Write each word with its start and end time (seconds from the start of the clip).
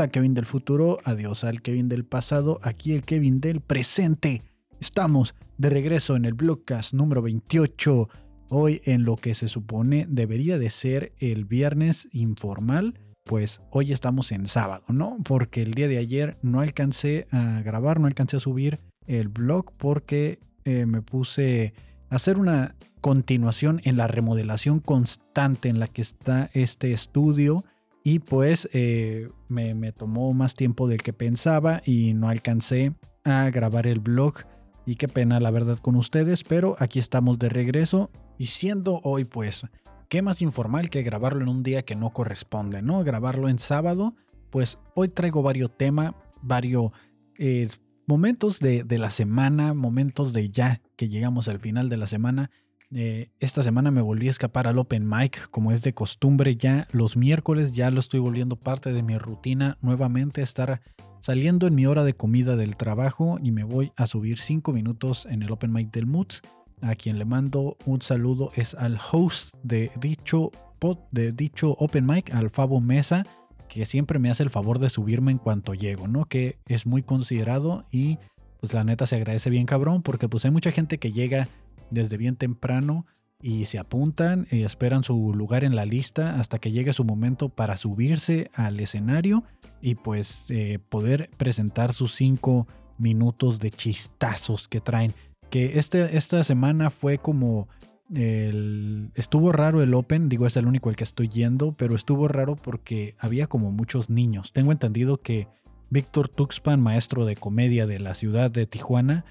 Hola 0.00 0.08
Kevin 0.08 0.32
del 0.32 0.46
futuro, 0.46 0.96
adiós 1.04 1.44
al 1.44 1.60
Kevin 1.60 1.90
del 1.90 2.06
pasado, 2.06 2.58
aquí 2.62 2.94
el 2.94 3.02
Kevin 3.02 3.38
del 3.38 3.60
presente. 3.60 4.42
Estamos 4.80 5.34
de 5.58 5.68
regreso 5.68 6.16
en 6.16 6.24
el 6.24 6.32
Blogcast 6.32 6.94
número 6.94 7.20
28, 7.20 8.08
hoy 8.48 8.80
en 8.86 9.04
lo 9.04 9.16
que 9.16 9.34
se 9.34 9.46
supone 9.46 10.06
debería 10.08 10.58
de 10.58 10.70
ser 10.70 11.12
el 11.18 11.44
viernes 11.44 12.08
informal, 12.12 12.98
pues 13.24 13.60
hoy 13.70 13.92
estamos 13.92 14.32
en 14.32 14.48
sábado, 14.48 14.84
¿no? 14.88 15.18
Porque 15.22 15.60
el 15.60 15.74
día 15.74 15.86
de 15.86 15.98
ayer 15.98 16.38
no 16.40 16.60
alcancé 16.60 17.26
a 17.30 17.60
grabar, 17.60 18.00
no 18.00 18.06
alcancé 18.06 18.38
a 18.38 18.40
subir 18.40 18.80
el 19.06 19.28
blog 19.28 19.70
porque 19.76 20.38
eh, 20.64 20.86
me 20.86 21.02
puse 21.02 21.74
a 22.08 22.14
hacer 22.14 22.38
una 22.38 22.74
continuación 23.02 23.82
en 23.84 23.98
la 23.98 24.06
remodelación 24.06 24.80
constante 24.80 25.68
en 25.68 25.78
la 25.78 25.88
que 25.88 26.00
está 26.00 26.48
este 26.54 26.94
estudio 26.94 27.66
y 28.02 28.20
pues 28.20 28.68
eh, 28.72 29.28
me, 29.48 29.92
tomó 29.92 30.32
más 30.32 30.54
tiempo 30.54 30.88
del 30.88 31.02
que 31.02 31.12
pensaba 31.12 31.82
y 31.84 32.14
no 32.14 32.28
alcancé 32.28 32.94
a 33.24 33.50
grabar 33.50 33.86
el 33.86 34.00
blog. 34.00 34.44
Y 34.86 34.96
qué 34.96 35.08
pena 35.08 35.40
la 35.40 35.50
verdad 35.50 35.78
con 35.78 35.96
ustedes, 35.96 36.42
pero 36.42 36.76
aquí 36.78 36.98
estamos 36.98 37.38
de 37.38 37.50
regreso. 37.50 38.10
Y 38.38 38.46
siendo 38.46 39.00
hoy 39.04 39.24
pues, 39.24 39.66
qué 40.08 40.22
más 40.22 40.40
informal 40.40 40.88
que 40.88 41.02
grabarlo 41.02 41.42
en 41.42 41.48
un 41.48 41.62
día 41.62 41.82
que 41.82 41.94
no 41.94 42.10
corresponde, 42.10 42.80
¿no? 42.80 43.04
Grabarlo 43.04 43.48
en 43.48 43.58
sábado, 43.58 44.14
pues 44.48 44.78
hoy 44.94 45.08
traigo 45.08 45.42
varios 45.42 45.76
temas, 45.76 46.12
varios 46.40 46.92
eh, 47.38 47.68
momentos 48.06 48.58
de, 48.60 48.82
de 48.82 48.98
la 48.98 49.10
semana, 49.10 49.74
momentos 49.74 50.32
de 50.32 50.48
ya 50.48 50.80
que 50.96 51.08
llegamos 51.08 51.48
al 51.48 51.60
final 51.60 51.90
de 51.90 51.98
la 51.98 52.06
semana 52.06 52.50
eh, 52.92 53.30
esta 53.38 53.62
semana 53.62 53.90
me 53.90 54.02
volví 54.02 54.26
a 54.26 54.30
escapar 54.30 54.66
al 54.66 54.78
Open 54.78 55.08
Mic, 55.08 55.48
como 55.50 55.70
es 55.70 55.82
de 55.82 55.94
costumbre 55.94 56.56
ya 56.56 56.88
los 56.90 57.16
miércoles, 57.16 57.72
ya 57.72 57.90
lo 57.90 58.00
estoy 58.00 58.18
volviendo 58.18 58.56
parte 58.56 58.92
de 58.92 59.02
mi 59.02 59.16
rutina 59.16 59.78
nuevamente, 59.80 60.42
estar 60.42 60.80
saliendo 61.20 61.66
en 61.68 61.74
mi 61.76 61.86
hora 61.86 62.02
de 62.02 62.14
comida 62.14 62.56
del 62.56 62.76
trabajo 62.76 63.38
y 63.40 63.52
me 63.52 63.62
voy 63.62 63.92
a 63.96 64.06
subir 64.06 64.40
5 64.40 64.72
minutos 64.72 65.26
en 65.26 65.42
el 65.42 65.52
Open 65.52 65.72
Mic 65.72 65.92
del 65.92 66.06
Moods. 66.06 66.42
A 66.82 66.94
quien 66.94 67.18
le 67.18 67.26
mando 67.26 67.76
un 67.84 68.00
saludo 68.00 68.52
es 68.54 68.74
al 68.74 68.98
host 69.12 69.54
de 69.62 69.92
dicho, 70.00 70.50
pod, 70.78 70.98
de 71.12 71.30
dicho 71.30 71.76
Open 71.78 72.06
Mic, 72.06 72.34
al 72.34 72.50
Fabo 72.50 72.80
Mesa, 72.80 73.24
que 73.68 73.86
siempre 73.86 74.18
me 74.18 74.30
hace 74.30 74.42
el 74.42 74.50
favor 74.50 74.78
de 74.78 74.88
subirme 74.88 75.30
en 75.30 75.38
cuanto 75.38 75.74
llego, 75.74 76.08
¿no? 76.08 76.24
Que 76.24 76.58
es 76.66 76.86
muy 76.86 77.02
considerado 77.02 77.84
y 77.92 78.18
pues 78.58 78.74
la 78.74 78.82
neta 78.82 79.06
se 79.06 79.16
agradece 79.16 79.48
bien 79.48 79.66
cabrón 79.66 80.02
porque 80.02 80.28
pues 80.28 80.44
hay 80.44 80.50
mucha 80.50 80.70
gente 80.70 80.98
que 80.98 81.12
llega 81.12 81.48
desde 81.90 82.16
bien 82.16 82.36
temprano 82.36 83.06
y 83.42 83.64
se 83.66 83.78
apuntan 83.78 84.46
y 84.50 84.62
esperan 84.62 85.04
su 85.04 85.32
lugar 85.34 85.64
en 85.64 85.74
la 85.74 85.86
lista 85.86 86.38
hasta 86.38 86.58
que 86.58 86.72
llegue 86.72 86.92
su 86.92 87.04
momento 87.04 87.48
para 87.48 87.76
subirse 87.76 88.50
al 88.54 88.80
escenario 88.80 89.44
y 89.80 89.94
pues 89.94 90.44
eh, 90.50 90.78
poder 90.88 91.30
presentar 91.38 91.92
sus 91.92 92.14
cinco 92.14 92.66
minutos 92.98 93.58
de 93.58 93.70
chistazos 93.70 94.68
que 94.68 94.80
traen. 94.80 95.14
Que 95.48 95.78
este, 95.78 96.16
esta 96.16 96.44
semana 96.44 96.90
fue 96.90 97.18
como 97.18 97.68
el, 98.14 99.10
estuvo 99.14 99.52
raro 99.52 99.82
el 99.82 99.94
Open, 99.94 100.28
digo 100.28 100.46
es 100.46 100.56
el 100.56 100.66
único 100.66 100.90
al 100.90 100.96
que 100.96 101.04
estoy 101.04 101.28
yendo, 101.28 101.72
pero 101.72 101.94
estuvo 101.94 102.28
raro 102.28 102.56
porque 102.56 103.14
había 103.18 103.46
como 103.46 103.72
muchos 103.72 104.10
niños. 104.10 104.52
Tengo 104.52 104.72
entendido 104.72 105.22
que 105.22 105.48
Víctor 105.88 106.28
Tuxpan, 106.28 106.80
maestro 106.80 107.24
de 107.24 107.36
comedia 107.36 107.86
de 107.86 107.98
la 107.98 108.14
ciudad 108.14 108.50
de 108.50 108.66
Tijuana, 108.66 109.24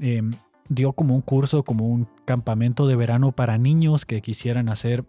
em, 0.00 0.34
dio 0.68 0.92
como 0.92 1.14
un 1.14 1.20
curso, 1.20 1.62
como 1.62 1.86
un 1.86 2.08
campamento 2.24 2.86
de 2.86 2.96
verano 2.96 3.32
para 3.32 3.58
niños 3.58 4.04
que 4.06 4.22
quisieran 4.22 4.68
hacer 4.68 5.04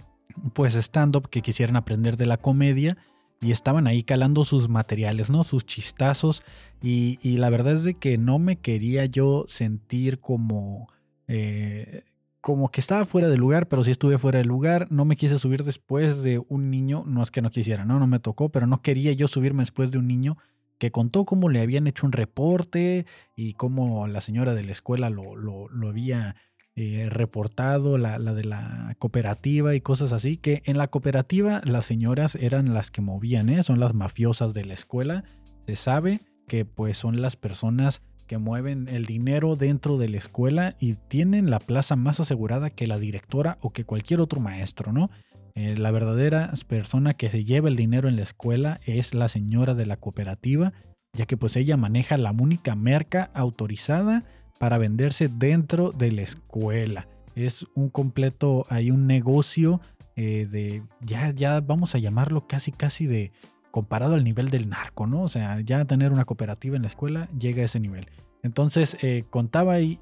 pues 0.54 0.76
stand-up, 0.76 1.30
que 1.30 1.42
quisieran 1.42 1.76
aprender 1.76 2.18
de 2.18 2.26
la 2.26 2.38
comedia 2.38 2.98
y 3.42 3.52
estaban 3.52 3.88
ahí 3.88 4.04
calando 4.04 4.44
sus 4.44 4.70
materiales, 4.70 5.30
¿no? 5.30 5.44
Sus 5.44 5.66
chistazos 5.66 6.44
y, 6.82 7.18
la 7.38 7.50
verdad 7.50 7.74
es 7.74 7.84
de 7.84 7.96
que 7.96 8.18
no 8.18 8.38
me 8.40 8.58
quería 8.58 9.06
yo 9.06 9.46
sentir 9.48 10.20
como... 10.20 10.88
Eh, 11.28 12.04
como 12.42 12.70
que 12.70 12.80
estaba 12.80 13.06
fuera 13.06 13.28
de 13.28 13.38
lugar, 13.38 13.68
pero 13.68 13.84
sí 13.84 13.90
estuve 13.90 14.20
fuera 14.20 14.38
de 14.38 14.46
lugar. 14.46 14.86
No 14.92 15.04
me 15.04 15.16
quise 15.16 15.40
subir 15.40 15.64
después 15.64 16.22
de 16.22 16.44
un 16.48 16.70
niño. 16.70 17.04
No 17.08 17.24
es 17.24 17.32
que 17.32 17.42
no 17.42 17.50
quisiera, 17.50 17.86
no, 17.86 17.98
no 17.98 18.06
me 18.06 18.20
tocó, 18.20 18.50
pero 18.50 18.68
no 18.68 18.84
quería 18.84 19.14
yo 19.14 19.28
subirme 19.28 19.64
después 19.64 19.90
de 19.90 19.98
un 19.98 20.08
niño 20.08 20.38
que 20.78 20.92
contó 20.92 21.26
cómo 21.26 21.50
le 21.50 21.62
habían 21.62 21.88
hecho 21.88 22.06
un 22.06 22.12
reporte 22.12 23.06
y 23.36 23.54
cómo 23.54 24.08
la 24.08 24.22
señora 24.22 24.54
de 24.54 24.64
la 24.64 24.72
escuela 24.72 25.10
lo, 25.10 25.36
lo, 25.36 25.88
había 25.88 26.36
eh, 26.76 27.08
reportado, 27.10 27.98
la, 27.98 28.20
la, 28.20 28.34
de 28.34 28.44
la 28.44 28.96
cooperativa 29.00 29.76
y 29.76 29.82
cosas 29.82 30.12
así, 30.12 30.38
que 30.38 30.62
en 30.66 30.78
la 30.78 30.88
cooperativa 30.88 31.62
las 31.64 31.86
señoras 31.86 32.36
eran 32.36 32.74
las 32.74 32.92
que 32.92 33.02
movían, 33.02 33.50
¿eh? 33.50 33.64
son 33.64 33.80
las 33.80 33.94
mafiosas 33.94 34.54
de 34.54 34.66
la 34.66 34.74
escuela, 34.74 35.24
se 35.66 35.76
sabe 35.76 36.22
que 36.48 36.66
pues 36.66 36.98
son 36.98 37.22
las 37.22 37.36
personas 37.36 38.02
que 38.28 38.38
mueven 38.38 38.88
el 38.88 39.06
dinero 39.06 39.56
dentro 39.56 39.98
de 39.98 40.10
la 40.10 40.18
escuela 40.18 40.76
y 40.80 40.96
tienen 40.96 41.50
la 41.50 41.60
plaza 41.60 41.96
más 41.96 42.20
asegurada 42.20 42.70
que 42.70 42.88
la 42.88 42.98
directora 42.98 43.58
o 43.62 43.72
que 43.72 43.86
cualquier 43.86 44.20
otro 44.20 44.40
maestro, 44.40 44.92
¿no? 44.92 45.10
Eh, 45.58 45.78
la 45.78 45.92
verdadera 45.92 46.52
persona 46.68 47.14
que 47.14 47.30
se 47.30 47.46
lleva 47.46 47.70
el 47.70 47.78
dinero 47.78 48.10
en 48.10 48.18
la 48.18 48.24
escuela 48.24 48.82
es 48.86 49.14
la 49.14 49.30
señora 49.30 49.74
de 49.74 49.86
la 49.86 49.96
cooperativa, 49.96 50.74
ya 51.14 51.26
que 51.26 51.38
pues 51.38 51.56
ella 51.56 51.78
maneja 51.78 52.18
la 52.18 52.32
única 52.32 52.76
merca 52.76 53.32
autorizada 53.34 54.26
para 54.60 54.78
venderse 54.78 55.30
dentro 55.30 55.94
de 55.94 56.12
la 56.12 56.24
escuela. 56.24 57.08
Es 57.36 57.68
un 57.74 57.90
completo, 57.90 58.66
hay 58.70 58.92
un 58.92 59.08
negocio 59.08 59.80
eh, 60.18 60.46
de, 60.50 60.84
ya, 61.00 61.32
ya 61.32 61.62
vamos 61.62 61.96
a 61.96 62.00
llamarlo 62.00 62.48
casi, 62.48 62.74
casi 62.74 63.06
de 63.06 63.32
comparado 63.72 64.16
al 64.16 64.26
nivel 64.26 64.50
del 64.50 64.70
narco, 64.70 65.08
¿no? 65.08 65.22
O 65.22 65.30
sea, 65.30 65.62
ya 65.62 65.86
tener 65.86 66.12
una 66.12 66.26
cooperativa 66.26 66.76
en 66.76 66.82
la 66.82 66.90
escuela 66.90 67.30
llega 67.38 67.62
a 67.62 67.66
ese 67.66 67.80
nivel. 67.80 68.08
Entonces 68.44 68.98
eh, 69.02 69.24
contaba 69.30 69.74
ahí 69.74 70.00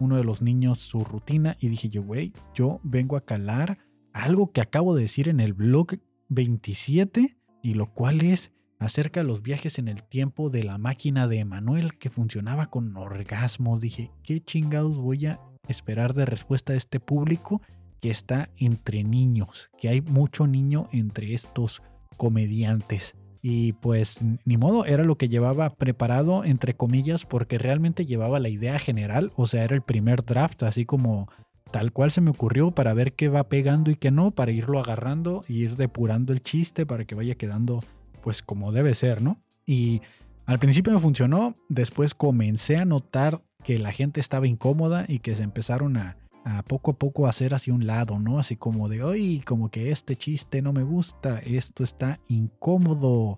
uno 0.00 0.16
de 0.16 0.24
los 0.24 0.40
niños 0.40 0.78
su 0.78 1.04
rutina 1.04 1.56
y 1.60 1.68
dije 1.68 1.88
yo, 1.88 2.02
güey, 2.02 2.32
yo 2.54 2.80
vengo 2.82 3.16
a 3.16 3.24
calar 3.24 3.78
algo 4.14 4.52
que 4.52 4.62
acabo 4.62 4.94
de 4.94 5.02
decir 5.02 5.28
en 5.28 5.40
el 5.40 5.52
blog 5.52 5.98
27 6.28 7.36
y 7.62 7.74
lo 7.74 7.92
cual 7.92 8.22
es 8.22 8.52
acerca 8.78 9.20
de 9.20 9.26
los 9.26 9.42
viajes 9.42 9.78
en 9.78 9.88
el 9.88 10.02
tiempo 10.02 10.50
de 10.50 10.62
la 10.62 10.78
máquina 10.78 11.26
de 11.26 11.40
Emanuel 11.40 11.98
que 11.98 12.10
funcionaba 12.10 12.66
con 12.66 12.96
orgasmos. 12.96 13.80
Dije, 13.80 14.10
¿qué 14.22 14.40
chingados 14.40 14.96
voy 14.96 15.26
a 15.26 15.40
esperar 15.68 16.14
de 16.14 16.26
respuesta 16.26 16.72
a 16.72 16.76
este 16.76 17.00
público 17.00 17.60
que 18.00 18.10
está 18.10 18.48
entre 18.56 19.02
niños? 19.02 19.70
Que 19.78 19.88
hay 19.88 20.00
mucho 20.00 20.46
niño 20.46 20.86
entre 20.92 21.34
estos 21.34 21.82
comediantes. 22.16 23.14
Y 23.42 23.72
pues 23.74 24.18
ni 24.44 24.56
modo, 24.56 24.86
era 24.86 25.02
lo 25.02 25.18
que 25.18 25.28
llevaba 25.28 25.70
preparado, 25.70 26.44
entre 26.44 26.74
comillas, 26.74 27.26
porque 27.26 27.58
realmente 27.58 28.06
llevaba 28.06 28.38
la 28.38 28.48
idea 28.48 28.78
general, 28.78 29.32
o 29.36 29.46
sea, 29.46 29.64
era 29.64 29.74
el 29.74 29.82
primer 29.82 30.22
draft, 30.22 30.62
así 30.62 30.86
como 30.86 31.28
tal 31.74 31.90
cual 31.90 32.12
se 32.12 32.20
me 32.20 32.30
ocurrió 32.30 32.70
para 32.70 32.94
ver 32.94 33.14
qué 33.14 33.28
va 33.28 33.48
pegando 33.48 33.90
y 33.90 33.96
qué 33.96 34.12
no, 34.12 34.30
para 34.30 34.52
irlo 34.52 34.78
agarrando 34.78 35.44
y 35.48 35.54
ir 35.54 35.74
depurando 35.74 36.32
el 36.32 36.40
chiste 36.40 36.86
para 36.86 37.04
que 37.04 37.16
vaya 37.16 37.34
quedando 37.34 37.82
pues 38.22 38.42
como 38.42 38.70
debe 38.70 38.94
ser, 38.94 39.20
¿no? 39.20 39.42
Y 39.66 40.00
al 40.46 40.60
principio 40.60 40.92
me 40.92 41.00
funcionó, 41.00 41.56
después 41.68 42.14
comencé 42.14 42.76
a 42.76 42.84
notar 42.84 43.42
que 43.64 43.80
la 43.80 43.90
gente 43.90 44.20
estaba 44.20 44.46
incómoda 44.46 45.04
y 45.08 45.18
que 45.18 45.34
se 45.34 45.42
empezaron 45.42 45.96
a, 45.96 46.16
a 46.44 46.62
poco 46.62 46.92
a 46.92 46.94
poco 46.96 47.26
hacer 47.26 47.54
hacia 47.54 47.74
un 47.74 47.88
lado, 47.88 48.20
¿no? 48.20 48.38
Así 48.38 48.54
como 48.54 48.88
de, 48.88 49.02
hoy 49.02 49.42
como 49.44 49.68
que 49.68 49.90
este 49.90 50.14
chiste 50.14 50.62
no 50.62 50.72
me 50.72 50.84
gusta, 50.84 51.40
esto 51.40 51.82
está 51.82 52.20
incómodo 52.28 53.34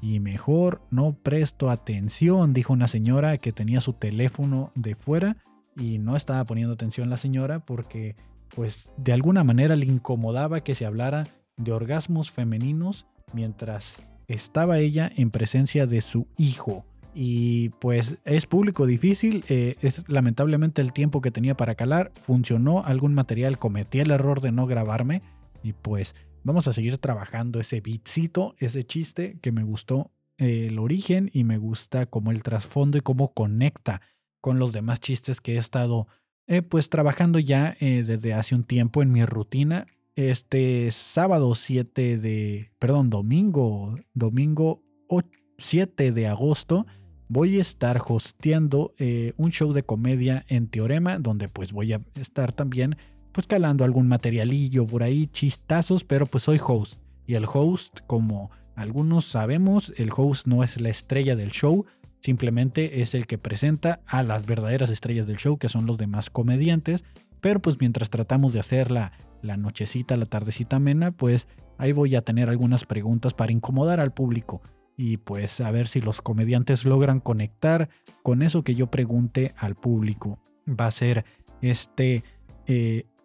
y 0.00 0.20
mejor 0.20 0.80
no 0.92 1.16
presto 1.20 1.70
atención, 1.70 2.52
dijo 2.52 2.72
una 2.72 2.86
señora 2.86 3.38
que 3.38 3.52
tenía 3.52 3.80
su 3.80 3.94
teléfono 3.94 4.70
de 4.76 4.94
fuera 4.94 5.38
y 5.80 5.98
no 5.98 6.14
estaba 6.14 6.44
poniendo 6.44 6.74
atención 6.74 7.10
la 7.10 7.16
señora 7.16 7.60
porque 7.60 8.14
pues 8.54 8.88
de 8.96 9.12
alguna 9.12 9.42
manera 9.44 9.74
le 9.76 9.86
incomodaba 9.86 10.62
que 10.62 10.74
se 10.74 10.84
hablara 10.84 11.26
de 11.56 11.72
orgasmos 11.72 12.30
femeninos 12.30 13.06
mientras 13.32 13.96
estaba 14.28 14.78
ella 14.78 15.10
en 15.16 15.30
presencia 15.30 15.86
de 15.86 16.00
su 16.00 16.26
hijo. 16.36 16.84
Y 17.14 17.70
pues 17.80 18.18
es 18.24 18.46
público 18.46 18.86
difícil, 18.86 19.44
eh, 19.48 19.76
es 19.80 20.08
lamentablemente 20.08 20.80
el 20.80 20.92
tiempo 20.92 21.20
que 21.20 21.32
tenía 21.32 21.56
para 21.56 21.74
calar, 21.74 22.12
funcionó 22.22 22.84
algún 22.84 23.14
material, 23.14 23.58
cometí 23.58 23.98
el 23.98 24.12
error 24.12 24.40
de 24.40 24.52
no 24.52 24.66
grabarme 24.66 25.22
y 25.64 25.72
pues 25.72 26.14
vamos 26.44 26.68
a 26.68 26.72
seguir 26.72 26.98
trabajando 26.98 27.58
ese 27.58 27.80
bitcito, 27.80 28.54
ese 28.58 28.84
chiste 28.84 29.38
que 29.42 29.50
me 29.50 29.64
gustó 29.64 30.12
eh, 30.38 30.68
el 30.68 30.78
origen 30.78 31.30
y 31.32 31.42
me 31.42 31.58
gusta 31.58 32.06
como 32.06 32.30
el 32.30 32.44
trasfondo 32.44 32.96
y 32.96 33.00
cómo 33.00 33.32
conecta 33.34 34.00
con 34.40 34.58
los 34.58 34.72
demás 34.72 35.00
chistes 35.00 35.40
que 35.40 35.54
he 35.54 35.58
estado 35.58 36.06
eh, 36.46 36.62
pues 36.62 36.88
trabajando 36.88 37.38
ya 37.38 37.74
eh, 37.80 38.02
desde 38.04 38.34
hace 38.34 38.54
un 38.54 38.64
tiempo 38.64 39.02
en 39.02 39.12
mi 39.12 39.24
rutina. 39.24 39.86
Este 40.16 40.90
sábado 40.90 41.54
7 41.54 42.18
de, 42.18 42.72
perdón, 42.78 43.08
domingo, 43.08 43.96
domingo 44.14 44.82
7 45.58 46.10
de 46.12 46.26
agosto 46.26 46.86
voy 47.28 47.58
a 47.58 47.60
estar 47.60 48.02
hosteando 48.04 48.92
eh, 48.98 49.32
un 49.36 49.52
show 49.52 49.72
de 49.72 49.84
comedia 49.84 50.44
en 50.48 50.66
Teorema 50.66 51.18
donde 51.18 51.48
pues 51.48 51.72
voy 51.72 51.92
a 51.92 52.00
estar 52.16 52.52
también 52.52 52.96
pues 53.30 53.46
calando 53.46 53.84
algún 53.84 54.08
materialillo 54.08 54.84
por 54.86 55.04
ahí, 55.04 55.28
chistazos, 55.28 56.02
pero 56.02 56.26
pues 56.26 56.44
soy 56.44 56.60
host. 56.60 57.00
Y 57.26 57.34
el 57.34 57.44
host 57.46 58.00
como 58.08 58.50
Algunos 58.74 59.26
sabemos, 59.26 59.92
el 59.98 60.10
host 60.16 60.46
no 60.46 60.64
es 60.64 60.80
la 60.80 60.88
estrella 60.88 61.36
del 61.36 61.50
show, 61.50 61.84
simplemente 62.20 63.02
es 63.02 63.14
el 63.14 63.26
que 63.26 63.38
presenta 63.38 64.00
a 64.06 64.22
las 64.22 64.46
verdaderas 64.46 64.90
estrellas 64.90 65.26
del 65.26 65.38
show, 65.38 65.58
que 65.58 65.68
son 65.68 65.86
los 65.86 65.98
demás 65.98 66.30
comediantes. 66.30 67.04
Pero 67.40 67.60
pues 67.60 67.78
mientras 67.80 68.10
tratamos 68.10 68.52
de 68.52 68.60
hacer 68.60 68.90
la, 68.90 69.12
la 69.42 69.56
nochecita, 69.56 70.16
la 70.16 70.26
tardecita 70.26 70.76
amena, 70.76 71.10
pues 71.10 71.48
ahí 71.78 71.92
voy 71.92 72.14
a 72.14 72.22
tener 72.22 72.48
algunas 72.50 72.84
preguntas 72.84 73.34
para 73.34 73.52
incomodar 73.52 74.00
al 74.00 74.12
público 74.12 74.60
y 75.02 75.16
pues 75.16 75.62
a 75.62 75.70
ver 75.70 75.88
si 75.88 76.02
los 76.02 76.20
comediantes 76.20 76.84
logran 76.84 77.20
conectar 77.20 77.88
con 78.22 78.42
eso 78.42 78.64
que 78.64 78.74
yo 78.74 78.90
pregunte 78.90 79.54
al 79.56 79.74
público. 79.74 80.38
Va 80.68 80.86
a 80.86 80.90
ser 80.90 81.24
este 81.62 82.22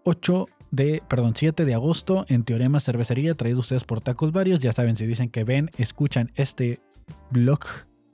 8 0.06 0.48
eh, 0.48 0.54
de, 0.72 1.02
perdón, 1.10 1.34
7 1.36 1.66
de 1.66 1.74
agosto 1.74 2.26
en 2.30 2.44
Teorema 2.44 2.80
Cervecería, 2.80 3.36
traído 3.36 3.60
ustedes 3.60 3.84
por 3.84 4.00
Tacos 4.00 4.32
Varios. 4.32 4.60
Ya 4.60 4.72
saben, 4.72 4.96
si 4.96 5.06
dicen 5.06 5.30
que 5.30 5.44
ven, 5.44 5.70
escuchan 5.78 6.32
este 6.36 6.80
blog 7.30 7.60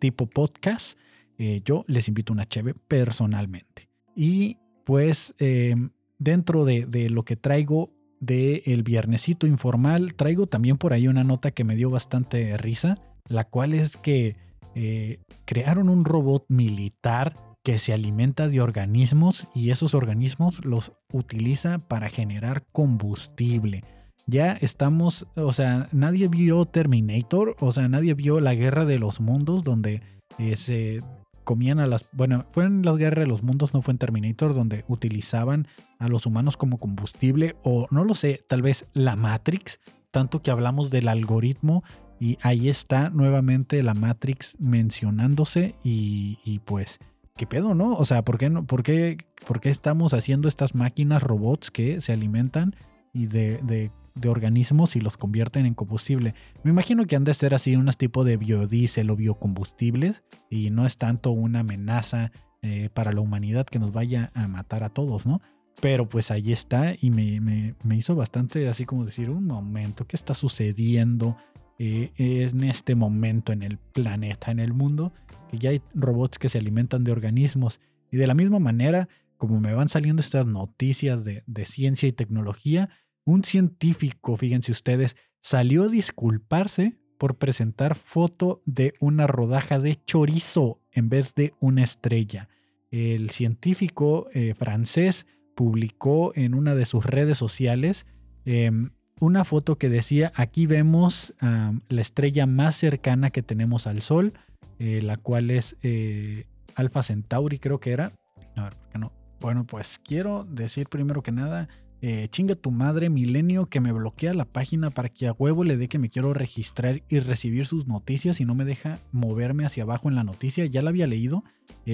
tipo 0.02 0.28
podcast, 0.28 0.98
eh, 1.38 1.62
yo 1.64 1.86
les 1.88 2.10
invito 2.10 2.34
una 2.34 2.50
cheve 2.50 2.74
personalmente. 2.74 3.88
Y 4.14 4.58
pues 4.84 5.34
eh, 5.40 5.76
dentro 6.20 6.66
de, 6.66 6.86
de, 6.86 7.10
lo 7.10 7.24
que 7.24 7.38
traigo 7.38 7.94
de 8.20 8.64
el 8.66 8.84
viernesito 8.84 9.48
informal, 9.48 10.16
traigo 10.16 10.48
también 10.48 10.78
por 10.78 10.92
ahí 10.92 11.08
una 11.08 11.24
nota 11.24 11.52
que 11.52 11.64
me 11.64 11.78
dio 11.78 11.90
bastante 11.90 12.58
risa 12.58 12.98
la 13.32 13.46
cual 13.46 13.74
es 13.74 13.98
que 13.98 14.36
eh, 14.76 15.20
crearon 15.46 15.90
un 15.90 16.06
robot 16.06 16.46
militar 16.50 17.36
que 17.64 17.80
se 17.80 17.94
alimenta 17.94 18.48
de 18.48 18.62
organismos 18.62 19.48
y 19.54 19.70
esos 19.70 19.94
organismos 19.94 20.64
los 20.66 20.94
utiliza 21.14 21.80
para 21.80 22.10
generar 22.10 22.66
combustible. 22.72 23.84
Ya 24.32 24.54
estamos, 24.54 25.28
o 25.36 25.52
sea, 25.52 25.90
nadie 25.92 26.30
vio 26.30 26.66
Terminator, 26.66 27.58
o 27.60 27.74
sea, 27.74 27.90
nadie 27.90 28.14
vio 28.14 28.40
la 28.40 28.56
guerra 28.56 28.86
de 28.86 28.98
los 28.98 29.20
mundos 29.20 29.66
donde 29.66 30.02
eh, 30.38 30.56
se 30.56 31.04
comían 31.44 31.80
a 31.80 31.86
las, 31.86 32.06
bueno, 32.14 32.46
fue 32.54 32.64
en 32.64 32.82
la 32.82 32.94
guerra 32.94 33.24
de 33.24 33.28
los 33.28 33.44
mundos, 33.44 33.74
no 33.74 33.82
fue 33.82 33.92
en 33.92 33.98
Terminator, 33.98 34.54
donde 34.54 34.86
utilizaban 34.88 35.68
a 36.00 36.08
los 36.08 36.26
humanos 36.26 36.56
como 36.56 36.78
combustible, 36.78 37.58
o 37.64 37.88
no 37.92 38.06
lo 38.06 38.16
sé, 38.16 38.42
tal 38.48 38.62
vez 38.62 38.88
la 38.94 39.18
Matrix, 39.18 39.82
tanto 40.12 40.42
que 40.42 40.50
hablamos 40.50 40.92
del 40.92 41.10
algoritmo 41.10 41.84
y 42.18 42.38
ahí 42.42 42.70
está 42.70 43.10
nuevamente 43.10 43.84
la 43.84 43.96
Matrix 43.96 44.56
mencionándose 44.60 45.76
y, 45.84 46.62
pues, 46.64 47.00
¿qué 47.36 47.48
pedo, 47.48 47.76
no? 47.76 47.96
O 47.96 48.06
sea, 48.06 48.24
¿por 48.24 48.38
qué, 48.38 48.50
no, 48.50 48.66
por, 48.66 48.84
qué, 48.84 49.18
¿por 49.46 49.60
qué 49.60 49.72
estamos 49.72 50.14
haciendo 50.14 50.48
estas 50.48 50.74
máquinas, 50.74 51.22
robots 51.22 51.70
que 51.70 52.00
se 52.00 52.14
alimentan 52.14 52.78
y 53.12 53.26
de, 53.26 53.58
de, 53.64 53.92
organismos 54.28 54.96
y 54.96 55.02
los 55.02 55.18
convierten 55.18 55.66
en 55.66 55.74
combustible? 55.74 56.34
Me 56.64 56.72
imagino 56.72 57.06
que 57.06 57.16
han 57.16 57.24
de 57.24 57.34
ser 57.34 57.54
así 57.54 57.76
unos 57.76 57.98
tipos 57.98 58.26
de 58.26 58.38
biodiesel 58.38 59.10
o 59.10 59.16
biocombustibles 59.16 60.24
y 60.50 60.70
no 60.70 60.86
es 60.86 60.98
tanto 60.98 61.32
una 61.32 61.60
amenaza 61.60 62.32
eh, 62.62 62.90
para 62.94 63.12
la 63.12 63.22
humanidad 63.22 63.66
que 63.66 63.80
nos 63.80 63.92
vaya 63.92 64.32
a 64.36 64.48
matar 64.48 64.84
a 64.84 64.90
todos, 64.90 65.26
¿no? 65.26 65.42
Pero 65.82 66.08
pues 66.08 66.30
ahí 66.30 66.52
está 66.52 66.94
y 67.00 67.10
me, 67.10 67.42
me, 67.42 67.76
me 67.84 67.96
hizo 67.96 68.16
bastante 68.16 68.68
así 68.68 68.86
como 68.86 69.06
decir, 69.06 69.30
un 69.30 69.46
momento, 69.46 70.06
¿qué 70.06 70.16
está 70.16 70.34
sucediendo? 70.34 71.38
Eh, 71.84 72.12
en 72.18 72.64
este 72.64 72.94
momento 72.94 73.52
en 73.52 73.64
el 73.64 73.80
planeta, 73.80 74.52
en 74.52 74.60
el 74.60 74.72
mundo, 74.72 75.14
que 75.50 75.58
ya 75.58 75.72
hay 75.72 75.82
robots 75.96 76.38
que 76.38 76.48
se 76.48 76.60
alimentan 76.60 77.04
de 77.04 77.12
organismos. 77.12 77.80
Y 78.12 78.18
de 78.18 78.28
la 78.28 78.36
misma 78.36 78.60
manera, 78.60 79.10
como 79.38 79.60
me 79.60 79.74
van 79.74 79.90
saliendo 79.90 80.20
estas 80.20 80.46
noticias 80.46 81.26
de, 81.26 81.42
de 81.48 81.66
ciencia 81.66 82.08
y 82.08 82.12
tecnología, 82.12 82.90
un 83.26 83.44
científico, 83.44 84.38
fíjense 84.38 84.72
ustedes, 84.72 85.16
salió 85.42 85.84
a 85.84 85.88
disculparse 85.88 86.98
por 87.18 87.38
presentar 87.38 87.96
foto 87.96 88.62
de 88.66 88.94
una 89.00 89.28
rodaja 89.28 89.80
de 89.80 90.04
chorizo 90.06 90.82
en 90.92 91.10
vez 91.10 91.36
de 91.36 91.54
una 91.60 91.84
estrella. 91.84 92.50
El 92.90 93.30
científico 93.30 94.28
eh, 94.34 94.54
francés 94.56 95.26
publicó 95.56 96.34
en 96.36 96.54
una 96.54 96.76
de 96.76 96.86
sus 96.86 97.06
redes 97.06 97.38
sociales 97.38 98.06
em, 98.46 98.90
una 99.20 99.44
foto 99.46 99.78
que 99.78 99.88
decía, 99.88 100.32
aquí 100.36 100.66
vemos 100.66 101.36
la 101.40 102.02
estrella 102.02 102.48
más 102.48 102.76
cercana 102.76 103.30
que 103.30 103.44
tenemos 103.44 103.86
al 103.86 104.02
Sol, 104.02 104.34
eh, 104.80 105.00
la 105.04 105.16
cual 105.16 105.52
es 105.52 105.78
eh, 105.84 106.48
Alpha 106.74 107.04
Centauri, 107.04 107.60
creo 107.60 107.80
que 107.80 107.92
era. 107.92 108.14
A 108.56 108.64
ver, 108.64 108.76
¿por 108.76 108.90
qué 108.90 108.98
no? 108.98 109.14
Bueno, 109.40 109.64
pues 109.68 110.00
quiero 110.04 110.44
decir 110.44 110.90
primero 110.90 111.22
que 111.22 111.32
nada, 111.32 111.70
eh, 112.02 112.28
chinga 112.30 112.56
tu 112.56 112.72
madre, 112.72 113.10
Milenio, 113.10 113.68
que 113.68 113.80
me 113.80 113.92
bloquea 113.92 114.34
la 114.34 114.46
página 114.46 114.90
para 114.90 115.10
que 115.10 115.28
a 115.28 115.34
huevo 115.34 115.64
le 115.64 115.78
dé 115.78 115.88
que 115.88 116.00
me 116.00 116.10
quiero 116.10 116.34
registrar 116.34 117.04
y 117.10 117.20
recibir 117.20 117.66
sus 117.66 117.88
noticias 117.88 118.42
y 118.42 118.46
no 118.46 118.56
me 118.56 118.66
deja 118.66 119.00
moverme 119.12 119.66
hacia 119.66 119.84
abajo 119.84 120.10
en 120.10 120.16
la 120.16 120.24
noticia. 120.24 120.66
Ya 120.66 120.82
la 120.82 120.90
había 120.90 121.08
leído. 121.08 121.44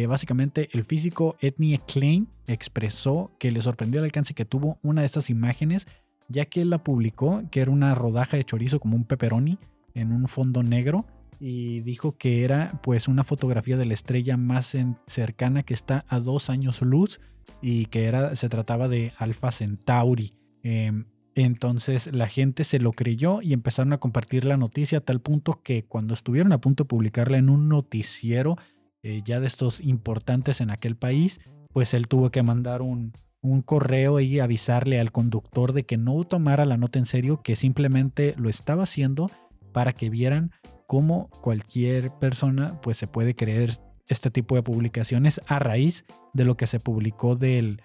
básicamente, 0.07 0.69
el 0.71 0.85
físico 0.85 1.35
Ethnie 1.41 1.79
Klein 1.85 2.27
expresó 2.47 3.31
que 3.39 3.51
le 3.51 3.61
sorprendió 3.61 3.99
el 3.99 4.05
alcance 4.05 4.33
que 4.33 4.45
tuvo 4.45 4.79
una 4.81 5.01
de 5.01 5.07
estas 5.07 5.29
imágenes 5.29 5.87
ya 6.29 6.45
que 6.45 6.61
él 6.61 6.69
la 6.69 6.83
publicó, 6.83 7.43
que 7.51 7.61
era 7.61 7.71
una 7.71 7.95
rodaja 7.95 8.37
de 8.37 8.43
chorizo 8.43 8.79
como 8.79 8.95
un 8.95 9.05
pepperoni 9.05 9.57
en 9.93 10.11
un 10.11 10.27
fondo 10.27 10.63
negro 10.63 11.05
y 11.39 11.81
dijo 11.81 12.17
que 12.17 12.43
era 12.43 12.79
pues 12.83 13.07
una 13.07 13.23
fotografía 13.23 13.77
de 13.77 13.85
la 13.85 13.93
estrella 13.93 14.37
más 14.37 14.75
cercana 15.07 15.63
que 15.63 15.73
está 15.73 16.05
a 16.07 16.19
dos 16.19 16.49
años 16.49 16.81
luz 16.81 17.19
y 17.61 17.85
que 17.85 18.05
era, 18.05 18.35
se 18.35 18.49
trataba 18.49 18.87
de 18.87 19.13
Alpha 19.17 19.51
Centauri. 19.51 20.33
Em, 20.63 21.05
entonces 21.35 22.11
la 22.13 22.27
gente 22.27 22.63
se 22.63 22.79
lo 22.79 22.91
creyó 22.91 23.41
y 23.41 23.53
empezaron 23.53 23.93
a 23.93 23.99
compartir 23.99 24.43
la 24.45 24.57
noticia 24.57 24.99
a 24.99 25.01
tal 25.01 25.21
punto 25.21 25.61
que 25.63 25.85
cuando 25.85 26.13
estuvieron 26.13 26.51
a 26.51 26.61
punto 26.61 26.83
de 26.83 26.87
publicarla 26.87 27.37
en 27.37 27.49
un 27.49 27.69
noticiero 27.69 28.57
eh, 29.03 29.21
ya 29.23 29.39
de 29.39 29.47
estos 29.47 29.79
importantes 29.79 30.61
en 30.61 30.71
aquel 30.71 30.95
país, 30.95 31.39
pues 31.71 31.93
él 31.93 32.07
tuvo 32.07 32.31
que 32.31 32.41
mandar 32.41 32.81
un, 32.81 33.13
un 33.41 33.61
correo 33.61 34.19
y 34.19 34.39
avisarle 34.39 34.99
al 34.99 35.11
conductor 35.11 35.73
de 35.73 35.85
que 35.85 35.97
no 35.97 36.23
tomara 36.23 36.65
la 36.65 36.77
nota 36.77 36.97
en 36.97 37.05
serio, 37.05 37.41
que 37.43 37.55
simplemente 37.55 38.33
lo 38.37 38.49
estaba 38.49 38.83
haciendo 38.83 39.29
para 39.71 39.93
que 39.93 40.09
vieran 40.09 40.51
cómo 40.87 41.29
cualquier 41.41 42.11
persona 42.11 42.79
pues 42.81 42.97
se 42.97 43.07
puede 43.07 43.35
creer 43.35 43.77
este 44.07 44.31
tipo 44.31 44.55
de 44.55 44.63
publicaciones 44.63 45.41
a 45.47 45.59
raíz 45.59 46.05
de 46.33 46.45
lo 46.45 46.57
que 46.57 46.65
se 46.65 46.79
publicó 46.79 47.35
del 47.35 47.81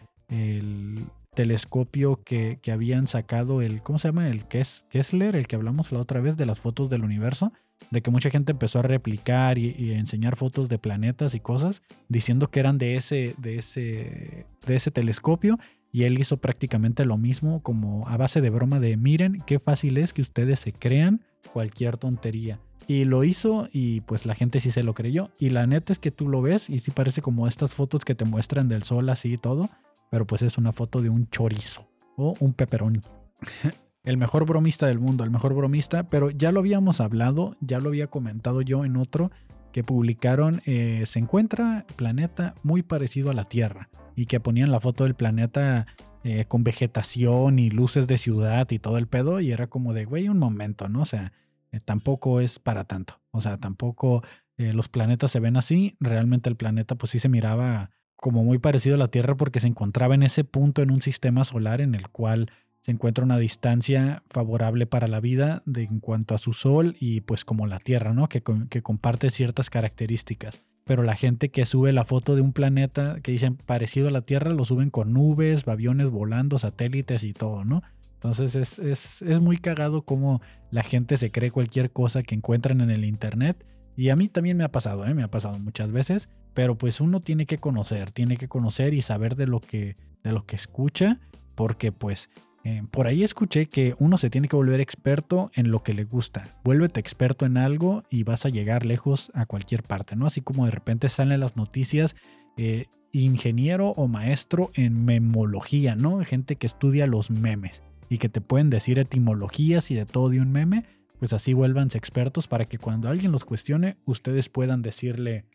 telescopio 1.34 2.22
que, 2.24 2.58
que, 2.62 2.72
habían 2.72 3.06
sacado 3.06 3.60
el, 3.60 3.82
¿cómo 3.82 3.98
se 3.98 4.08
llama? 4.08 4.28
El 4.28 4.46
Kessler, 4.46 5.36
el 5.36 5.46
que 5.46 5.56
hablamos 5.56 5.92
la 5.92 5.98
otra 5.98 6.20
vez 6.20 6.36
de 6.36 6.46
las 6.46 6.60
fotos 6.60 6.88
del 6.88 7.04
universo 7.04 7.52
de 7.90 8.02
que 8.02 8.10
mucha 8.10 8.30
gente 8.30 8.52
empezó 8.52 8.78
a 8.78 8.82
replicar 8.82 9.58
y, 9.58 9.92
a 9.92 9.98
enseñar 9.98 10.36
fotos 10.36 10.68
de 10.68 10.78
planetas 10.78 11.34
y 11.34 11.40
cosas, 11.40 11.82
diciendo 12.08 12.50
que 12.50 12.60
eran 12.60 12.78
de 12.78 12.96
ese, 12.96 13.34
de 13.38 13.58
ese, 13.58 14.46
de 14.66 14.76
ese 14.76 14.90
telescopio. 14.90 15.58
Y 15.90 16.04
él 16.04 16.18
hizo 16.18 16.38
prácticamente 16.38 17.04
lo 17.04 17.18
mismo, 17.18 17.62
como 17.62 18.08
a 18.08 18.16
base 18.16 18.40
de 18.40 18.48
broma 18.48 18.80
de 18.80 18.96
miren 18.96 19.42
qué 19.46 19.58
fácil 19.58 19.98
es 19.98 20.14
que 20.14 20.22
ustedes 20.22 20.60
se 20.60 20.72
crean 20.72 21.20
cualquier 21.52 21.98
tontería. 21.98 22.60
Y 22.86 23.04
lo 23.04 23.24
hizo 23.24 23.68
y 23.72 24.00
pues 24.02 24.26
la 24.26 24.34
gente 24.34 24.60
sí 24.60 24.70
se 24.70 24.82
lo 24.82 24.94
creyó. 24.94 25.30
Y 25.38 25.50
la 25.50 25.66
neta 25.66 25.92
es 25.92 25.98
que 25.98 26.10
tú 26.10 26.28
lo 26.28 26.42
ves 26.42 26.68
y 26.68 26.80
sí 26.80 26.90
parece 26.90 27.22
como 27.22 27.48
estas 27.48 27.74
fotos 27.74 28.04
que 28.04 28.14
te 28.14 28.24
muestran 28.24 28.68
del 28.68 28.82
sol 28.82 29.08
así 29.08 29.34
y 29.34 29.38
todo. 29.38 29.70
Pero 30.10 30.26
pues 30.26 30.42
es 30.42 30.58
una 30.58 30.72
foto 30.72 31.00
de 31.00 31.08
un 31.08 31.28
chorizo 31.30 31.88
o 32.16 32.36
un 32.40 32.52
peperón. 32.52 33.02
el 34.04 34.16
mejor 34.16 34.44
bromista 34.46 34.86
del 34.86 34.98
mundo, 34.98 35.24
el 35.24 35.30
mejor 35.30 35.54
bromista, 35.54 36.04
pero 36.04 36.30
ya 36.30 36.52
lo 36.52 36.60
habíamos 36.60 37.00
hablado, 37.00 37.54
ya 37.60 37.80
lo 37.80 37.88
había 37.88 38.08
comentado 38.08 38.62
yo 38.62 38.84
en 38.84 38.96
otro 38.96 39.30
que 39.72 39.84
publicaron, 39.84 40.60
eh, 40.66 41.04
se 41.06 41.18
encuentra 41.18 41.86
planeta 41.96 42.54
muy 42.62 42.82
parecido 42.82 43.30
a 43.30 43.34
la 43.34 43.44
Tierra 43.44 43.88
y 44.14 44.26
que 44.26 44.40
ponían 44.40 44.70
la 44.70 44.80
foto 44.80 45.04
del 45.04 45.14
planeta 45.14 45.86
eh, 46.24 46.44
con 46.46 46.62
vegetación 46.62 47.58
y 47.58 47.70
luces 47.70 48.06
de 48.06 48.18
ciudad 48.18 48.70
y 48.70 48.78
todo 48.78 48.98
el 48.98 49.06
pedo 49.06 49.40
y 49.40 49.50
era 49.50 49.68
como 49.68 49.94
de, 49.94 50.04
güey, 50.04 50.28
un 50.28 50.38
momento, 50.38 50.88
¿no? 50.88 51.02
O 51.02 51.06
sea, 51.06 51.32
eh, 51.72 51.80
tampoco 51.80 52.40
es 52.40 52.58
para 52.58 52.84
tanto, 52.84 53.20
o 53.30 53.40
sea, 53.40 53.58
tampoco 53.58 54.22
los 54.58 54.88
planetas 54.88 55.32
se 55.32 55.40
ven 55.40 55.56
así, 55.56 55.96
realmente 55.98 56.48
el 56.48 56.54
planeta 56.54 56.94
pues 56.94 57.10
sí 57.10 57.18
se 57.18 57.28
miraba 57.28 57.90
como 58.22 58.44
muy 58.44 58.58
parecido 58.58 58.94
a 58.94 58.98
la 58.98 59.08
Tierra 59.08 59.34
porque 59.34 59.58
se 59.58 59.66
encontraba 59.66 60.14
en 60.14 60.22
ese 60.22 60.44
punto 60.44 60.80
en 60.82 60.92
un 60.92 61.02
sistema 61.02 61.44
solar 61.44 61.80
en 61.80 61.96
el 61.96 62.08
cual 62.10 62.52
se 62.82 62.92
encuentra 62.92 63.24
una 63.24 63.38
distancia 63.38 64.22
favorable 64.30 64.86
para 64.86 65.08
la 65.08 65.18
vida 65.18 65.62
de, 65.66 65.82
en 65.82 65.98
cuanto 65.98 66.36
a 66.36 66.38
su 66.38 66.52
Sol 66.52 66.96
y 67.00 67.22
pues 67.22 67.44
como 67.44 67.66
la 67.66 67.80
Tierra, 67.80 68.14
¿no? 68.14 68.28
Que, 68.28 68.42
que 68.70 68.82
comparte 68.82 69.30
ciertas 69.30 69.70
características. 69.70 70.62
Pero 70.84 71.02
la 71.02 71.16
gente 71.16 71.50
que 71.50 71.66
sube 71.66 71.92
la 71.92 72.04
foto 72.04 72.36
de 72.36 72.42
un 72.42 72.52
planeta 72.52 73.18
que 73.22 73.32
dicen 73.32 73.56
parecido 73.56 74.06
a 74.06 74.12
la 74.12 74.22
Tierra 74.22 74.52
lo 74.52 74.64
suben 74.64 74.90
con 74.90 75.12
nubes, 75.12 75.66
aviones 75.66 76.08
volando, 76.08 76.60
satélites 76.60 77.24
y 77.24 77.32
todo, 77.32 77.64
¿no? 77.64 77.82
Entonces 78.22 78.54
es, 78.54 78.78
es, 78.78 79.20
es 79.22 79.40
muy 79.40 79.58
cagado 79.58 80.02
como 80.02 80.40
la 80.70 80.84
gente 80.84 81.16
se 81.16 81.32
cree 81.32 81.50
cualquier 81.50 81.90
cosa 81.90 82.22
que 82.22 82.36
encuentran 82.36 82.80
en 82.80 82.90
el 82.90 83.04
Internet. 83.04 83.66
Y 83.96 84.10
a 84.10 84.16
mí 84.16 84.28
también 84.28 84.56
me 84.56 84.62
ha 84.62 84.70
pasado, 84.70 85.04
¿eh? 85.06 85.12
me 85.12 85.24
ha 85.24 85.30
pasado 85.30 85.58
muchas 85.58 85.90
veces. 85.90 86.28
Pero 86.54 86.78
pues 86.78 87.00
uno 87.00 87.20
tiene 87.20 87.46
que 87.46 87.58
conocer, 87.58 88.12
tiene 88.12 88.36
que 88.36 88.46
conocer 88.46 88.94
y 88.94 89.02
saber 89.02 89.34
de 89.34 89.46
lo 89.46 89.60
que, 89.60 89.96
de 90.22 90.32
lo 90.32 90.46
que 90.46 90.56
escucha. 90.56 91.18
Porque 91.56 91.90
pues 91.90 92.30
Eh, 92.64 92.84
por 92.92 93.08
ahí 93.08 93.24
escuché 93.24 93.66
que 93.66 93.96
uno 93.98 94.18
se 94.18 94.30
tiene 94.30 94.46
que 94.46 94.54
volver 94.54 94.80
experto 94.80 95.50
en 95.54 95.72
lo 95.72 95.82
que 95.82 95.94
le 95.94 96.04
gusta. 96.04 96.60
Vuélvete 96.62 97.00
experto 97.00 97.44
en 97.44 97.56
algo 97.56 98.04
y 98.08 98.22
vas 98.22 98.46
a 98.46 98.50
llegar 98.50 98.86
lejos 98.86 99.32
a 99.34 99.46
cualquier 99.46 99.82
parte, 99.82 100.14
¿no? 100.14 100.26
Así 100.26 100.42
como 100.42 100.64
de 100.64 100.70
repente 100.70 101.08
salen 101.08 101.40
las 101.40 101.56
noticias, 101.56 102.14
eh, 102.56 102.86
ingeniero 103.10 103.88
o 103.96 104.06
maestro 104.06 104.70
en 104.74 105.04
memología, 105.04 105.96
¿no? 105.96 106.24
Gente 106.24 106.54
que 106.54 106.68
estudia 106.68 107.08
los 107.08 107.32
memes 107.32 107.82
y 108.12 108.18
que 108.18 108.28
te 108.28 108.42
pueden 108.42 108.68
decir 108.68 108.98
etimologías 108.98 109.90
y 109.90 109.94
de 109.94 110.04
todo 110.04 110.28
de 110.28 110.38
un 110.38 110.52
meme, 110.52 110.84
pues 111.18 111.32
así 111.32 111.54
vuélvanse 111.54 111.96
expertos 111.96 112.46
para 112.46 112.66
que 112.66 112.76
cuando 112.76 113.08
alguien 113.08 113.32
los 113.32 113.46
cuestione, 113.46 113.96
ustedes 114.04 114.50
puedan 114.50 114.82
decirle, 114.82 115.46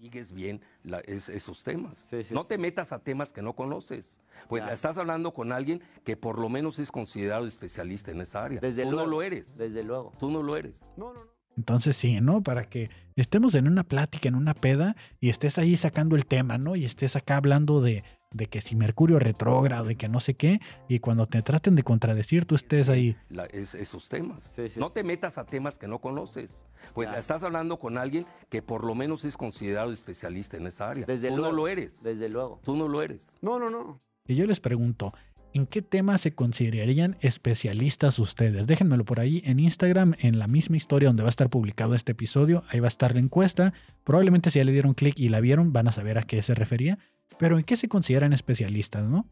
sigues 0.00 0.32
bien 0.32 0.62
esos 1.04 1.62
temas. 1.62 2.08
No 2.30 2.46
te 2.46 2.56
metas 2.56 2.94
a 2.94 3.00
temas 3.00 3.34
que 3.34 3.42
no 3.42 3.52
conoces. 3.52 4.18
Pues 4.48 4.64
estás 4.72 4.96
hablando 4.96 5.34
con 5.34 5.52
alguien 5.52 5.82
que 6.04 6.16
por 6.16 6.38
lo 6.38 6.48
menos 6.48 6.78
es 6.78 6.90
considerado 6.90 7.46
especialista 7.46 8.12
en 8.12 8.22
esa 8.22 8.44
área. 8.44 8.60
Desde 8.60 8.84
Tú 8.84 8.92
luego, 8.92 9.04
no 9.04 9.10
lo 9.10 9.22
eres. 9.22 9.58
Desde 9.58 9.84
luego. 9.84 10.14
Tú 10.18 10.30
no 10.30 10.42
lo 10.42 10.56
eres. 10.56 10.86
No, 10.96 11.12
no, 11.12 11.22
no. 11.22 11.36
Entonces 11.58 11.96
sí, 11.96 12.20
¿no? 12.22 12.42
Para 12.42 12.68
que 12.70 12.88
estemos 13.14 13.54
en 13.54 13.66
una 13.66 13.84
plática, 13.84 14.28
en 14.28 14.36
una 14.36 14.54
peda, 14.54 14.96
y 15.20 15.28
estés 15.28 15.58
ahí 15.58 15.76
sacando 15.76 16.16
el 16.16 16.24
tema, 16.24 16.56
¿no? 16.56 16.76
Y 16.76 16.86
estés 16.86 17.16
acá 17.16 17.36
hablando 17.36 17.80
de, 17.80 18.04
de 18.36 18.46
que 18.46 18.60
si 18.60 18.76
Mercurio 18.76 19.18
retrógrado 19.18 19.90
y 19.90 19.96
que 19.96 20.08
no 20.08 20.20
sé 20.20 20.34
qué, 20.34 20.60
y 20.88 20.98
cuando 21.00 21.26
te 21.26 21.42
traten 21.42 21.74
de 21.76 21.82
contradecir, 21.82 22.44
tú 22.44 22.54
estés 22.54 22.88
ahí. 22.88 23.16
esos 23.52 24.08
temas. 24.08 24.52
Sí, 24.56 24.68
sí. 24.68 24.78
No 24.80 24.90
te 24.90 25.02
metas 25.04 25.38
a 25.38 25.44
temas 25.44 25.78
que 25.78 25.88
no 25.88 25.98
conoces. 26.00 26.64
Pues 26.94 27.06
Claro. 27.06 27.18
estás 27.18 27.42
hablando 27.42 27.78
con 27.78 27.98
alguien 27.98 28.26
que 28.48 28.62
por 28.62 28.84
lo 28.84 28.94
menos 28.94 29.24
es 29.24 29.36
considerado 29.36 29.92
especialista 29.92 30.56
en 30.56 30.66
esa 30.66 30.90
área. 30.90 31.06
Desde 31.06 31.28
Tú 31.28 31.36
luego. 31.36 31.50
no 31.50 31.56
lo 31.56 31.68
eres. 31.68 32.02
Desde 32.02 32.28
luego. 32.28 32.60
Tú 32.64 32.76
no 32.76 32.86
lo 32.88 33.02
eres. 33.02 33.26
No, 33.40 33.58
no, 33.58 33.70
no. 33.70 34.00
Y 34.28 34.34
yo 34.36 34.46
les 34.46 34.60
pregunto, 34.60 35.12
¿en 35.54 35.66
qué 35.66 35.82
tema 35.82 36.18
se 36.18 36.34
considerarían 36.34 37.16
especialistas 37.20 38.18
ustedes? 38.18 38.66
Déjenmelo 38.66 39.04
por 39.04 39.20
ahí 39.20 39.42
en 39.46 39.58
Instagram, 39.60 40.14
en 40.18 40.38
la 40.38 40.46
misma 40.48 40.76
historia 40.76 41.08
donde 41.08 41.22
va 41.22 41.28
a 41.28 41.30
estar 41.30 41.48
publicado 41.48 41.94
este 41.94 42.12
episodio. 42.12 42.62
Ahí 42.70 42.80
va 42.80 42.86
a 42.86 42.88
estar 42.88 43.14
la 43.14 43.20
encuesta. 43.20 43.72
Probablemente 44.04 44.50
si 44.50 44.58
ya 44.58 44.64
le 44.64 44.72
dieron 44.72 44.94
clic 44.94 45.18
y 45.18 45.28
la 45.28 45.40
vieron, 45.40 45.72
van 45.72 45.88
a 45.88 45.92
saber 45.92 46.18
a 46.18 46.22
qué 46.22 46.42
se 46.42 46.54
refería. 46.54 46.98
Pero 47.38 47.58
¿en 47.58 47.64
qué 47.64 47.76
se 47.76 47.88
consideran 47.88 48.32
especialistas, 48.32 49.08
no? 49.08 49.26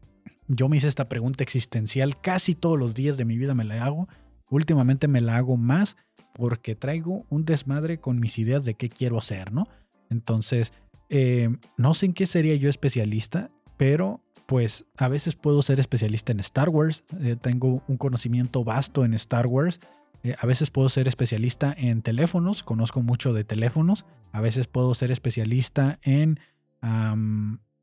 Yo 0.47 0.69
me 0.69 0.77
hice 0.77 0.87
esta 0.87 1.09
pregunta 1.09 1.43
existencial 1.43 2.19
casi 2.21 2.53
todos 2.55 2.77
los 2.77 2.93
días 2.93 3.17
de 3.17 3.25
mi 3.25 3.37
vida 3.37 3.55
me 3.55 3.63
la 3.63 3.83
hago. 3.83 4.07
Últimamente 4.49 5.07
me 5.07 5.21
la 5.21 5.37
hago 5.37 5.57
más 5.57 5.97
porque 6.33 6.75
traigo 6.75 7.25
un 7.29 7.45
desmadre 7.45 7.99
con 7.99 8.19
mis 8.19 8.37
ideas 8.37 8.63
de 8.65 8.75
qué 8.75 8.89
quiero 8.89 9.17
hacer, 9.17 9.51
¿no? 9.51 9.67
Entonces, 10.09 10.71
eh, 11.09 11.49
no 11.77 11.93
sé 11.93 12.07
en 12.07 12.13
qué 12.13 12.25
sería 12.25 12.55
yo 12.55 12.69
especialista, 12.69 13.49
pero 13.77 14.21
pues 14.45 14.85
a 14.97 15.07
veces 15.07 15.35
puedo 15.35 15.61
ser 15.61 15.79
especialista 15.79 16.31
en 16.31 16.39
Star 16.39 16.69
Wars, 16.69 17.03
eh, 17.19 17.35
tengo 17.39 17.81
un 17.87 17.97
conocimiento 17.97 18.63
vasto 18.63 19.03
en 19.03 19.13
Star 19.15 19.47
Wars, 19.47 19.79
eh, 20.23 20.35
a 20.39 20.45
veces 20.45 20.69
puedo 20.69 20.89
ser 20.89 21.07
especialista 21.07 21.73
en 21.77 22.01
teléfonos, 22.01 22.63
conozco 22.63 23.01
mucho 23.01 23.33
de 23.33 23.43
teléfonos, 23.43 24.05
a 24.31 24.41
veces 24.41 24.67
puedo 24.67 24.93
ser 24.93 25.11
especialista 25.11 25.99
en, 26.03 26.39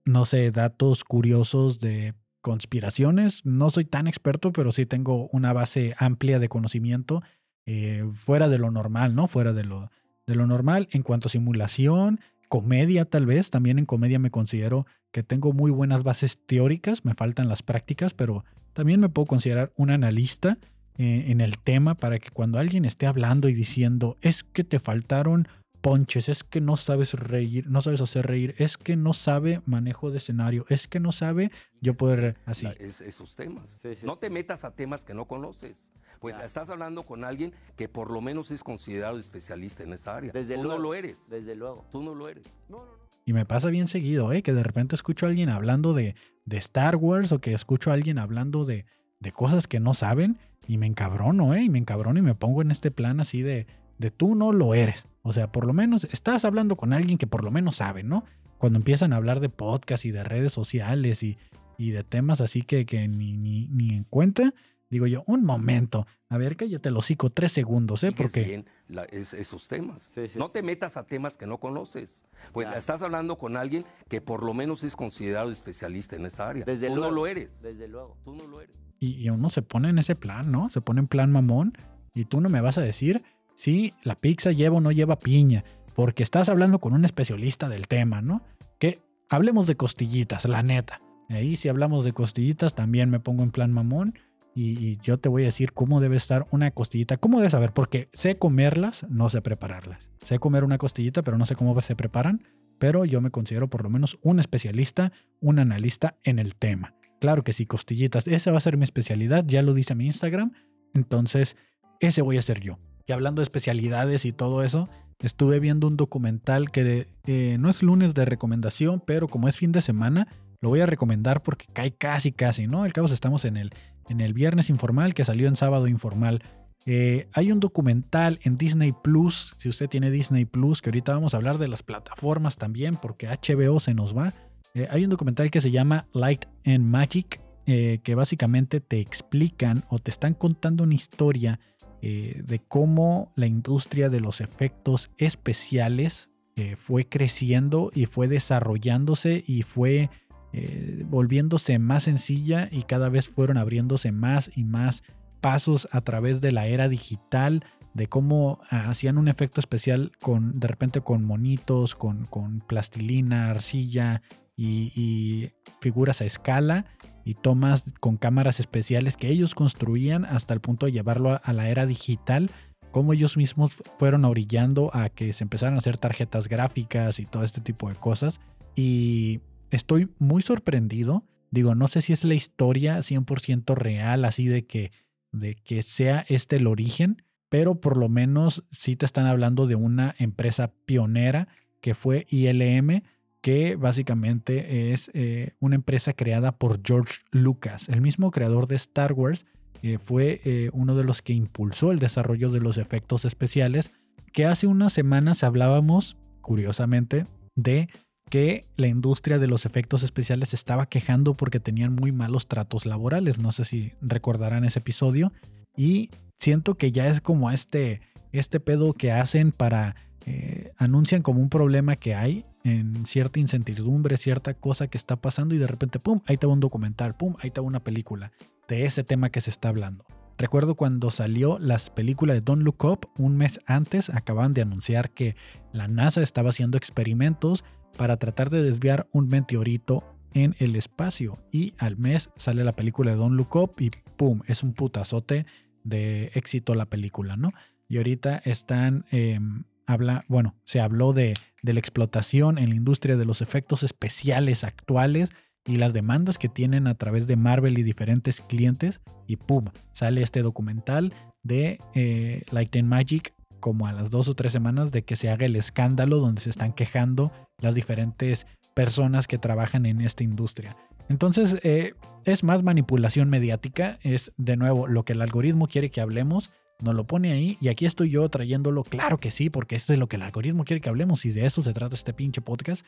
no 0.04 0.24
sé, 0.24 0.50
datos 0.50 1.04
curiosos 1.04 1.78
de 1.78 2.14
conspiraciones, 2.40 3.44
no 3.44 3.70
soy 3.70 3.84
tan 3.84 4.06
experto, 4.06 4.52
pero 4.52 4.72
sí 4.72 4.84
tengo 4.84 5.28
una 5.28 5.52
base 5.52 5.94
amplia 5.98 6.38
de 6.38 6.48
conocimiento 6.48 7.22
eh, 7.66 8.04
fuera 8.14 8.48
de 8.48 8.58
lo 8.58 8.70
normal, 8.70 9.14
¿no? 9.14 9.28
Fuera 9.28 9.52
de 9.52 9.64
lo, 9.64 9.90
de 10.26 10.34
lo 10.34 10.46
normal. 10.46 10.88
En 10.90 11.02
cuanto 11.02 11.28
a 11.28 11.30
simulación, 11.30 12.20
comedia 12.48 13.04
tal 13.04 13.26
vez, 13.26 13.50
también 13.50 13.78
en 13.78 13.86
comedia 13.86 14.18
me 14.18 14.30
considero 14.30 14.86
que 15.12 15.22
tengo 15.22 15.52
muy 15.52 15.70
buenas 15.70 16.02
bases 16.02 16.38
teóricas, 16.44 17.04
me 17.04 17.14
faltan 17.14 17.48
las 17.48 17.62
prácticas, 17.62 18.12
pero 18.12 18.44
también 18.72 18.98
me 18.98 19.08
puedo 19.08 19.26
considerar 19.26 19.72
un 19.76 19.90
analista 19.90 20.58
eh, 20.98 21.26
en 21.28 21.40
el 21.40 21.58
tema 21.58 21.94
para 21.94 22.18
que 22.18 22.30
cuando 22.30 22.58
alguien 22.58 22.84
esté 22.84 23.06
hablando 23.06 23.48
y 23.48 23.54
diciendo, 23.54 24.16
es 24.20 24.42
que 24.42 24.64
te 24.64 24.80
faltaron 24.80 25.48
ponches, 25.82 26.28
es 26.30 26.44
que 26.44 26.60
no 26.62 26.76
sabes 26.78 27.12
reír, 27.12 27.66
no 27.68 27.82
sabes 27.82 28.00
hacer 28.00 28.26
reír, 28.26 28.54
es 28.58 28.78
que 28.78 28.96
no 28.96 29.12
sabe 29.12 29.60
manejo 29.66 30.10
de 30.10 30.16
escenario, 30.18 30.64
es 30.68 30.88
que 30.88 31.00
no 31.00 31.12
sabe, 31.12 31.50
yo 31.82 31.94
poder 31.94 32.36
así. 32.46 32.66
Es- 32.78 33.00
esos 33.02 33.34
temas. 33.34 33.78
Sí, 33.82 33.90
sí. 34.00 34.06
No 34.06 34.16
te 34.16 34.30
metas 34.30 34.64
a 34.64 34.70
temas 34.74 35.04
que 35.04 35.12
no 35.12 35.26
conoces. 35.26 35.76
Pues 36.20 36.34
Claro. 36.34 36.46
estás 36.46 36.70
hablando 36.70 37.02
con 37.04 37.24
alguien 37.24 37.52
que 37.76 37.88
por 37.88 38.10
lo 38.12 38.20
menos 38.20 38.52
es 38.52 38.62
considerado 38.62 39.18
especialista 39.18 39.82
en 39.82 39.92
esa 39.92 40.16
área. 40.16 40.30
Desde 40.32 40.54
Tú 40.54 40.62
luego. 40.62 40.76
no 40.78 40.82
lo 40.82 40.94
eres. 40.94 41.18
Desde 41.28 41.56
luego. 41.56 41.84
Tú 41.90 42.00
no 42.02 42.14
lo 42.14 42.28
eres. 42.28 42.44
No, 42.68 42.78
no, 42.78 42.84
no. 42.84 43.02
Y 43.26 43.32
me 43.32 43.44
pasa 43.44 43.68
bien 43.70 43.88
seguido, 43.88 44.32
¿eh? 44.32 44.42
Que 44.42 44.52
de 44.52 44.62
repente 44.62 44.94
escucho 44.94 45.26
a 45.26 45.28
alguien 45.30 45.48
hablando 45.48 45.94
de, 45.94 46.14
de 46.44 46.56
Star 46.58 46.94
Wars 46.96 47.32
o 47.32 47.40
que 47.40 47.52
escucho 47.54 47.90
a 47.90 47.94
alguien 47.94 48.18
hablando 48.18 48.64
de, 48.64 48.84
de 49.18 49.32
cosas 49.32 49.66
que 49.66 49.80
no 49.80 49.94
saben 49.94 50.38
y 50.68 50.78
me 50.78 50.86
encabrono, 50.86 51.54
¿eh? 51.54 51.64
Y 51.64 51.70
me 51.70 51.78
encabrono 51.80 52.18
y 52.20 52.22
me 52.22 52.36
pongo 52.36 52.62
en 52.62 52.70
este 52.70 52.92
plan 52.92 53.18
así 53.20 53.42
de, 53.42 53.66
de 54.02 54.10
tú 54.10 54.34
no 54.34 54.52
lo 54.52 54.74
eres. 54.74 55.06
O 55.22 55.32
sea, 55.32 55.50
por 55.50 55.64
lo 55.66 55.72
menos 55.72 56.04
estás 56.04 56.44
hablando 56.44 56.76
con 56.76 56.92
alguien 56.92 57.16
que 57.16 57.26
por 57.26 57.42
lo 57.44 57.50
menos 57.50 57.76
sabe, 57.76 58.02
¿no? 58.02 58.24
Cuando 58.58 58.78
empiezan 58.78 59.12
a 59.12 59.16
hablar 59.16 59.40
de 59.40 59.48
podcast 59.48 60.04
y 60.04 60.10
de 60.10 60.22
redes 60.24 60.52
sociales 60.52 61.22
y, 61.22 61.38
y 61.78 61.90
de 61.92 62.04
temas 62.04 62.40
así 62.40 62.62
que, 62.62 62.84
que 62.84 63.08
ni, 63.08 63.32
ni, 63.36 63.66
ni 63.68 63.94
en 63.96 64.04
cuenta, 64.04 64.52
digo 64.90 65.06
yo, 65.06 65.22
un 65.26 65.44
momento, 65.44 66.06
a 66.28 66.36
ver, 66.36 66.56
cállate 66.56 66.90
el 66.90 66.96
hocico 66.96 67.30
tres 67.30 67.50
segundos, 67.52 68.04
¿eh? 68.04 68.12
Porque... 68.12 68.42
bien 68.44 68.66
la- 68.88 69.04
es- 69.04 69.32
esos 69.34 69.66
temas. 69.68 70.12
Sí, 70.14 70.28
sí. 70.28 70.38
No 70.38 70.50
te 70.50 70.62
metas 70.62 70.96
a 70.96 71.04
temas 71.06 71.36
que 71.38 71.46
no 71.46 71.58
conoces. 71.58 72.22
Pues 72.52 72.66
Claro. 72.66 72.78
estás 72.78 73.02
hablando 73.02 73.38
con 73.38 73.56
alguien 73.56 73.84
que 74.08 74.20
por 74.20 74.44
lo 74.44 74.52
menos 74.54 74.84
es 74.84 74.96
considerado 74.96 75.50
especialista 75.50 76.16
en 76.16 76.26
esa 76.26 76.48
área. 76.48 76.64
Desde 76.64 76.88
Tú 76.88 76.96
luego. 76.96 77.10
no 77.10 77.16
lo 77.16 77.26
eres. 77.26 77.62
Desde 77.62 77.88
luego. 77.88 78.16
Tú 78.24 78.34
no 78.34 78.46
lo 78.46 78.60
eres. 78.60 78.76
Y, 79.00 79.14
y 79.24 79.30
uno 79.30 79.48
se 79.50 79.62
pone 79.62 79.88
en 79.88 79.98
ese 79.98 80.14
plan, 80.14 80.52
¿no? 80.52 80.68
Se 80.70 80.80
pone 80.80 81.00
en 81.00 81.08
plan 81.08 81.32
mamón. 81.32 81.72
Y 82.14 82.26
tú 82.26 82.40
no 82.42 82.48
me 82.50 82.60
vas 82.60 82.76
a 82.78 82.82
decir 82.82 83.22
si 83.62 83.94
la 84.02 84.16
pizza 84.16 84.50
lleva 84.50 84.78
o 84.78 84.80
no 84.80 84.90
lleva 84.90 85.20
piña. 85.20 85.64
Porque 85.94 86.24
estás 86.24 86.48
hablando 86.48 86.80
con 86.80 86.94
un 86.94 87.04
especialista 87.04 87.68
del 87.68 87.86
tema, 87.86 88.20
¿no? 88.20 88.42
Que 88.80 89.02
hablemos 89.30 89.68
de 89.68 89.76
costillitas, 89.76 90.48
la 90.48 90.64
neta. 90.64 91.00
Ahí 91.28 91.54
si 91.54 91.68
hablamos 91.68 92.04
de 92.04 92.12
costillitas 92.12 92.74
también 92.74 93.08
me 93.08 93.20
pongo 93.20 93.44
en 93.44 93.52
plan 93.52 93.72
mamón. 93.72 94.18
Y, 94.52 94.96
yo 95.02 95.18
te 95.18 95.28
voy 95.28 95.42
a 95.42 95.46
decir 95.46 95.72
cómo 95.72 96.00
debe 96.00 96.16
estar 96.16 96.46
una 96.50 96.72
costillita. 96.72 97.18
¿Cómo 97.18 97.38
debes 97.38 97.52
saber? 97.52 97.72
Porque 97.72 98.08
sé 98.12 98.36
comerlas, 98.36 99.06
no 99.08 99.30
sé 99.30 99.40
prepararlas. 99.42 100.10
Sé 100.22 100.40
comer 100.40 100.64
una 100.64 100.76
costillita, 100.78 101.22
pero 101.22 101.38
no 101.38 101.46
sé 101.46 101.54
cómo 101.54 101.80
se 101.80 101.94
preparan. 101.94 102.42
Pero 102.80 103.04
yo 103.04 103.20
me 103.20 103.30
considero 103.30 103.70
por 103.70 103.84
lo 103.84 103.90
menos 103.90 104.18
un 104.22 104.40
especialista, 104.40 105.12
un 105.40 105.60
analista 105.60 106.16
en 106.24 106.40
el 106.40 106.56
tema. 106.56 106.96
Claro 107.20 107.44
que 107.44 107.52
sí, 107.52 107.66
costillitas. 107.66 108.26
Esa 108.26 108.50
va 108.50 108.58
a 108.58 108.60
ser 108.60 108.76
mi 108.76 108.82
especialidad, 108.82 109.44
ya 109.46 109.62
lo 109.62 109.72
dice 109.72 109.94
mi 109.94 110.06
Instagram. 110.06 110.52
Entonces, 110.94 111.56
ese 112.00 112.22
voy 112.22 112.38
a 112.38 112.42
ser 112.42 112.58
yo. 112.58 112.80
Y 113.06 113.12
hablando 113.12 113.40
de 113.40 113.44
especialidades 113.44 114.24
y 114.24 114.32
todo 114.32 114.62
eso, 114.62 114.88
estuve 115.22 115.60
viendo 115.60 115.86
un 115.86 115.96
documental 115.96 116.70
que 116.70 117.06
eh, 117.26 117.56
no 117.58 117.70
es 117.70 117.82
lunes 117.82 118.14
de 118.14 118.24
recomendación, 118.24 119.02
pero 119.04 119.28
como 119.28 119.48
es 119.48 119.56
fin 119.56 119.72
de 119.72 119.82
semana, 119.82 120.28
lo 120.60 120.68
voy 120.68 120.80
a 120.80 120.86
recomendar 120.86 121.42
porque 121.42 121.66
cae 121.72 121.92
casi, 121.92 122.32
casi, 122.32 122.66
¿no? 122.66 122.82
Al 122.82 122.92
cabo 122.92 123.06
estamos 123.06 123.44
en 123.44 123.56
el, 123.56 123.70
en 124.08 124.20
el 124.20 124.32
viernes 124.34 124.70
informal 124.70 125.14
que 125.14 125.24
salió 125.24 125.48
en 125.48 125.56
sábado 125.56 125.88
informal. 125.88 126.42
Eh, 126.84 127.28
hay 127.32 127.52
un 127.52 127.60
documental 127.60 128.40
en 128.42 128.56
Disney 128.56 128.92
Plus, 128.92 129.54
si 129.58 129.68
usted 129.68 129.88
tiene 129.88 130.10
Disney 130.10 130.44
Plus, 130.44 130.82
que 130.82 130.90
ahorita 130.90 131.14
vamos 131.14 131.34
a 131.34 131.36
hablar 131.36 131.58
de 131.58 131.68
las 131.68 131.82
plataformas 131.82 132.56
también, 132.56 132.96
porque 132.96 133.28
HBO 133.28 133.78
se 133.78 133.94
nos 133.94 134.16
va. 134.16 134.34
Eh, 134.74 134.88
hay 134.90 135.04
un 135.04 135.10
documental 135.10 135.50
que 135.50 135.60
se 135.60 135.70
llama 135.70 136.06
Light 136.12 136.46
and 136.64 136.84
Magic, 136.84 137.40
que 137.64 138.16
básicamente 138.16 138.80
te 138.80 138.98
explican 138.98 139.84
o 139.88 140.00
te 140.00 140.10
están 140.10 140.34
contando 140.34 140.82
una 140.82 140.94
historia 140.94 141.60
eh, 142.04 142.42
de 142.44 142.58
cómo 142.58 143.32
la 143.36 143.46
industria 143.46 144.08
de 144.08 144.18
los 144.18 144.40
efectos 144.40 145.12
especiales 145.18 146.30
eh, 146.56 146.74
fue 146.76 147.08
creciendo 147.08 147.92
y 147.94 148.06
fue 148.06 148.26
desarrollándose 148.26 149.44
y 149.46 149.62
fue 149.62 150.10
eh, 150.52 151.04
volviéndose 151.06 151.78
más 151.78 152.02
sencilla 152.02 152.68
y 152.72 152.82
cada 152.82 153.08
vez 153.08 153.28
fueron 153.28 153.56
abriéndose 153.56 154.10
más 154.10 154.50
y 154.52 154.64
más 154.64 155.04
pasos 155.40 155.86
a 155.92 156.00
través 156.00 156.40
de 156.40 156.50
la 156.50 156.66
era 156.66 156.88
digital, 156.88 157.64
de 157.94 158.08
cómo 158.08 158.58
ah, 158.68 158.90
hacían 158.90 159.16
un 159.16 159.28
efecto 159.28 159.60
especial 159.60 160.10
con 160.20 160.58
de 160.58 160.66
repente 160.66 161.02
con 161.02 161.24
monitos, 161.24 161.94
con, 161.94 162.26
con 162.26 162.62
plastilina, 162.62 163.48
arcilla 163.48 164.22
y, 164.56 164.92
y 164.96 165.52
figuras 165.80 166.20
a 166.20 166.24
escala 166.24 166.86
y 167.24 167.34
tomas 167.34 167.84
con 168.00 168.16
cámaras 168.16 168.60
especiales 168.60 169.16
que 169.16 169.28
ellos 169.28 169.54
construían 169.54 170.24
hasta 170.24 170.54
el 170.54 170.60
punto 170.60 170.86
de 170.86 170.92
llevarlo 170.92 171.40
a, 171.42 171.52
la 171.52 171.68
era 171.68 171.86
digital, 171.86 172.50
cómo 172.90 173.12
ellos 173.12 173.36
mismos 173.36 173.72
fueron 173.98 174.24
orillando 174.24 174.90
a 174.94 175.08
que 175.08 175.32
se 175.32 175.44
empezaran 175.44 175.74
a 175.74 175.78
hacer 175.78 175.98
tarjetas 175.98 176.48
gráficas 176.48 177.18
y 177.18 177.26
todo 177.26 177.44
este 177.44 177.60
tipo 177.60 177.88
de 177.88 177.94
cosas. 177.94 178.40
Y 178.74 179.40
estoy 179.70 180.10
muy 180.18 180.42
sorprendido. 180.42 181.24
Digo, 181.50 181.74
no 181.74 181.88
sé 181.88 182.02
si 182.02 182.12
es 182.12 182.24
la 182.24 182.34
historia 182.34 182.98
100% 182.98 183.74
real, 183.74 184.24
así 184.24 184.46
de 184.46 184.66
que, 184.66 184.92
de 185.32 185.54
que 185.54 185.82
sea 185.82 186.24
este 186.28 186.56
el 186.56 186.66
origen, 186.66 187.22
pero 187.48 187.80
por 187.80 187.96
lo 187.96 188.08
menos 188.08 188.64
sí 188.70 188.96
te 188.96 189.04
están 189.04 189.26
hablando 189.26 189.66
de 189.66 189.74
una 189.74 190.14
empresa 190.18 190.72
pionera 190.86 191.48
que 191.82 191.94
fue 191.94 192.26
ILM, 192.30 193.02
que 193.42 193.76
básicamente 193.76 194.92
es 194.92 195.10
eh, 195.14 195.52
una 195.60 195.74
empresa 195.74 196.12
creada 196.14 196.52
por 196.52 196.80
George 196.82 197.20
Lucas, 197.32 197.88
el 197.88 198.00
mismo 198.00 198.30
creador 198.30 198.68
de 198.68 198.76
Star 198.76 199.12
Wars, 199.12 199.44
que 199.82 199.98
fue 199.98 200.40
eh, 200.44 200.70
uno 200.72 200.94
de 200.94 201.04
los 201.04 201.22
que 201.22 201.32
impulsó 201.32 201.90
el 201.90 201.98
desarrollo 201.98 202.50
de 202.50 202.60
los 202.60 202.78
efectos 202.78 203.24
especiales, 203.24 203.90
que 204.32 204.46
hace 204.46 204.68
unas 204.68 204.92
semanas 204.92 205.42
hablábamos, 205.42 206.16
curiosamente, 206.40 207.26
de 207.56 207.88
que 208.30 208.64
la 208.76 208.86
industria 208.86 209.38
de 209.38 209.48
los 209.48 209.66
efectos 209.66 210.04
especiales 210.04 210.54
estaba 210.54 210.86
quejando 210.86 211.34
porque 211.34 211.60
tenían 211.60 211.94
muy 211.94 212.12
malos 212.12 212.46
tratos 212.46 212.86
laborales. 212.86 213.38
No 213.38 213.52
sé 213.52 213.64
si 213.64 213.92
recordarán 214.00 214.64
ese 214.64 214.78
episodio. 214.78 215.32
Y 215.76 216.10
siento 216.38 216.76
que 216.76 216.92
ya 216.92 217.08
es 217.08 217.20
como 217.20 217.50
este, 217.50 218.00
este 218.32 218.60
pedo 218.60 218.94
que 218.94 219.12
hacen 219.12 219.52
para... 219.52 219.96
Eh, 220.26 220.70
anuncian 220.78 221.22
como 221.22 221.40
un 221.40 221.48
problema 221.48 221.96
que 221.96 222.14
hay 222.14 222.44
en 222.64 223.06
cierta 223.06 223.40
incertidumbre, 223.40 224.16
cierta 224.16 224.54
cosa 224.54 224.88
que 224.88 224.98
está 224.98 225.16
pasando 225.16 225.54
y 225.54 225.58
de 225.58 225.66
repente, 225.66 225.98
¡pum!, 225.98 226.20
ahí 226.26 226.36
te 226.36 226.46
va 226.46 226.52
un 226.52 226.60
documental, 226.60 227.16
¡pum!, 227.16 227.34
ahí 227.40 227.50
te 227.50 227.60
va 227.60 227.66
una 227.66 227.82
película 227.82 228.32
de 228.68 228.84
ese 228.84 229.02
tema 229.04 229.30
que 229.30 229.40
se 229.40 229.50
está 229.50 229.68
hablando. 229.68 230.04
Recuerdo 230.38 230.74
cuando 230.74 231.10
salió 231.10 231.58
las 231.58 231.90
películas 231.90 232.34
de 232.34 232.40
Don't 232.40 232.62
Look 232.62 232.84
Up, 232.84 233.08
un 233.16 233.36
mes 233.36 233.60
antes 233.66 234.10
acaban 234.10 234.54
de 234.54 234.62
anunciar 234.62 235.10
que 235.10 235.36
la 235.72 235.88
NASA 235.88 236.22
estaba 236.22 236.50
haciendo 236.50 236.78
experimentos 236.78 237.64
para 237.96 238.16
tratar 238.16 238.50
de 238.50 238.62
desviar 238.62 239.08
un 239.12 239.28
meteorito 239.28 240.16
en 240.34 240.54
el 240.58 240.76
espacio. 240.76 241.38
Y 241.52 241.74
al 241.78 241.96
mes 241.96 242.30
sale 242.36 242.64
la 242.64 242.74
película 242.74 243.10
de 243.10 243.18
Don't 243.18 243.36
Look 243.36 243.56
Up 243.56 243.74
y 243.78 243.90
¡pum! 244.16 244.40
Es 244.46 244.62
un 244.62 244.72
putazote 244.72 245.46
de 245.84 246.30
éxito 246.34 246.74
la 246.74 246.86
película, 246.86 247.36
¿no? 247.36 247.50
Y 247.88 247.98
ahorita 247.98 248.40
están, 248.44 249.04
em, 249.10 249.64
habla, 249.86 250.24
bueno, 250.28 250.54
se 250.64 250.80
habló 250.80 251.12
de, 251.12 251.34
de 251.62 251.72
la 251.72 251.80
explotación 251.80 252.58
en 252.58 252.70
la 252.70 252.74
industria 252.74 253.16
de 253.16 253.24
los 253.24 253.40
efectos 253.42 253.82
especiales 253.82 254.64
actuales 254.64 255.30
y 255.64 255.76
las 255.76 255.92
demandas 255.92 256.38
que 256.38 256.48
tienen 256.48 256.86
a 256.86 256.94
través 256.94 257.26
de 257.26 257.36
Marvel 257.36 257.78
y 257.78 257.82
diferentes 257.82 258.40
clientes. 258.40 259.00
Y 259.26 259.36
¡pum! 259.36 259.66
Sale 259.92 260.22
este 260.22 260.42
documental 260.42 261.14
de 261.42 261.80
eh, 261.94 262.42
Light 262.50 262.76
and 262.76 262.88
Magic 262.88 263.34
como 263.60 263.86
a 263.86 263.92
las 263.92 264.10
dos 264.10 264.28
o 264.28 264.34
tres 264.34 264.52
semanas 264.52 264.90
de 264.90 265.04
que 265.04 265.16
se 265.16 265.30
haga 265.30 265.46
el 265.46 265.56
escándalo 265.56 266.18
donde 266.18 266.42
se 266.42 266.50
están 266.50 266.72
quejando 266.72 267.30
las 267.58 267.74
diferentes 267.74 268.46
personas 268.74 269.28
que 269.28 269.38
trabajan 269.38 269.86
en 269.86 270.00
esta 270.00 270.24
industria. 270.24 270.76
Entonces, 271.08 271.58
eh, 271.62 271.94
es 272.24 272.42
más 272.42 272.62
manipulación 272.62 273.30
mediática, 273.30 273.98
es 274.02 274.32
de 274.36 274.56
nuevo 274.56 274.86
lo 274.86 275.04
que 275.04 275.12
el 275.12 275.22
algoritmo 275.22 275.68
quiere 275.68 275.90
que 275.90 276.00
hablemos, 276.00 276.50
nos 276.82 276.94
lo 276.94 277.06
pone 277.06 277.32
ahí 277.32 277.56
y 277.60 277.68
aquí 277.68 277.86
estoy 277.86 278.10
yo 278.10 278.28
trayéndolo, 278.28 278.82
claro 278.84 279.18
que 279.18 279.30
sí, 279.30 279.50
porque 279.50 279.76
esto 279.76 279.92
es 279.92 279.98
lo 279.98 280.08
que 280.08 280.16
el 280.16 280.22
algoritmo 280.22 280.64
quiere 280.64 280.80
que 280.80 280.88
hablemos 280.88 281.24
y 281.24 281.30
de 281.30 281.46
eso 281.46 281.62
se 281.62 281.72
trata 281.72 281.94
este 281.94 282.12
pinche 282.12 282.40
podcast. 282.40 282.84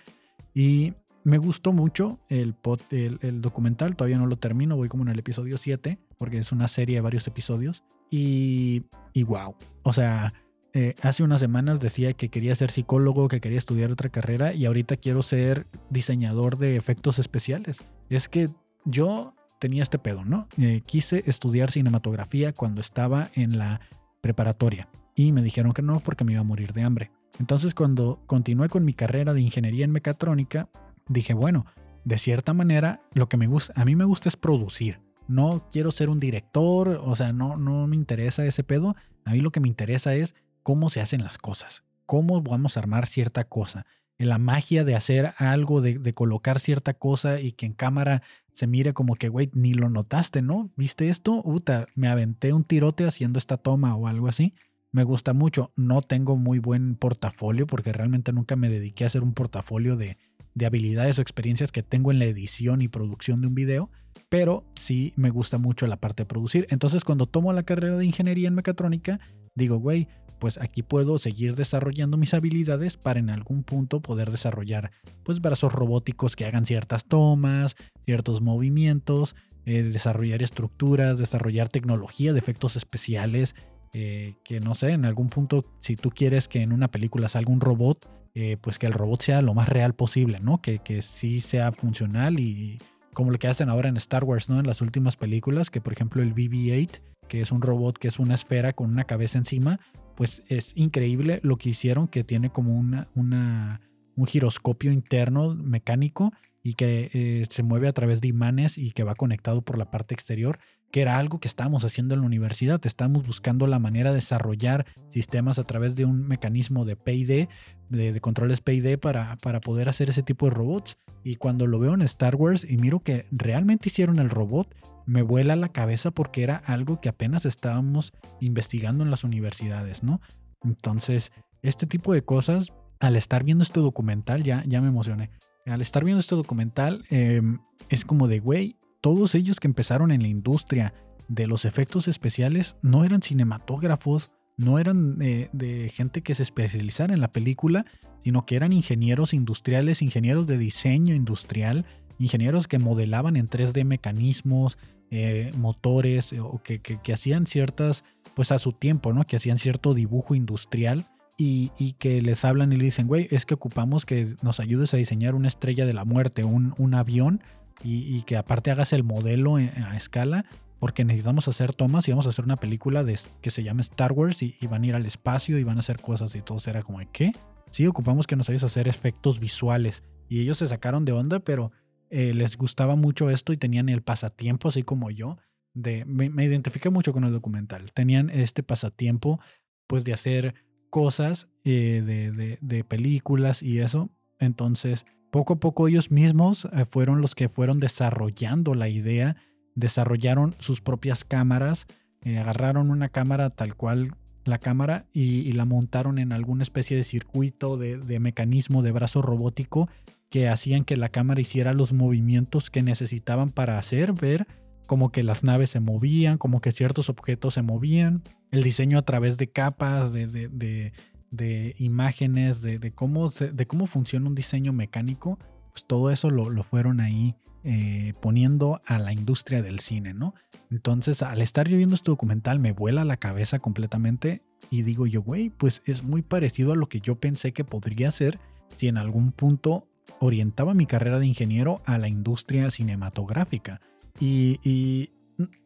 Y 0.52 0.94
me 1.24 1.38
gustó 1.38 1.72
mucho 1.72 2.20
el, 2.28 2.54
el, 2.90 3.40
documental, 3.40 3.96
todavía 3.96 4.18
no 4.18 4.26
lo 4.26 4.36
termino, 4.36 4.76
voy 4.76 4.88
como 4.88 5.04
en 5.04 5.08
el 5.08 5.18
episodio 5.18 5.56
7, 5.56 5.98
porque 6.18 6.38
es 6.38 6.52
una 6.52 6.68
serie 6.68 6.96
de 6.96 7.00
varios 7.00 7.26
episodios. 7.26 7.82
Y, 8.10 8.84
y 9.14 9.22
wow, 9.22 9.56
o 9.82 9.92
sea, 9.92 10.34
eh, 10.74 10.94
hace 11.02 11.22
unas 11.22 11.40
semanas 11.40 11.80
decía 11.80 12.12
que 12.12 12.28
quería 12.28 12.54
ser 12.54 12.70
psicólogo, 12.70 13.28
que 13.28 13.40
quería 13.40 13.58
estudiar 13.58 13.92
otra 13.92 14.10
carrera 14.10 14.52
y 14.52 14.66
ahorita 14.66 14.96
quiero 14.96 15.22
ser 15.22 15.66
diseñador 15.88 16.58
de 16.58 16.76
efectos 16.76 17.18
especiales. 17.18 17.78
Es 18.10 18.28
que 18.28 18.50
yo 18.84 19.34
tenía 19.64 19.82
este 19.82 19.98
pedo, 19.98 20.26
¿no? 20.26 20.46
Eh, 20.58 20.82
quise 20.84 21.22
estudiar 21.24 21.70
cinematografía 21.70 22.52
cuando 22.52 22.82
estaba 22.82 23.30
en 23.32 23.56
la 23.56 23.80
preparatoria 24.20 24.90
y 25.14 25.32
me 25.32 25.40
dijeron 25.40 25.72
que 25.72 25.80
no 25.80 26.00
porque 26.00 26.22
me 26.22 26.32
iba 26.32 26.42
a 26.42 26.44
morir 26.44 26.74
de 26.74 26.82
hambre. 26.82 27.12
Entonces 27.40 27.74
cuando 27.74 28.20
continué 28.26 28.68
con 28.68 28.84
mi 28.84 28.92
carrera 28.92 29.32
de 29.32 29.40
ingeniería 29.40 29.86
en 29.86 29.90
mecatrónica, 29.90 30.68
dije, 31.08 31.32
bueno, 31.32 31.64
de 32.04 32.18
cierta 32.18 32.52
manera, 32.52 33.00
lo 33.14 33.30
que 33.30 33.38
me 33.38 33.46
gusta, 33.46 33.72
a 33.80 33.86
mí 33.86 33.96
me 33.96 34.04
gusta 34.04 34.28
es 34.28 34.36
producir. 34.36 35.00
No 35.28 35.66
quiero 35.72 35.92
ser 35.92 36.10
un 36.10 36.20
director, 36.20 37.00
o 37.02 37.16
sea, 37.16 37.32
no, 37.32 37.56
no 37.56 37.86
me 37.86 37.96
interesa 37.96 38.44
ese 38.44 38.64
pedo. 38.64 38.96
A 39.24 39.30
mí 39.30 39.40
lo 39.40 39.50
que 39.50 39.60
me 39.60 39.68
interesa 39.68 40.14
es 40.14 40.34
cómo 40.62 40.90
se 40.90 41.00
hacen 41.00 41.24
las 41.24 41.38
cosas, 41.38 41.84
cómo 42.04 42.42
vamos 42.42 42.76
a 42.76 42.80
armar 42.80 43.06
cierta 43.06 43.44
cosa. 43.44 43.86
La 44.18 44.38
magia 44.38 44.84
de 44.84 44.94
hacer 44.94 45.32
algo, 45.38 45.80
de, 45.80 45.98
de 45.98 46.14
colocar 46.14 46.60
cierta 46.60 46.94
cosa 46.94 47.40
y 47.40 47.52
que 47.52 47.66
en 47.66 47.72
cámara 47.72 48.22
se 48.54 48.66
mire 48.66 48.92
como 48.92 49.16
que, 49.16 49.28
güey, 49.28 49.50
ni 49.52 49.74
lo 49.74 49.90
notaste, 49.90 50.40
¿no? 50.40 50.70
¿Viste 50.76 51.08
esto? 51.08 51.42
Uta, 51.44 51.86
me 51.94 52.08
aventé 52.08 52.52
un 52.52 52.64
tirote 52.64 53.04
haciendo 53.04 53.38
esta 53.38 53.56
toma 53.56 53.96
o 53.96 54.06
algo 54.06 54.28
así. 54.28 54.54
Me 54.92 55.02
gusta 55.02 55.32
mucho. 55.32 55.72
No 55.74 56.02
tengo 56.02 56.36
muy 56.36 56.60
buen 56.60 56.94
portafolio 56.94 57.66
porque 57.66 57.92
realmente 57.92 58.32
nunca 58.32 58.54
me 58.54 58.68
dediqué 58.68 59.02
a 59.04 59.06
hacer 59.08 59.24
un 59.24 59.34
portafolio 59.34 59.96
de, 59.96 60.18
de 60.54 60.66
habilidades 60.66 61.18
o 61.18 61.22
experiencias 61.22 61.72
que 61.72 61.82
tengo 61.82 62.12
en 62.12 62.20
la 62.20 62.26
edición 62.26 62.80
y 62.80 62.88
producción 62.88 63.40
de 63.40 63.48
un 63.48 63.54
video, 63.54 63.90
pero 64.28 64.64
sí 64.76 65.12
me 65.16 65.30
gusta 65.30 65.58
mucho 65.58 65.86
la 65.86 65.96
parte 65.96 66.22
de 66.22 66.26
producir. 66.26 66.66
Entonces 66.70 67.04
cuando 67.04 67.26
tomo 67.26 67.52
la 67.52 67.64
carrera 67.64 67.96
de 67.96 68.06
ingeniería 68.06 68.48
en 68.48 68.54
mecatrónica, 68.54 69.18
digo, 69.54 69.78
güey, 69.78 70.08
pues 70.44 70.60
aquí 70.60 70.82
puedo 70.82 71.16
seguir 71.16 71.56
desarrollando 71.56 72.18
mis 72.18 72.34
habilidades 72.34 72.98
para 72.98 73.18
en 73.18 73.30
algún 73.30 73.62
punto 73.62 74.00
poder 74.00 74.30
desarrollar 74.30 74.90
pues 75.22 75.40
brazos 75.40 75.72
robóticos 75.72 76.36
que 76.36 76.44
hagan 76.44 76.66
ciertas 76.66 77.06
tomas, 77.06 77.76
ciertos 78.04 78.42
movimientos, 78.42 79.36
eh, 79.64 79.82
desarrollar 79.82 80.42
estructuras, 80.42 81.16
desarrollar 81.16 81.70
tecnología 81.70 82.34
de 82.34 82.40
efectos 82.40 82.76
especiales, 82.76 83.54
eh, 83.94 84.34
que 84.44 84.60
no 84.60 84.74
sé, 84.74 84.90
en 84.90 85.06
algún 85.06 85.30
punto 85.30 85.64
si 85.80 85.96
tú 85.96 86.10
quieres 86.10 86.46
que 86.46 86.60
en 86.60 86.74
una 86.74 86.88
película 86.88 87.30
salga 87.30 87.50
un 87.50 87.62
robot, 87.62 88.06
eh, 88.34 88.58
pues 88.60 88.78
que 88.78 88.84
el 88.84 88.92
robot 88.92 89.22
sea 89.22 89.40
lo 89.40 89.54
más 89.54 89.70
real 89.70 89.94
posible, 89.94 90.40
¿no? 90.40 90.60
Que, 90.60 90.80
que 90.80 91.00
sí 91.00 91.40
sea 91.40 91.72
funcional 91.72 92.38
y 92.38 92.82
como 93.14 93.30
lo 93.30 93.38
que 93.38 93.48
hacen 93.48 93.70
ahora 93.70 93.88
en 93.88 93.96
Star 93.96 94.24
Wars, 94.24 94.50
¿no? 94.50 94.60
En 94.60 94.66
las 94.66 94.82
últimas 94.82 95.16
películas, 95.16 95.70
que 95.70 95.80
por 95.80 95.94
ejemplo 95.94 96.22
el 96.22 96.34
BB-8, 96.34 97.00
que 97.28 97.40
es 97.40 97.50
un 97.50 97.62
robot 97.62 97.96
que 97.96 98.08
es 98.08 98.18
una 98.18 98.34
esfera 98.34 98.74
con 98.74 98.90
una 98.90 99.04
cabeza 99.04 99.38
encima, 99.38 99.80
pues 100.16 100.42
es 100.48 100.72
increíble 100.74 101.40
lo 101.42 101.56
que 101.56 101.70
hicieron, 101.70 102.08
que 102.08 102.24
tiene 102.24 102.50
como 102.50 102.76
una, 102.76 103.08
un 103.14 104.26
giroscopio 104.26 104.92
interno 104.92 105.54
mecánico 105.54 106.32
y 106.62 106.74
que 106.74 107.10
eh, 107.12 107.46
se 107.50 107.62
mueve 107.62 107.88
a 107.88 107.92
través 107.92 108.20
de 108.20 108.28
imanes 108.28 108.78
y 108.78 108.92
que 108.92 109.04
va 109.04 109.14
conectado 109.14 109.62
por 109.62 109.78
la 109.78 109.90
parte 109.90 110.14
exterior 110.14 110.58
que 110.94 111.00
era 111.00 111.18
algo 111.18 111.40
que 111.40 111.48
estábamos 111.48 111.84
haciendo 111.84 112.14
en 112.14 112.20
la 112.20 112.26
universidad. 112.26 112.80
Estábamos 112.86 113.26
buscando 113.26 113.66
la 113.66 113.80
manera 113.80 114.10
de 114.10 114.14
desarrollar 114.14 114.86
sistemas 115.10 115.58
a 115.58 115.64
través 115.64 115.96
de 115.96 116.04
un 116.04 116.28
mecanismo 116.28 116.84
de 116.84 116.94
PID, 116.94 117.48
de, 117.88 118.20
controles 118.20 118.60
PID 118.60 119.00
para, 119.00 119.36
para 119.38 119.60
poder 119.60 119.88
hacer 119.88 120.08
ese 120.08 120.22
tipo 120.22 120.46
de 120.46 120.54
robots. 120.54 120.96
Y 121.24 121.34
cuando 121.34 121.66
lo 121.66 121.80
veo 121.80 121.94
en 121.94 122.02
Star 122.02 122.36
Wars 122.36 122.64
y 122.70 122.76
miro 122.76 123.00
que 123.00 123.26
realmente 123.32 123.88
hicieron 123.88 124.20
el 124.20 124.30
robot, 124.30 124.72
me 125.06 125.22
vuela 125.22 125.56
la 125.56 125.70
cabeza 125.70 126.10
porque 126.10 126.42
era 126.42 126.56
algo 126.56 127.00
que 127.00 127.08
apenas 127.08 127.44
estábamos 127.44 128.12
investigando 128.40 129.04
en 129.04 129.10
las 129.10 129.24
universidades, 129.24 130.02
¿no? 130.02 130.20
Entonces, 130.62 131.32
este 131.62 131.86
tipo 131.86 132.12
de 132.12 132.22
cosas, 132.22 132.72
al 133.00 133.16
estar 133.16 133.44
viendo 133.44 133.62
este 133.62 133.80
documental, 133.80 134.42
ya, 134.42 134.62
ya 134.66 134.80
me 134.80 134.88
emocioné. 134.88 135.30
Al 135.66 135.80
estar 135.80 136.04
viendo 136.04 136.20
este 136.20 136.34
documental, 136.34 137.04
em, 137.10 137.58
es 137.88 138.04
como 138.04 138.28
de, 138.28 138.40
güey, 138.40 138.76
todos 139.00 139.34
ellos 139.34 139.60
que 139.60 139.68
empezaron 139.68 140.10
en 140.10 140.22
la 140.22 140.28
industria 140.28 140.94
de 141.28 141.46
los 141.46 141.64
efectos 141.64 142.08
especiales 142.08 142.76
no 142.82 143.04
eran 143.04 143.22
cinematógrafos, 143.22 144.32
no 144.56 144.78
eran 144.78 145.20
eh, 145.20 145.48
de 145.52 145.88
gente 145.88 146.22
que 146.22 146.34
se 146.34 146.42
especializara 146.42 147.14
en 147.14 147.20
la 147.20 147.32
película, 147.32 147.86
sino 148.22 148.46
que 148.46 148.56
eran 148.56 148.72
ingenieros 148.72 149.34
industriales, 149.34 150.00
ingenieros 150.00 150.46
de 150.46 150.58
diseño 150.58 151.14
industrial, 151.14 151.84
ingenieros 152.18 152.68
que 152.68 152.78
modelaban 152.78 153.36
en 153.36 153.48
3D 153.48 153.84
mecanismos, 153.84 154.78
eh, 155.10 155.52
motores, 155.56 156.32
eh, 156.32 156.40
o 156.40 156.60
que, 156.62 156.80
que, 156.80 157.12
hacían 157.12 157.46
ciertas, 157.46 158.04
pues 158.34 158.52
a 158.52 158.58
su 158.58 158.72
tiempo, 158.72 159.12
¿no? 159.12 159.24
Que 159.26 159.36
hacían 159.36 159.58
cierto 159.58 159.94
dibujo 159.94 160.34
industrial 160.34 161.06
y, 161.36 161.72
y, 161.78 161.92
que 161.94 162.22
les 162.22 162.44
hablan 162.44 162.72
y 162.72 162.76
le 162.76 162.84
dicen, 162.84 163.06
güey, 163.06 163.28
es 163.30 163.46
que 163.46 163.54
ocupamos 163.54 164.06
que 164.06 164.34
nos 164.42 164.60
ayudes 164.60 164.94
a 164.94 164.96
diseñar 164.96 165.34
una 165.34 165.48
estrella 165.48 165.86
de 165.86 165.92
la 165.92 166.04
muerte, 166.04 166.44
un, 166.44 166.74
un 166.78 166.94
avión 166.94 167.42
y, 167.82 168.22
que 168.22 168.36
aparte 168.36 168.70
hagas 168.70 168.92
el 168.92 169.04
modelo 169.04 169.56
a 169.56 169.96
escala, 169.96 170.46
porque 170.78 171.04
necesitamos 171.04 171.48
hacer 171.48 171.74
tomas 171.74 172.06
y 172.08 172.12
vamos 172.12 172.26
a 172.26 172.30
hacer 172.30 172.44
una 172.44 172.56
película 172.56 173.04
de, 173.04 173.18
que 173.40 173.50
se 173.50 173.62
llama 173.62 173.82
Star 173.82 174.12
Wars 174.12 174.42
y, 174.42 174.54
van 174.68 174.82
a 174.82 174.86
ir 174.86 174.94
al 174.94 175.06
espacio 175.06 175.58
y 175.58 175.64
van 175.64 175.76
a 175.76 175.80
hacer 175.80 176.00
cosas 176.00 176.34
y 176.34 176.40
todo 176.40 176.58
será 176.58 176.82
como, 176.82 177.00
¿qué? 177.12 177.32
Sí, 177.70 177.86
ocupamos 177.86 178.26
que 178.26 178.36
nos 178.36 178.48
ayudes 178.48 178.62
a 178.62 178.66
hacer 178.66 178.88
efectos 178.88 179.40
visuales. 179.40 180.02
Y 180.28 180.40
ellos 180.40 180.58
se 180.58 180.68
sacaron 180.68 181.04
de 181.04 181.12
onda, 181.12 181.40
pero 181.40 181.72
eh, 182.14 182.32
les 182.32 182.56
gustaba 182.56 182.94
mucho 182.94 183.28
esto 183.28 183.52
y 183.52 183.56
tenían 183.56 183.88
el 183.88 184.02
pasatiempo, 184.02 184.68
así 184.68 184.82
como 184.82 185.10
yo. 185.10 185.36
De, 185.72 186.04
me, 186.04 186.30
me 186.30 186.44
identifiqué 186.44 186.88
mucho 186.90 187.12
con 187.12 187.24
el 187.24 187.32
documental. 187.32 187.90
Tenían 187.92 188.30
este 188.30 188.62
pasatiempo, 188.62 189.40
pues, 189.86 190.04
de 190.04 190.12
hacer 190.12 190.54
cosas 190.90 191.50
eh, 191.64 192.02
de, 192.06 192.30
de, 192.30 192.58
de 192.60 192.84
películas 192.84 193.62
y 193.62 193.80
eso. 193.80 194.10
Entonces, 194.38 195.04
poco 195.32 195.54
a 195.54 195.60
poco 195.60 195.88
ellos 195.88 196.12
mismos 196.12 196.66
eh, 196.66 196.84
fueron 196.84 197.20
los 197.20 197.34
que 197.34 197.48
fueron 197.48 197.80
desarrollando 197.80 198.74
la 198.74 198.88
idea, 198.88 199.36
desarrollaron 199.74 200.54
sus 200.60 200.80
propias 200.80 201.24
cámaras, 201.24 201.86
agarraron 202.24 202.90
una 202.90 203.10
cámara 203.10 203.50
tal 203.50 203.74
cual 203.74 204.14
la 204.44 204.58
cámara 204.58 205.06
y, 205.12 205.52
la 205.52 205.64
montaron 205.64 206.18
en 206.18 206.32
alguna 206.32 206.62
especie 206.62 206.96
de 206.96 207.04
circuito 207.04 207.76
de, 207.76 208.20
mecanismo 208.20 208.82
de 208.82 208.92
brazo 208.92 209.22
robótico 209.22 209.88
que 210.34 210.48
hacían 210.48 210.84
que 210.84 210.96
la 210.96 211.10
cámara 211.10 211.40
hiciera 211.40 211.74
los 211.74 211.92
movimientos 211.92 212.68
que 212.68 212.82
necesitaban 212.82 213.52
para 213.52 213.78
hacer 213.78 214.14
ver 214.14 214.48
como 214.84 215.12
que 215.12 215.22
las 215.22 215.44
naves 215.44 215.70
se 215.70 215.78
movían, 215.78 216.38
como 216.38 216.60
que 216.60 216.72
ciertos 216.72 217.08
objetos 217.08 217.54
se 217.54 217.62
movían, 217.62 218.24
el 218.50 218.64
diseño 218.64 218.98
a 218.98 219.02
través 219.02 219.36
de 219.36 219.52
capas, 219.52 220.12
de, 220.12 220.26
de, 220.26 221.74
imágenes, 221.78 222.62
de, 222.62 222.92
cómo 222.92 223.30
de 223.30 223.66
cómo 223.68 223.86
funciona 223.86 224.26
un 224.26 224.34
diseño 224.34 224.72
mecánico, 224.72 225.38
pues 225.70 225.86
todo 225.86 226.10
eso 226.10 226.30
lo, 226.30 226.64
fueron 226.64 226.98
ahí 226.98 227.36
eh, 227.62 228.14
poniendo 228.20 228.82
a 228.86 228.98
la 228.98 229.12
industria 229.12 229.62
del 229.62 229.78
cine, 229.78 230.14
¿no? 230.14 230.34
Entonces, 230.68 231.22
al 231.22 231.42
estar 231.42 231.68
yo 231.68 231.76
viendo 231.76 231.94
este 231.94 232.10
documental, 232.10 232.58
me 232.58 232.72
vuela 232.72 233.04
la 233.04 233.18
cabeza 233.18 233.60
completamente 233.60 234.42
y 234.68 234.82
digo 234.82 235.06
yo, 235.06 235.22
güey, 235.22 235.50
pues 235.50 235.80
es 235.84 236.02
muy 236.02 236.22
parecido 236.22 236.72
a 236.72 236.76
lo 236.76 236.88
que 236.88 236.98
yo 236.98 237.20
pensé 237.20 237.52
que 237.52 237.62
podría 237.62 238.10
ser 238.10 238.40
si 238.76 238.88
en 238.88 238.96
algún 238.96 239.30
punto 239.30 239.84
orientaba 240.20 240.74
mi 240.74 240.86
carrera 240.86 241.18
de 241.18 241.26
ingeniero 241.26 241.82
a 241.86 241.98
la 241.98 242.08
industria 242.08 242.70
cinematográfica. 242.70 243.80
Y, 244.20 245.10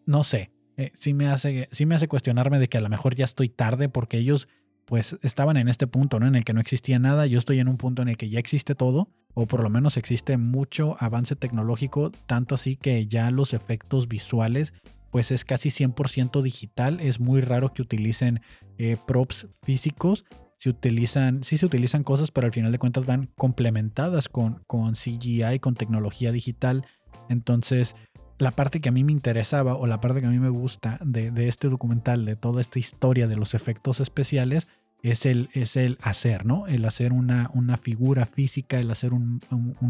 no 0.07 0.25
sé, 0.25 0.51
eh, 0.77 0.93
sí, 0.99 1.13
me 1.13 1.29
hace, 1.29 1.69
me 1.87 1.95
hace 1.95 2.09
cuestionarme 2.09 2.59
de 2.59 2.69
que 2.69 2.79
a 2.79 2.81
lo 2.81 2.89
mejor 2.89 3.15
ya 3.15 3.25
estoy 3.25 3.49
tarde 3.49 3.89
porque 3.89 4.19
ellos 4.19 4.49
pues 4.87 5.19
estaban 5.23 5.59
en 5.59 5.69
este 5.69 5.87
punto, 5.87 6.19
¿no? 6.19 6.27
En 6.27 6.35
el 6.35 6.45
que 6.45 6.55
no 6.55 6.63
existía 6.63 6.99
nada, 6.99 7.27
yo 7.27 7.39
estoy 7.39 7.61
en 7.61 7.69
un 7.69 7.77
punto 7.77 8.01
en 8.01 8.09
el 8.09 8.17
que 8.17 8.31
ya 8.31 8.39
existe 8.39 8.75
todo, 8.75 9.11
o 9.35 9.47
por 9.47 9.63
lo 9.63 9.69
menos 9.69 9.99
existe 9.99 10.39
mucho 10.39 10.97
avance 10.99 11.37
tecnológico, 11.37 12.11
tanto 12.27 12.55
así 12.55 12.77
que 12.77 13.07
ya 13.07 13.31
los 13.31 13.53
efectos 13.53 14.09
visuales 14.09 14.73
pues 15.11 15.31
es 15.31 15.45
casi 15.45 15.71
100% 15.71 16.43
digital, 16.43 17.01
es 17.01 17.21
muy 17.21 17.41
raro 17.41 17.73
que 17.73 17.83
utilicen 17.83 18.41
eh, 18.79 18.97
props 19.07 19.47
físicos, 19.63 20.25
se 20.59 20.69
utilizan, 20.69 21.45
sí 21.45 21.57
se 21.57 21.67
utilizan 21.67 22.05
cosas, 22.05 22.31
pero 22.31 22.47
al 22.47 22.53
final 22.53 22.73
de 22.73 22.79
cuentas 22.79 23.07
van 23.07 23.31
complementadas 23.37 24.29
con, 24.29 24.63
con 24.67 24.95
CGI, 24.95 25.59
con 25.61 25.75
tecnología 25.75 26.33
digital, 26.33 26.85
entonces 27.29 27.95
la 28.39 28.53
parte 28.53 28.81
que 28.81 28.89
a 28.89 28.93
mí 28.93 29.05
me 29.05 29.13
interesaba 29.13 29.75
o 29.75 29.87
la 29.87 30.01
parte 30.01 30.21
que 30.21 30.27
a 30.27 30.31
mí 30.31 30.39
me 30.39 30.49
gusta 30.49 30.99
de, 31.05 31.49
este 31.49 31.69
documental, 31.69 32.25
de 32.25 32.37
toda 32.37 32.61
esta 32.61 32.79
historia 32.79 33.27
de 33.27 33.37
los 33.37 33.55
efectos 33.55 34.01
especiales, 34.01 34.69
es 35.03 35.27
el, 35.27 35.49
es 35.53 35.77
el 35.77 35.99
hacer, 36.03 36.45
¿no? 36.45 36.67
El 36.67 36.85
hacer 36.85 37.13
una, 37.13 37.51
una 37.55 37.77
figura 37.77 38.27
física, 38.27 38.79
el 38.79 38.91
hacer 38.91 39.13
un, 39.13 39.41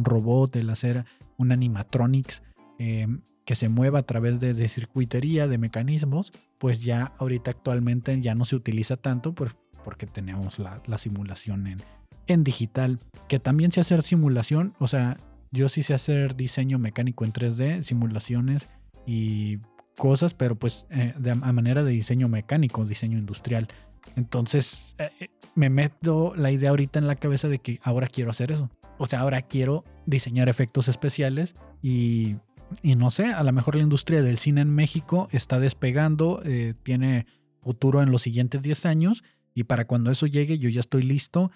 robot, 0.05 0.57
el 0.57 0.71
hacer 0.71 1.05
un 1.37 1.53
animatronics 1.53 2.43
em, 2.79 3.23
que 3.45 3.55
se 3.55 3.69
mueva 3.69 4.01
a 4.01 4.03
través 4.03 4.41
de, 4.41 4.69
circuitería, 4.69 5.47
de 5.47 5.57
mecanismos, 5.57 6.33
pues 6.59 6.83
ya 6.83 7.15
ahorita 7.19 7.51
actualmente 7.51 8.21
ya 8.21 8.35
no 8.35 8.45
se 8.45 8.57
utiliza 8.57 8.97
tanto 8.97 9.35
porque 9.85 10.07
tenemos 10.07 10.59
la, 10.59 10.99
simulación 10.99 11.67
en, 11.67 11.83
en 12.27 12.45
digital, 12.45 13.01
que 13.29 13.39
también 13.39 13.73
se 13.73 13.81
hacer 13.81 14.03
simulación, 14.03 14.75
o 14.79 14.87
sea, 14.87 15.19
yo 15.51 15.69
sí 15.69 15.83
sé 15.83 15.95
hacer 15.95 16.37
diseño 16.37 16.79
mecánico 16.79 17.25
en 17.25 17.33
3D, 17.33 17.83
simulaciones 17.83 18.69
y 19.07 19.59
cosas, 19.97 20.35
pero 20.35 20.57
pues 20.57 20.87
eh, 20.91 21.15
de, 21.19 21.31
a 21.31 21.35
manera 21.35 21.83
de 21.83 21.93
diseño 21.93 22.29
mecánico, 22.29 22.85
diseño 22.85 23.19
industrial. 23.19 23.69
Entonces 24.17 24.95
eh, 24.99 25.11
eh, 25.21 25.29
me 25.55 25.71
meto 25.71 26.35
la 26.37 26.51
idea 26.51 26.71
ahorita 26.71 26.99
en 26.99 27.07
la 27.07 27.17
cabeza 27.17 27.49
de 27.49 27.59
que 27.59 27.81
ahora 27.83 28.07
quiero 28.07 28.31
hacer 28.31 28.53
eso. 28.53 28.71
O 28.99 29.07
sea, 29.07 29.21
ahora 29.21 29.43
quiero 29.43 29.85
diseñar 30.07 30.49
efectos 30.49 30.89
especiales 30.89 31.55
y, 31.83 32.37
y 32.83 32.97
no 32.97 33.11
sé, 33.11 33.27
a 33.27 33.43
lo 33.43 33.53
mejor 33.53 33.77
la 33.77 33.83
industria 33.83 34.23
del 34.23 34.39
cine 34.39 34.61
en 34.61 34.71
México 34.71 35.29
está 35.31 35.61
despegando, 35.61 36.43
tiene 36.83 37.27
futuro 37.63 38.03
en 38.03 38.11
los 38.11 38.23
siguientes 38.23 38.63
10 38.63 38.87
años 38.87 39.23
y 39.59 39.65
para 39.65 39.87
cuando 39.87 40.13
eso 40.13 40.29
llegue 40.29 40.61
yo 40.61 40.69
ya 40.69 40.79
estoy 40.79 41.03
listo 41.03 41.51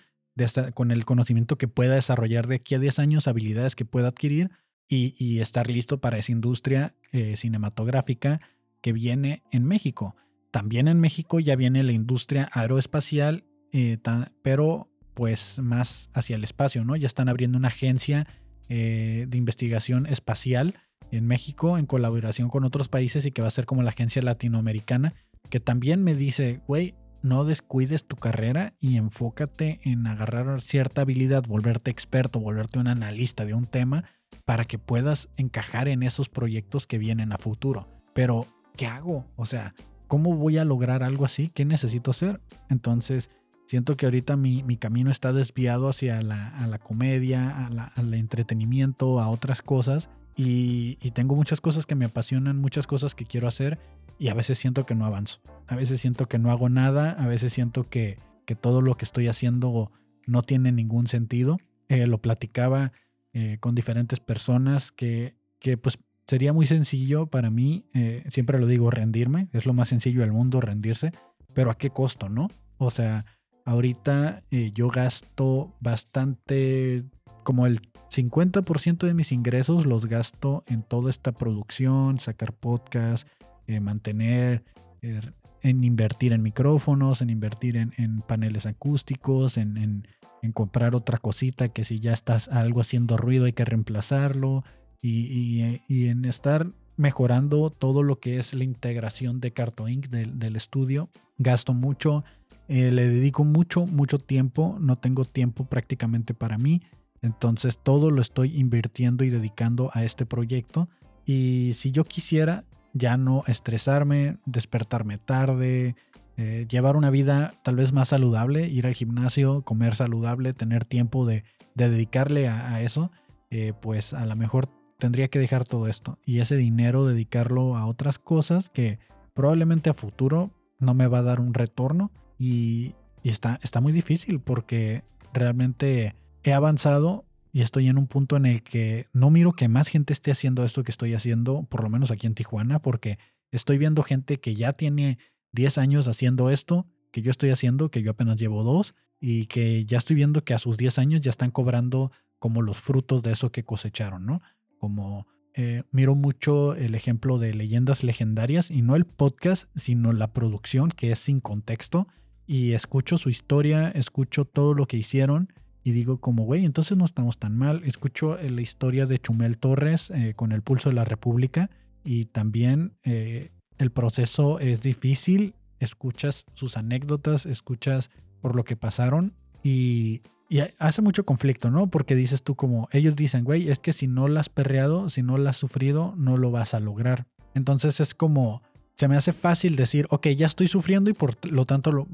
con 0.74 0.90
el 0.90 1.04
conocimiento 1.04 1.56
que 1.56 1.68
pueda 1.68 1.94
desarrollar 1.94 2.48
de 2.48 2.56
aquí 2.56 2.74
a 2.74 2.80
10 2.80 2.98
años, 2.98 3.28
habilidades 3.28 3.76
que 3.76 3.84
pueda 3.84 4.08
adquirir 4.08 4.50
y, 4.88 5.38
estar 5.38 5.70
listo 5.70 6.00
para 6.00 6.18
esa 6.18 6.32
industria 6.32 6.94
eh, 7.12 7.36
cinematográfica 7.36 8.40
que 8.80 8.92
viene 8.92 9.44
en 9.52 9.64
México. 9.64 10.16
También 10.50 10.88
en 10.88 11.00
México 11.00 11.38
ya 11.38 11.54
viene 11.54 11.84
la 11.84 11.92
industria 11.92 12.50
aeroespacial, 12.52 13.44
eh, 13.72 13.98
pero 14.42 14.90
pues 15.14 15.58
más 15.60 16.10
hacia 16.12 16.34
el 16.34 16.42
espacio, 16.42 16.84
¿no? 16.84 16.96
Ya 16.96 17.06
están 17.06 17.28
abriendo 17.28 17.56
una 17.56 17.68
agencia 17.68 18.26
eh, 18.68 19.26
de 19.28 19.38
investigación 19.38 20.06
espacial 20.06 20.74
en 21.12 21.26
México 21.26 21.78
en 21.78 21.86
colaboración 21.86 22.48
con 22.48 22.64
otros 22.64 22.88
países 22.88 23.24
y 23.26 23.30
que 23.30 23.42
va 23.42 23.48
a 23.48 23.52
ser 23.52 23.64
como 23.64 23.82
la 23.82 23.90
agencia 23.90 24.22
latinoamericana, 24.22 25.14
que 25.50 25.60
también 25.60 26.02
me 26.02 26.16
dice, 26.16 26.60
güey, 26.66 26.94
no 27.22 27.44
descuides 27.44 28.04
tu 28.04 28.16
carrera 28.16 28.74
y 28.80 28.96
enfócate 28.96 29.80
en 29.84 30.06
agarrar 30.06 30.60
cierta 30.60 31.02
habilidad, 31.02 31.44
volverte 31.46 31.90
experto, 31.90 32.40
volverte 32.40 32.78
un 32.78 32.88
analista 32.88 33.44
de 33.44 33.54
un 33.54 33.66
tema 33.66 34.04
para 34.44 34.64
que 34.64 34.78
puedas 34.78 35.28
encajar 35.36 35.88
en 35.88 36.02
esos 36.02 36.28
proyectos 36.28 36.86
que 36.86 36.98
vienen 36.98 37.32
a 37.32 37.38
futuro. 37.38 37.88
Pero, 38.12 38.46
¿qué 38.76 38.86
hago? 38.86 39.26
O 39.36 39.46
sea, 39.46 39.74
¿cómo 40.08 40.36
voy 40.36 40.58
a 40.58 40.64
lograr 40.64 41.02
algo 41.02 41.24
así? 41.24 41.48
¿Qué 41.48 41.64
necesito 41.64 42.10
hacer? 42.10 42.40
Entonces, 42.68 43.30
siento 43.66 43.96
que 43.96 44.06
ahorita 44.06 44.36
mi, 44.36 44.76
camino 44.76 45.10
está 45.10 45.32
desviado 45.32 45.88
hacia 45.88 46.20
la, 46.22 46.78
comedia, 46.82 47.68
al 47.94 48.14
entretenimiento, 48.14 49.20
a 49.20 49.28
otras 49.28 49.62
cosas. 49.62 50.08
y 50.34 50.96
tengo 51.12 51.36
muchas 51.36 51.60
cosas 51.60 51.86
que 51.86 51.94
me 51.94 52.06
apasionan, 52.06 52.56
muchas 52.56 52.86
cosas 52.86 53.14
que 53.14 53.26
quiero 53.26 53.48
hacer 53.48 53.78
y 54.22 54.28
a 54.28 54.34
veces 54.34 54.56
siento 54.56 54.86
que 54.86 54.94
no 54.94 55.04
avanzo. 55.04 55.40
A 55.66 55.74
veces 55.74 56.00
siento 56.00 56.28
que 56.28 56.38
no 56.38 56.52
hago 56.52 56.68
nada, 56.68 57.10
a 57.10 57.26
veces 57.26 57.52
siento 57.52 57.90
que, 57.90 58.20
que 58.46 58.54
todo 58.54 58.80
lo 58.80 58.96
que 58.96 59.04
estoy 59.04 59.26
haciendo 59.26 59.90
no 60.28 60.42
tiene 60.42 60.70
ningún 60.70 61.08
sentido. 61.08 61.58
Eh, 61.88 62.06
lo 62.06 62.18
platicaba 62.18 62.92
eh, 63.32 63.56
con 63.58 63.74
diferentes 63.74 64.20
personas 64.20 64.92
que, 64.92 65.34
que 65.58 65.76
pues 65.76 65.98
sería 66.24 66.52
muy 66.52 66.66
sencillo 66.66 67.26
para 67.26 67.50
mí, 67.50 67.84
eh, 67.94 68.22
siempre 68.28 68.60
lo 68.60 68.68
digo, 68.68 68.92
rendirme, 68.92 69.48
es 69.52 69.66
lo 69.66 69.72
más 69.72 69.88
sencillo 69.88 70.20
del 70.20 70.30
mundo, 70.30 70.60
rendirse, 70.60 71.10
pero 71.52 71.72
a 71.72 71.74
qué 71.76 71.90
costo, 71.90 72.28
¿no? 72.28 72.48
O 72.78 72.90
sea, 72.90 73.26
ahorita 73.64 74.38
yo 74.72 74.88
gasto 74.88 75.74
bastante, 75.80 77.02
como 77.42 77.66
el 77.66 77.80
50% 78.08 79.04
de 79.04 79.14
mis 79.14 79.32
ingresos 79.32 79.84
los 79.84 80.06
gasto 80.06 80.62
en 80.68 80.84
toda 80.84 81.10
esta 81.10 81.32
producción, 81.32 82.20
sacar 82.20 82.52
podcast, 82.52 83.26
eh, 83.66 83.80
mantener, 83.80 84.64
eh, 85.02 85.20
en 85.62 85.84
invertir 85.84 86.32
en 86.32 86.42
micrófonos, 86.42 87.22
en 87.22 87.30
invertir 87.30 87.76
en, 87.76 88.22
paneles 88.22 88.66
acústicos, 88.66 89.56
en, 89.56 90.06
comprar 90.54 90.96
otra 90.96 91.18
cosita 91.18 91.68
que 91.68 91.84
si 91.84 92.00
ya 92.00 92.12
estás 92.12 92.48
algo 92.48 92.80
haciendo 92.80 93.16
ruido 93.16 93.44
hay 93.44 93.52
que 93.52 93.64
reemplazarlo 93.64 94.64
y, 95.00 95.60
en 95.88 96.24
estar 96.24 96.66
mejorando 96.96 97.70
todo 97.70 98.02
lo 98.02 98.18
que 98.18 98.38
es 98.38 98.54
la 98.54 98.64
integración 98.64 99.40
de 99.40 99.52
Carto 99.52 99.88
Inc. 99.88 100.08
del, 100.08 100.56
estudio. 100.56 101.10
Gasto 101.38 101.74
mucho, 101.74 102.24
eh, 102.68 102.90
le 102.90 103.08
dedico 103.08 103.44
mucho, 103.44 103.86
mucho 103.86 104.18
tiempo, 104.18 104.76
no 104.80 104.96
tengo 104.96 105.24
tiempo 105.24 105.64
prácticamente 105.66 106.34
para 106.34 106.58
mí, 106.58 106.82
entonces 107.20 107.78
todo 107.82 108.10
lo 108.10 108.20
estoy 108.20 108.58
invirtiendo 108.58 109.24
y 109.24 109.30
dedicando 109.30 109.90
a 109.94 110.04
este 110.04 110.26
proyecto. 110.26 110.88
Y 111.24 111.72
si 111.74 111.92
yo 111.92 112.04
quisiera, 112.04 112.64
ya 112.92 113.16
no 113.16 113.44
estresarme, 113.46 114.36
despertarme 114.46 115.18
tarde, 115.18 115.96
eh, 116.36 116.66
llevar 116.68 116.96
una 116.96 117.10
vida 117.10 117.54
tal 117.62 117.76
vez 117.76 117.92
más 117.92 118.08
saludable, 118.08 118.68
ir 118.68 118.86
al 118.86 118.94
gimnasio, 118.94 119.62
comer 119.62 119.94
saludable, 119.94 120.52
tener 120.52 120.84
tiempo 120.84 121.26
de, 121.26 121.44
dedicarle 121.74 122.48
a, 122.48 122.82
eso, 122.82 123.10
eh, 123.50 123.72
pues 123.80 124.12
a 124.12 124.26
lo 124.26 124.36
mejor 124.36 124.68
tendría 124.98 125.28
que 125.28 125.38
dejar 125.38 125.64
todo 125.64 125.88
esto. 125.88 126.18
Y 126.24 126.40
ese 126.40 126.56
dinero 126.56 127.06
dedicarlo 127.06 127.76
a 127.76 127.86
otras 127.86 128.18
cosas 128.18 128.68
que 128.70 128.98
probablemente 129.34 129.90
a 129.90 129.94
futuro 129.94 130.50
no 130.78 130.94
me 130.94 131.06
va 131.06 131.18
a 131.18 131.22
dar 131.22 131.40
un 131.40 131.54
retorno. 131.54 132.10
Y, 132.38 132.94
y 133.22 133.30
está, 133.30 133.58
está 133.62 133.80
muy 133.80 133.92
difícil 133.92 134.40
porque 134.40 135.02
realmente 135.32 136.14
he 136.42 136.52
avanzado 136.52 137.24
y 137.52 137.60
estoy 137.60 137.88
en 137.88 137.98
un 137.98 138.06
punto 138.06 138.36
en 138.36 138.46
el 138.46 138.62
que 138.62 139.08
no 139.12 139.30
miro 139.30 139.52
que 139.52 139.68
más 139.68 139.88
gente 139.88 140.14
esté 140.14 140.30
haciendo 140.30 140.64
esto 140.64 140.82
que 140.84 140.90
estoy 140.90 141.12
haciendo, 141.12 141.64
por 141.64 141.82
lo 141.82 141.90
menos 141.90 142.10
aquí 142.10 142.26
en 142.26 142.34
Tijuana, 142.34 142.80
porque 142.80 143.18
estoy 143.50 143.76
viendo 143.76 144.02
gente 144.02 144.40
que 144.40 144.54
ya 144.54 144.72
tiene 144.72 145.18
10 145.52 145.76
años 145.76 146.08
haciendo 146.08 146.48
esto, 146.48 146.86
que 147.12 147.20
yo 147.20 147.30
estoy 147.30 147.50
haciendo, 147.50 147.90
que 147.90 148.02
yo 148.02 148.12
apenas 148.12 148.40
llevo 148.40 148.62
dos, 148.62 148.94
y 149.20 149.46
que 149.46 149.84
ya 149.84 149.98
estoy 149.98 150.16
viendo 150.16 150.44
que 150.44 150.54
a 150.54 150.58
sus 150.58 150.78
10 150.78 150.98
años 150.98 151.20
ya 151.20 151.30
están 151.30 151.50
cobrando 151.50 152.10
como 152.38 152.62
los 152.62 152.78
frutos 152.78 153.22
de 153.22 153.32
eso 153.32 153.52
que 153.52 153.64
cosecharon, 153.64 154.24
¿no? 154.24 154.40
Como 154.78 155.26
eh, 155.54 155.82
miro 155.92 156.14
mucho 156.14 156.74
el 156.74 156.94
ejemplo 156.94 157.38
de 157.38 157.52
leyendas 157.52 158.02
legendarias, 158.02 158.70
y 158.70 158.80
no 158.80 158.96
el 158.96 159.04
podcast, 159.04 159.68
sino 159.76 160.14
la 160.14 160.32
producción, 160.32 160.88
que 160.88 161.12
es 161.12 161.18
sin 161.18 161.40
contexto, 161.40 162.08
y 162.46 162.72
escucho 162.72 163.18
su 163.18 163.28
historia, 163.28 163.90
escucho 163.90 164.46
todo 164.46 164.72
lo 164.72 164.86
que 164.86 164.96
hicieron, 164.96 165.52
y 165.84 165.92
digo 165.92 166.18
como, 166.18 166.44
güey, 166.44 166.64
entonces 166.64 166.96
no 166.96 167.04
estamos 167.04 167.38
tan 167.38 167.56
mal. 167.56 167.82
Escucho 167.84 168.38
eh, 168.38 168.50
la 168.50 168.60
historia 168.60 169.06
de 169.06 169.18
Chumel 169.18 169.58
Torres 169.58 170.10
eh, 170.10 170.34
con 170.34 170.52
el 170.52 170.62
pulso 170.62 170.88
de 170.88 170.94
la 170.94 171.04
República 171.04 171.70
y 172.04 172.26
también 172.26 172.94
eh, 173.04 173.50
el 173.78 173.90
proceso 173.90 174.60
es 174.60 174.80
difícil. 174.80 175.54
Escuchas 175.80 176.44
sus 176.54 176.76
anécdotas, 176.76 177.46
escuchas 177.46 178.10
por 178.40 178.54
lo 178.54 178.64
que 178.64 178.76
pasaron 178.76 179.34
y, 179.64 180.22
y 180.48 180.60
hace 180.78 181.02
mucho 181.02 181.24
conflicto, 181.24 181.70
¿no? 181.70 181.88
Porque 181.88 182.14
dices 182.14 182.44
tú 182.44 182.54
como, 182.54 182.88
ellos 182.92 183.16
dicen, 183.16 183.42
güey, 183.42 183.68
es 183.68 183.80
que 183.80 183.92
si 183.92 184.06
no 184.06 184.28
la 184.28 184.40
has 184.40 184.48
perreado, 184.48 185.10
si 185.10 185.22
no 185.22 185.38
la 185.38 185.50
has 185.50 185.56
sufrido, 185.56 186.14
no 186.16 186.36
lo 186.36 186.52
vas 186.52 186.74
a 186.74 186.80
lograr. 186.80 187.26
Entonces 187.54 187.98
es 187.98 188.14
como, 188.14 188.62
se 188.96 189.08
me 189.08 189.16
hace 189.16 189.32
fácil 189.32 189.74
decir, 189.74 190.06
ok, 190.10 190.28
ya 190.28 190.46
estoy 190.46 190.68
sufriendo 190.68 191.10
y 191.10 191.14
por 191.14 191.34
lo 191.50 191.64
tanto, 191.64 191.90
lo, 191.90 192.06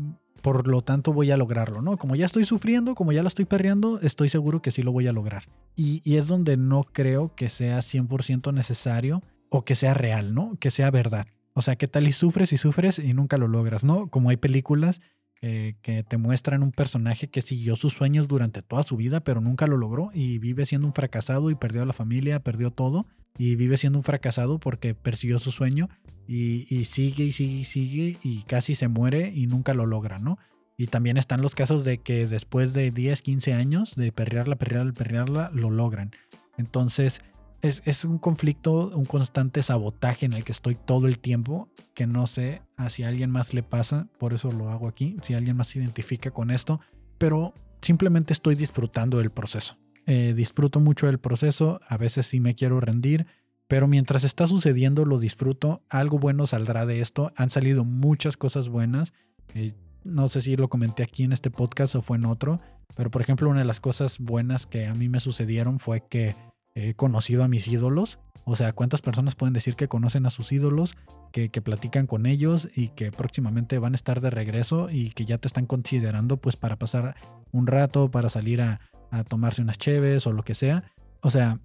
por 0.42 0.66
lo 0.66 0.82
tanto 0.82 1.12
voy 1.12 1.30
a 1.30 1.36
lograrlo, 1.36 1.82
¿no? 1.82 1.96
Como 1.96 2.16
ya 2.16 2.26
estoy 2.26 2.44
sufriendo, 2.44 2.94
como 2.94 3.12
ya 3.12 3.22
la 3.22 3.28
estoy 3.28 3.44
perreando, 3.44 4.00
estoy 4.00 4.28
seguro 4.28 4.62
que 4.62 4.70
sí 4.70 4.82
lo 4.82 4.92
voy 4.92 5.06
a 5.06 5.12
lograr. 5.12 5.48
Y, 5.76 6.00
y 6.04 6.16
es 6.16 6.26
donde 6.26 6.56
no 6.56 6.84
creo 6.84 7.34
que 7.34 7.48
sea 7.48 7.78
100% 7.78 8.52
necesario 8.52 9.22
o 9.50 9.64
que 9.64 9.74
sea 9.74 9.94
real, 9.94 10.34
¿no? 10.34 10.56
Que 10.58 10.70
sea 10.70 10.90
verdad. 10.90 11.26
O 11.54 11.62
sea, 11.62 11.76
¿qué 11.76 11.88
tal 11.88 12.06
y 12.06 12.12
sufres 12.12 12.52
y 12.52 12.58
sufres 12.58 12.98
y 12.98 13.14
nunca 13.14 13.38
lo 13.38 13.48
logras, 13.48 13.82
¿no? 13.84 14.08
Como 14.08 14.30
hay 14.30 14.36
películas 14.36 15.00
eh, 15.40 15.76
que 15.82 16.02
te 16.02 16.16
muestran 16.16 16.64
un 16.64 16.72
personaje 16.72 17.28
que 17.28 17.42
siguió 17.42 17.76
sus 17.76 17.94
sueños 17.94 18.26
durante 18.26 18.60
toda 18.60 18.82
su 18.82 18.96
vida, 18.96 19.20
pero 19.20 19.40
nunca 19.40 19.68
lo 19.68 19.76
logró 19.76 20.10
y 20.12 20.38
vive 20.38 20.66
siendo 20.66 20.86
un 20.88 20.92
fracasado 20.92 21.50
y 21.50 21.54
perdió 21.54 21.82
a 21.82 21.86
la 21.86 21.92
familia, 21.92 22.40
perdió 22.40 22.72
todo 22.72 23.06
y 23.36 23.56
vive 23.56 23.76
siendo 23.76 23.98
un 23.98 24.04
fracasado 24.04 24.58
porque 24.58 24.94
persiguió 24.94 25.38
su 25.38 25.52
sueño 25.52 25.88
y, 26.26 26.84
sigue 26.84 27.24
y 27.24 27.32
sigue 27.32 27.60
y 27.60 27.64
sigue 27.64 28.18
y 28.22 28.42
casi 28.42 28.74
se 28.74 28.88
muere 28.88 29.32
y 29.34 29.46
nunca 29.46 29.74
lo 29.74 29.86
logra, 29.86 30.18
¿no? 30.18 30.38
Y 30.76 30.86
también 30.86 31.16
están 31.16 31.42
los 31.42 31.54
casos 31.54 31.84
de 31.84 31.98
que 31.98 32.26
después 32.26 32.72
de 32.72 32.90
10, 32.90 33.22
15 33.22 33.54
años 33.54 33.96
de 33.96 34.12
perrearla, 34.12 34.56
perrearla, 34.56 34.92
perrearla, 34.92 35.50
lo 35.52 35.70
logran. 35.70 36.12
Entonces, 36.56 37.20
es, 37.62 38.04
un 38.04 38.18
conflicto, 38.18 38.90
un 38.94 39.04
constante 39.04 39.62
sabotaje 39.62 40.26
en 40.26 40.32
el 40.32 40.44
que 40.44 40.52
estoy 40.52 40.76
todo 40.76 41.08
el 41.08 41.18
tiempo, 41.18 41.68
que 41.94 42.06
no 42.06 42.26
sé 42.26 42.62
a 42.76 42.90
si 42.90 43.02
a 43.02 43.08
alguien 43.08 43.30
más 43.30 43.54
le 43.54 43.62
pasa, 43.62 44.06
por 44.18 44.34
eso 44.34 44.52
lo 44.52 44.70
hago 44.70 44.86
aquí, 44.86 45.16
si 45.22 45.34
alguien 45.34 45.56
más 45.56 45.68
se 45.68 45.80
identifica 45.80 46.30
con 46.30 46.50
esto, 46.50 46.80
pero 47.16 47.54
simplemente 47.82 48.32
estoy 48.32 48.54
disfrutando 48.54 49.18
del 49.18 49.30
proceso. 49.30 49.76
Eh, 50.10 50.32
disfruto 50.34 50.80
mucho 50.80 51.06
del 51.06 51.18
proceso, 51.18 51.82
a 51.86 51.98
veces 51.98 52.26
sí 52.26 52.40
me 52.40 52.54
quiero 52.54 52.80
rendir, 52.80 53.26
pero 53.66 53.86
mientras 53.86 54.24
está 54.24 54.46
sucediendo 54.46 55.04
lo 55.04 55.18
disfruto, 55.18 55.82
algo 55.90 56.18
bueno 56.18 56.46
saldrá 56.46 56.86
de 56.86 57.02
esto, 57.02 57.30
han 57.36 57.50
salido 57.50 57.84
muchas 57.84 58.38
cosas 58.38 58.70
buenas, 58.70 59.12
eh, 59.54 59.74
no 60.04 60.30
sé 60.30 60.40
si 60.40 60.56
lo 60.56 60.70
comenté 60.70 61.02
aquí 61.02 61.24
en 61.24 61.32
este 61.32 61.50
podcast 61.50 61.94
o 61.94 62.00
fue 62.00 62.16
en 62.16 62.24
otro, 62.24 62.58
pero 62.96 63.10
por 63.10 63.20
ejemplo 63.20 63.50
una 63.50 63.58
de 63.58 63.66
las 63.66 63.80
cosas 63.80 64.18
buenas 64.18 64.64
que 64.66 64.86
a 64.86 64.94
mí 64.94 65.10
me 65.10 65.20
sucedieron 65.20 65.78
fue 65.78 66.02
que 66.08 66.34
he 66.74 66.94
conocido 66.94 67.44
a 67.44 67.48
mis 67.48 67.68
ídolos. 67.68 68.18
O 68.46 68.56
sea, 68.56 68.72
¿cuántas 68.72 69.02
personas 69.02 69.34
pueden 69.34 69.52
decir 69.52 69.76
que 69.76 69.88
conocen 69.88 70.24
a 70.24 70.30
sus 70.30 70.52
ídolos, 70.52 70.96
que, 71.32 71.50
platican 71.60 72.06
con 72.06 72.24
ellos 72.24 72.70
y 72.74 72.88
que 72.88 73.12
próximamente 73.12 73.78
van 73.78 73.92
a 73.92 73.96
estar 73.96 74.22
de 74.22 74.30
regreso 74.30 74.88
y 74.88 75.10
que 75.10 75.26
ya 75.26 75.36
te 75.36 75.48
están 75.48 75.66
considerando 75.66 76.38
pues 76.38 76.56
para 76.56 76.76
pasar 76.76 77.14
un 77.52 77.66
rato, 77.66 78.10
para 78.10 78.30
salir 78.30 78.62
a, 78.62 78.80
tomarse 79.28 79.62
unas 79.62 79.78
cheves 79.78 80.26
o 80.26 80.32
lo 80.32 80.42
que 80.42 80.54
sea? 80.54 80.84
O 81.20 81.30
sea, 81.30 81.58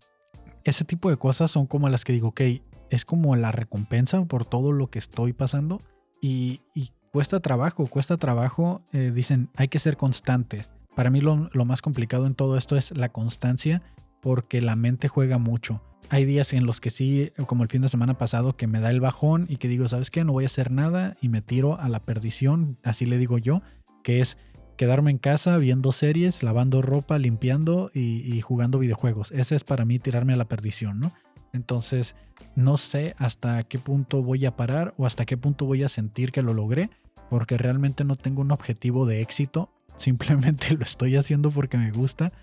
ese 0.64 0.86
tipo 0.86 1.10
de 1.10 1.18
cosas 1.18 1.52
son 1.52 1.68
como 1.68 1.90
las 1.90 2.04
que 2.04 2.14
digo, 2.14 2.30
ok, 2.30 2.42
es 2.90 3.06
como 3.06 3.36
la 3.36 3.52
recompensa 3.52 4.24
por 4.26 4.46
todo 4.46 4.72
lo 4.72 4.88
que 4.88 5.00
estoy 5.00 5.34
pasando 5.34 5.82
y, 6.22 6.62
cuesta 7.12 7.40
trabajo, 7.40 7.86
cuesta 7.88 8.18
trabajo. 8.18 8.82
Eh, 8.92 9.12
dicen, 9.14 9.50
hay 9.56 9.68
que 9.68 9.80
ser 9.80 9.98
constantes. 9.98 10.70
Para 10.96 11.10
mí 11.10 11.22
lo, 11.22 11.50
lo, 11.54 11.66
más 11.66 11.82
complicado 11.82 12.26
en 12.26 12.34
todo 12.34 12.58
esto 12.58 12.76
es 12.76 12.96
la 12.96 13.10
constancia 13.10 13.84
porque 14.22 14.62
la 14.62 14.76
mente 14.76 15.08
juega 15.08 15.38
mucho. 15.38 15.82
Hay 16.10 16.26
días 16.26 16.54
en 16.54 16.66
los 16.66 16.80
que 16.80 16.90
sí, 16.90 17.32
como 17.46 17.64
el 17.64 17.70
fin 17.70 17.82
de 17.82 17.90
semana 17.90 18.18
pasado, 18.18 18.56
que 18.56 18.68
me 18.68 18.80
da 18.80 18.90
el 18.90 19.02
bajón 19.02 19.48
y 19.50 19.58
que 19.58 19.68
digo, 19.68 19.88
¿sabes 19.88 20.12
qué? 20.12 20.24
No 20.24 20.34
voy 20.34 20.46
a 20.46 20.48
hacer 20.48 20.72
nada 20.72 21.16
y 21.22 21.30
me 21.30 21.42
tiro 21.42 21.80
a 21.80 21.90
la 21.90 22.00
perdición, 22.00 22.78
así 22.84 23.06
le 23.06 23.18
digo 23.18 23.38
yo, 23.38 23.62
que 24.04 24.22
es 24.22 24.38
quedarme 24.78 25.12
en 25.12 25.18
casa 25.18 25.58
viendo 25.58 25.92
series, 25.92 26.44
lavando 26.44 26.82
ropa, 26.82 27.18
limpiando 27.18 27.92
y, 27.94 28.42
jugando 28.42 28.80
videojuegos. 28.80 29.32
Ese 29.32 29.56
es 29.56 29.64
para 29.64 29.86
mí 29.86 30.00
tirarme 30.00 30.34
a 30.34 30.38
la 30.38 30.48
perdición, 30.48 31.00
¿no? 31.00 31.14
Entonces, 31.54 32.16
no 32.56 32.78
sé 32.78 33.16
hasta 33.18 33.64
qué 33.64 33.78
punto 33.78 34.24
voy 34.24 34.46
a 34.46 34.56
parar 34.56 34.94
o 34.98 35.06
hasta 35.06 35.26
qué 35.26 35.38
punto 35.38 35.66
voy 35.66 35.84
a 35.84 35.90
sentir 35.90 36.32
que 36.32 36.42
lo 36.42 36.54
logré, 36.54 36.90
porque 37.30 37.58
realmente 37.58 38.04
no 38.04 38.16
tengo 38.16 38.42
un 38.42 38.52
objetivo 38.52 39.06
de 39.06 39.22
éxito, 39.22 39.72
simplemente 39.98 40.76
lo 40.76 40.84
estoy 40.84 41.16
haciendo 41.16 41.52
porque 41.52 41.78
me 41.78 41.92
gusta 41.92 42.34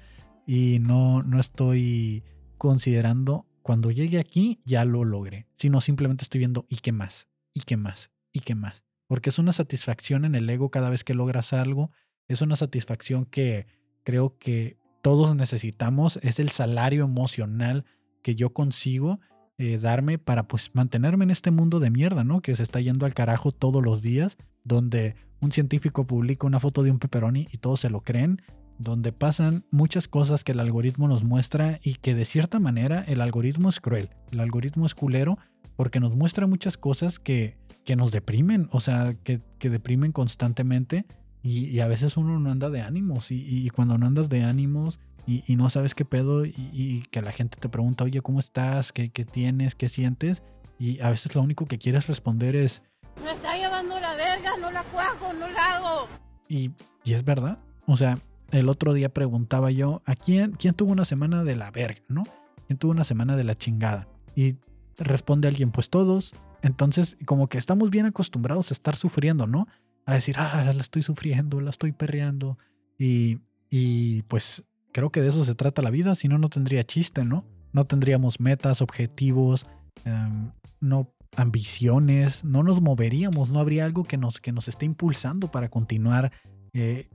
y 0.47 0.79
no, 0.81 1.23
no 1.23 1.41
estoy 1.41 2.23
considerando 2.59 3.47
cuando 3.63 3.91
llegue 3.91 4.19
aquí 4.19 4.61
ya 4.65 4.85
lo 4.85 5.05
logré, 5.05 5.47
sino 5.57 5.81
simplemente 5.81 6.25
estoy 6.25 6.39
viendo 6.39 6.67
y 6.69 6.77
qué 6.77 6.93
más, 6.93 7.29
y 7.53 7.61
qué 7.61 7.77
más, 7.77 8.11
y 8.33 8.41
qué 8.41 8.55
más. 8.55 8.83
Porque 9.07 9.31
es 9.31 9.39
una 9.39 9.53
satisfacción 9.53 10.25
en 10.25 10.35
el 10.35 10.49
ego 10.49 10.71
cada 10.71 10.89
vez 10.89 11.05
que 11.05 11.15
logras 11.15 11.53
algo, 11.53 11.91
es 12.31 12.43
una 12.43 12.55
satisfacción 12.55 13.25
que 13.25 13.67
creo 14.05 14.39
que 14.39 14.77
todos 15.03 15.35
necesitamos, 15.35 16.21
es 16.23 16.39
el 16.39 16.51
salario 16.51 17.05
emocional 17.05 17.85
que 18.23 18.37
yo 18.37 18.53
consigo 18.53 19.19
eh, 19.59 19.79
darme 19.79 20.17
para 20.19 20.47
pues 20.47 20.71
mantenerme 20.73 21.25
en 21.25 21.33
este 21.33 21.51
mundo 21.51 21.81
de 21.81 21.91
mierda, 21.91 22.23
¿no? 22.23 22.41
Que 22.41 22.55
se 22.55 22.63
está 22.63 22.81
yendo 22.81 23.05
al 23.05 23.15
carajo 23.15 23.51
todos 23.51 23.83
los 23.83 24.01
días, 24.01 24.37
donde 24.63 25.17
un 25.41 25.51
científico 25.51 26.07
publica 26.07 26.47
una 26.47 26.61
foto 26.61 26.85
de 26.85 26.93
un 26.93 27.01
pepperoni 27.01 27.49
y 27.51 27.59
todos 27.59 27.81
se 27.81 27.91
lo 27.91 28.03
creen, 28.03 28.41
donde 28.79 29.11
pasan 29.11 29.65
muchas 29.73 30.07
cosas 30.07 30.45
que 30.45 30.53
el 30.53 30.61
algoritmo 30.61 31.09
nos 31.09 31.25
muestra 31.25 31.81
y 31.83 31.97
que 31.97 32.15
de 32.15 32.25
cierta 32.25 32.61
manera 32.61 33.03
el 33.09 33.23
algoritmo 33.23 33.71
es 33.71 33.81
cruel, 33.81 34.11
el 34.31 34.39
algoritmo 34.39 34.87
es 34.87 34.95
culero 34.95 35.37
porque 35.75 35.99
nos 35.99 36.15
muestra 36.15 36.47
muchas 36.47 36.79
cosas 36.79 37.19
que, 37.19 37.59
que 37.85 37.97
nos 37.97 38.13
deprimen, 38.13 38.69
o 38.71 38.79
sea, 38.79 39.15
que, 39.25 39.41
que 39.59 39.69
deprimen 39.69 40.13
constantemente 40.13 41.07
y, 41.43 41.81
a 41.81 41.89
veces 41.89 42.17
uno 42.17 42.39
no 42.39 42.51
anda 42.51 42.69
de 42.71 42.83
ánimos 42.83 43.31
y, 43.31 43.69
cuando 43.71 43.97
no 43.97 44.07
andas 44.07 44.29
de 44.29 44.45
ánimos 44.45 44.99
y, 45.27 45.57
no 45.57 45.71
sabes 45.71 45.95
qué 45.95 46.05
pedo 46.05 46.45
y, 46.45 47.03
que 47.11 47.23
la 47.23 47.33
gente 47.33 47.59
te 47.59 47.69
pregunta, 47.69 48.05
oye, 48.05 48.21
¿cómo 48.21 48.41
estás? 48.41 48.93
¿Qué, 48.93 49.11
¿Qué 49.11 49.25
tienes? 49.25 49.75
¿Qué 49.75 49.89
sientes? 49.89 50.43
Y 50.79 51.01
a 51.01 51.11
veces 51.11 51.35
lo 51.35 51.43
único 51.43 51.67
que 51.67 51.79
quieres 51.79 52.07
responder 52.07 52.57
es... 52.57 52.83
Me 53.23 53.33
está 53.33 53.57
llevando 53.57 54.01
la 54.01 54.15
verga, 54.15 54.51
no 54.61 54.71
la 54.71 54.83
cuajo, 54.85 55.33
no 55.33 55.49
la 55.49 55.77
hago. 55.77 56.09
Y, 56.49 56.71
y 57.05 57.13
es 57.13 57.25
verdad. 57.25 57.59
O 57.87 57.97
sea, 57.97 58.19
el 58.51 58.69
otro 58.69 58.93
día 58.93 59.09
preguntaba 59.09 59.71
yo, 59.71 60.03
¿a 60.07 60.17
quién, 60.17 60.53
quién 60.53 60.75
tuvo 60.75 60.93
una 60.93 61.05
semana 61.05 61.45
de 61.45 61.57
la 61.57 61.71
verga, 61.71 62.01
no? 62.09 62.25
¿Quién 62.67 62.79
tuvo 62.79 62.93
una 62.93 63.05
semana 63.05 63.37
de 63.37 63.45
la 63.45 63.57
chingada? 63.57 64.09
Y 64.35 64.57
responde 64.97 65.49
alguien, 65.49 65.71
pues 65.71 65.91
todos. 65.91 66.35
Entonces, 66.63 67.17
como 67.25 67.49
que 67.49 67.59
estamos 67.59 67.91
bien 67.91 68.07
acostumbrados 68.07 68.71
a 68.71 68.75
estar 68.75 68.97
sufriendo, 68.97 69.47
¿no? 69.47 69.67
A 70.11 70.15
decir, 70.15 70.37
ah, 70.39 70.65
la 70.65 70.81
estoy 70.81 71.03
sufriendo, 71.03 71.61
la 71.61 71.71
estoy 71.71 71.93
perreando. 71.93 72.59
Y, 72.99 73.39
y 73.71 74.23
pues 74.23 74.65
creo 74.93 75.11
que 75.11 75.21
de 75.21 75.29
eso 75.29 75.45
se 75.45 75.55
trata 75.55 75.83
la 75.83 75.91
vida, 75.91 76.15
si 76.15 76.29
no, 76.29 76.39
no 76.39 76.49
tendría 76.49 76.85
chiste, 76.85 77.25
¿no? 77.25 77.45
No 77.73 77.85
tendríamos 77.85 78.41
metas, 78.41 78.83
objetivos, 78.83 79.67
em, 80.05 80.51
no 80.81 81.15
ambiciones, 81.37 82.45
no 82.45 82.63
nos 82.63 82.81
moveríamos, 82.81 83.51
no 83.51 83.61
habría 83.61 83.85
algo 83.85 84.03
que 84.05 84.17
nos, 84.17 84.41
que 84.41 84.51
nos 84.53 84.67
esté 84.67 84.85
impulsando 84.85 85.51
para 85.51 85.69
continuar 85.69 86.33
eh, 86.73 87.09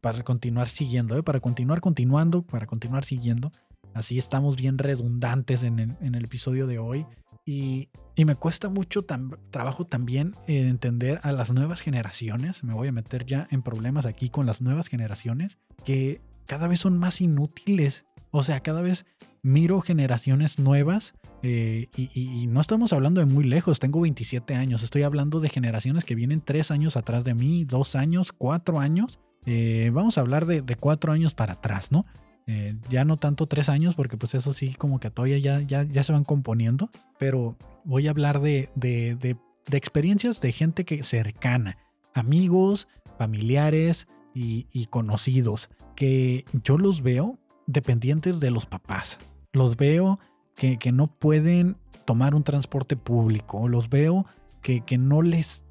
para 0.00 0.22
continuar 0.22 0.68
siguiendo, 0.68 1.16
¿eh? 1.16 1.22
para 1.22 1.40
continuar 1.40 1.80
continuando, 1.80 2.42
para 2.42 2.66
continuar 2.66 3.04
siguiendo. 3.04 3.50
Así 3.92 4.18
estamos 4.18 4.56
bien 4.56 4.78
redundantes 4.78 5.62
en 5.62 5.78
el, 5.78 6.24
episodio 6.24 6.66
de 6.66 6.78
hoy. 6.78 7.06
Y, 7.46 7.88
me 8.24 8.34
cuesta 8.34 8.70
mucho 8.70 9.04
trabajo 9.50 9.84
también 9.84 10.34
entender 10.46 11.20
a 11.22 11.32
las 11.32 11.50
nuevas 11.52 11.80
generaciones. 11.82 12.64
Me 12.64 12.72
voy 12.72 12.88
a 12.88 12.92
meter 12.92 13.26
ya 13.26 13.46
en 13.50 13.62
problemas 13.62 14.06
aquí 14.06 14.30
con 14.30 14.46
las 14.46 14.62
nuevas 14.62 14.88
generaciones 14.88 15.58
que 15.84 16.22
cada 16.46 16.66
vez 16.66 16.80
son 16.80 16.98
más 16.98 17.20
inútiles. 17.20 18.06
O 18.30 18.42
sea, 18.42 18.60
cada 18.60 18.80
vez 18.80 19.04
miro 19.42 19.80
generaciones 19.80 20.58
nuevas 20.58 21.14
eh, 21.42 21.86
y, 21.96 22.46
no 22.48 22.60
estamos 22.60 22.92
hablando 22.92 23.20
de 23.20 23.26
muy 23.26 23.44
lejos, 23.44 23.78
tengo 23.78 24.00
27 24.00 24.54
años, 24.54 24.82
estoy 24.82 25.02
hablando 25.02 25.38
de 25.38 25.48
generaciones 25.48 26.04
que 26.04 26.14
vienen 26.14 26.40
3 26.40 26.70
años 26.72 26.96
atrás 26.96 27.22
de 27.22 27.34
mí, 27.34 27.64
2 27.64 27.94
años, 27.94 28.32
4 28.32 28.80
años, 28.80 29.20
eh, 29.44 29.90
vamos 29.92 30.18
a 30.18 30.22
hablar 30.22 30.46
de, 30.46 30.62
cuatro 30.74 31.12
años 31.12 31.34
para 31.34 31.54
atrás, 31.54 31.92
¿no? 31.92 32.04
Eh, 32.48 32.76
ya 32.88 33.04
no 33.04 33.16
tanto 33.16 33.46
tres 33.46 33.68
años, 33.68 33.96
porque 33.96 34.16
pues 34.16 34.34
eso 34.34 34.52
sí, 34.52 34.74
como 34.74 35.00
que 35.00 35.10
todavía 35.10 35.38
ya, 35.38 35.60
ya, 35.60 35.82
ya 35.82 36.04
se 36.04 36.12
van 36.12 36.24
componiendo, 36.24 36.90
pero 37.18 37.56
voy 37.84 38.06
a 38.06 38.10
hablar 38.10 38.40
de, 38.40 38.68
de, 38.76 39.36
experiencias 39.72 40.40
de 40.40 40.52
gente 40.52 40.84
que 40.84 41.02
cercana, 41.02 41.76
amigos, 42.14 42.86
familiares 43.18 44.06
y, 44.32 44.86
conocidos, 44.90 45.70
que 45.96 46.44
yo 46.62 46.78
los 46.78 47.02
veo 47.02 47.38
dependientes 47.66 48.38
de 48.38 48.50
los 48.50 48.66
papás. 48.66 49.18
Los 49.52 49.76
veo 49.76 50.20
que, 50.54 50.78
no 50.92 51.08
pueden 51.08 51.76
tomar 52.04 52.34
un 52.34 52.44
transporte 52.44 52.96
público, 52.96 53.66
los 53.66 53.88
veo 53.88 54.26
que, 54.62 54.82
que 54.82 54.98
no 54.98 55.22
les, 55.22 55.64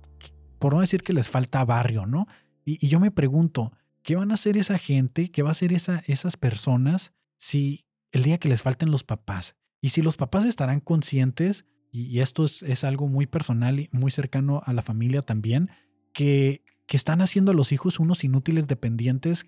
por 0.60 0.74
no 0.74 0.82
decir 0.82 1.04
que 1.04 1.14
les 1.14 1.30
falta 1.30 1.64
barrio, 1.64 2.06
¿no? 2.06 2.28
Y, 2.66 2.88
yo 2.88 3.00
me 3.00 3.12
pregunto, 3.12 3.72
¿qué 4.06 4.16
van 4.16 4.32
a 4.32 4.36
hacer 4.36 4.56
esa 4.56 4.78
gente? 4.78 5.30
¿Qué 5.32 5.42
va 5.42 5.50
a 5.50 5.52
hacer 5.52 5.74
esa, 5.74 6.04
esas 6.06 6.38
personas 6.38 7.12
si 7.38 7.86
el 8.12 8.24
día 8.24 8.38
que 8.38 8.48
les 8.48 8.62
falten 8.62 8.92
los 8.92 9.04
papás? 9.04 9.56
Y 9.82 9.90
si 9.90 10.02
los 10.02 10.16
papás 10.16 10.46
estarán 10.46 10.80
conscientes, 10.80 11.66
y, 11.92 12.20
esto 12.20 12.46
es, 12.46 12.84
algo 12.84 13.08
muy 13.08 13.26
personal 13.26 13.80
y 13.80 13.90
muy 13.92 14.12
cercano 14.12 14.62
a 14.64 14.74
la 14.74 14.84
familia 14.84 15.22
también, 15.22 15.72
que, 16.14 16.64
que 16.88 16.98
están 16.98 17.22
haciendo 17.22 17.52
a 17.52 17.56
los 17.56 17.72
hijos 17.72 18.00
unos 18.00 18.24
inútiles 18.24 18.68
dependientes 18.68 19.46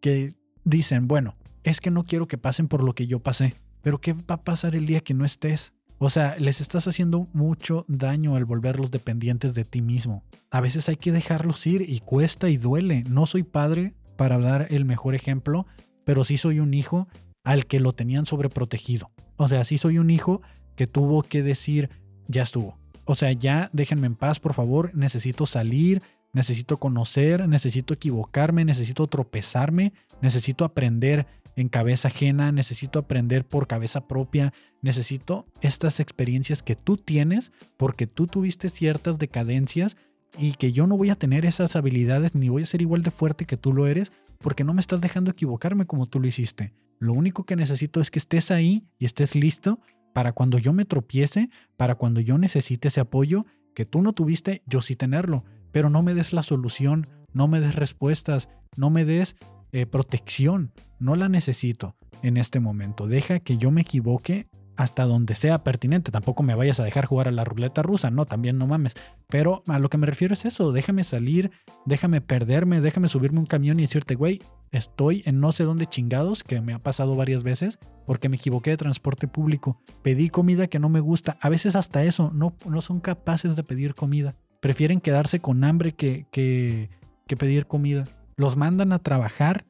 que 0.00 0.34
dicen, 0.64 1.08
bueno, 1.08 1.36
es 1.64 1.80
que 1.80 1.90
no 1.90 2.04
quiero 2.04 2.28
que 2.28 2.38
pasen 2.38 2.68
por 2.68 2.84
lo 2.84 2.94
que 2.94 3.06
yo 3.06 3.20
pasé. 3.20 3.56
Pero 3.82 4.00
¿qué 4.00 4.12
va 4.12 4.36
a 4.36 4.44
pasar 4.44 4.76
el 4.76 4.86
día 4.86 5.00
que 5.00 5.14
no 5.14 5.24
estés? 5.24 5.72
O 5.98 6.10
sea, 6.10 6.36
les 6.38 6.60
estás 6.60 6.86
haciendo 6.86 7.26
mucho 7.32 7.84
daño 7.88 8.36
al 8.36 8.44
volverlos 8.44 8.90
dependientes 8.90 9.54
de 9.54 9.64
ti 9.64 9.80
mismo. 9.80 10.22
A 10.50 10.60
veces 10.60 10.88
hay 10.88 10.96
que 10.96 11.12
dejarlos 11.12 11.66
ir 11.66 11.82
y 11.88 12.00
cuesta 12.00 12.50
y 12.50 12.58
duele. 12.58 13.04
No 13.08 13.24
soy 13.24 13.42
padre 13.42 13.94
para 14.16 14.38
dar 14.38 14.66
el 14.70 14.84
mejor 14.84 15.14
ejemplo, 15.14 15.66
pero 16.04 16.24
sí 16.24 16.36
soy 16.36 16.60
un 16.60 16.74
hijo 16.74 17.08
al 17.44 17.66
que 17.66 17.80
lo 17.80 17.92
tenían 17.92 18.26
sobreprotegido. 18.26 19.10
O 19.36 19.48
sea, 19.48 19.64
sí 19.64 19.78
soy 19.78 19.98
un 19.98 20.10
hijo 20.10 20.42
que 20.76 20.86
tuvo 20.86 21.22
que 21.22 21.42
decir, 21.42 21.88
ya 22.28 22.42
estuvo. 22.42 22.78
O 23.06 23.14
sea, 23.14 23.32
ya 23.32 23.70
déjenme 23.72 24.06
en 24.06 24.16
paz, 24.16 24.38
por 24.38 24.52
favor, 24.52 24.90
necesito 24.94 25.46
salir, 25.46 26.02
necesito 26.32 26.78
conocer, 26.78 27.48
necesito 27.48 27.94
equivocarme, 27.94 28.64
necesito 28.64 29.06
tropezarme, 29.06 29.94
necesito 30.20 30.64
aprender 30.64 31.26
en 31.56 31.68
cabeza 31.68 32.08
ajena, 32.08 32.52
necesito 32.52 32.98
aprender 32.98 33.46
por 33.46 33.66
cabeza 33.66 34.06
propia, 34.06 34.52
necesito 34.82 35.46
estas 35.62 36.00
experiencias 36.00 36.62
que 36.62 36.76
tú 36.76 36.98
tienes 36.98 37.50
porque 37.76 38.06
tú 38.06 38.26
tuviste 38.26 38.68
ciertas 38.68 39.18
decadencias 39.18 39.96
y 40.38 40.52
que 40.52 40.72
yo 40.72 40.86
no 40.86 40.96
voy 40.96 41.10
a 41.10 41.16
tener 41.16 41.46
esas 41.46 41.74
habilidades 41.74 42.34
ni 42.34 42.50
voy 42.50 42.62
a 42.62 42.66
ser 42.66 42.82
igual 42.82 43.02
de 43.02 43.10
fuerte 43.10 43.46
que 43.46 43.56
tú 43.56 43.72
lo 43.72 43.86
eres 43.86 44.12
porque 44.38 44.64
no 44.64 44.74
me 44.74 44.80
estás 44.80 45.00
dejando 45.00 45.30
equivocarme 45.30 45.86
como 45.86 46.06
tú 46.06 46.20
lo 46.20 46.28
hiciste. 46.28 46.74
Lo 46.98 47.14
único 47.14 47.44
que 47.44 47.56
necesito 47.56 48.00
es 48.00 48.10
que 48.10 48.18
estés 48.18 48.50
ahí 48.50 48.86
y 48.98 49.06
estés 49.06 49.34
listo 49.34 49.80
para 50.12 50.32
cuando 50.32 50.58
yo 50.58 50.72
me 50.72 50.84
tropiece, 50.84 51.50
para 51.76 51.94
cuando 51.94 52.20
yo 52.20 52.38
necesite 52.38 52.88
ese 52.88 53.00
apoyo 53.00 53.46
que 53.74 53.84
tú 53.84 54.02
no 54.02 54.12
tuviste, 54.12 54.62
yo 54.66 54.82
sí 54.82 54.94
tenerlo. 54.94 55.44
Pero 55.72 55.90
no 55.90 56.02
me 56.02 56.14
des 56.14 56.32
la 56.32 56.42
solución, 56.42 57.08
no 57.32 57.48
me 57.48 57.60
des 57.60 57.74
respuestas, 57.74 58.48
no 58.76 58.88
me 58.88 59.04
des 59.04 59.36
eh, 59.72 59.86
protección. 59.86 60.72
No 60.98 61.16
la 61.16 61.28
necesito 61.28 61.96
en 62.22 62.36
este 62.36 62.60
momento. 62.60 63.06
Deja 63.06 63.40
que 63.40 63.58
yo 63.58 63.70
me 63.70 63.82
equivoque 63.82 64.46
hasta 64.76 65.04
donde 65.04 65.34
sea 65.34 65.64
pertinente. 65.64 66.12
Tampoco 66.12 66.42
me 66.42 66.54
vayas 66.54 66.80
a 66.80 66.84
dejar 66.84 67.06
jugar 67.06 67.28
a 67.28 67.32
la 67.32 67.44
ruleta 67.44 67.82
rusa, 67.82 68.10
no, 68.10 68.26
también 68.26 68.58
no 68.58 68.66
mames. 68.66 68.94
Pero 69.28 69.62
a 69.66 69.78
lo 69.78 69.88
que 69.88 69.98
me 69.98 70.06
refiero 70.06 70.34
es 70.34 70.44
eso, 70.44 70.72
déjame 70.72 71.02
salir, 71.02 71.50
déjame 71.84 72.20
perderme, 72.20 72.80
déjame 72.80 73.08
subirme 73.08 73.38
un 73.38 73.46
camión 73.46 73.80
y 73.80 73.82
decirte, 73.82 74.14
güey, 74.14 74.42
estoy 74.70 75.22
en 75.24 75.40
no 75.40 75.52
sé 75.52 75.64
dónde 75.64 75.86
chingados, 75.86 76.44
que 76.44 76.60
me 76.60 76.74
ha 76.74 76.78
pasado 76.78 77.16
varias 77.16 77.42
veces, 77.42 77.78
porque 78.06 78.28
me 78.28 78.36
equivoqué 78.36 78.70
de 78.70 78.76
transporte 78.76 79.28
público. 79.28 79.80
Pedí 80.02 80.28
comida 80.28 80.66
que 80.66 80.78
no 80.78 80.88
me 80.88 81.00
gusta. 81.00 81.38
A 81.40 81.48
veces 81.48 81.74
hasta 81.74 82.04
eso, 82.04 82.30
no, 82.34 82.54
no 82.66 82.82
son 82.82 83.00
capaces 83.00 83.56
de 83.56 83.64
pedir 83.64 83.94
comida. 83.94 84.36
Prefieren 84.60 85.00
quedarse 85.00 85.40
con 85.40 85.64
hambre 85.64 85.92
que, 85.92 86.26
que, 86.30 86.90
que 87.26 87.36
pedir 87.36 87.66
comida 87.66 88.06
los 88.36 88.56
mandan 88.56 88.92
a 88.92 88.98
trabajar. 88.98 89.64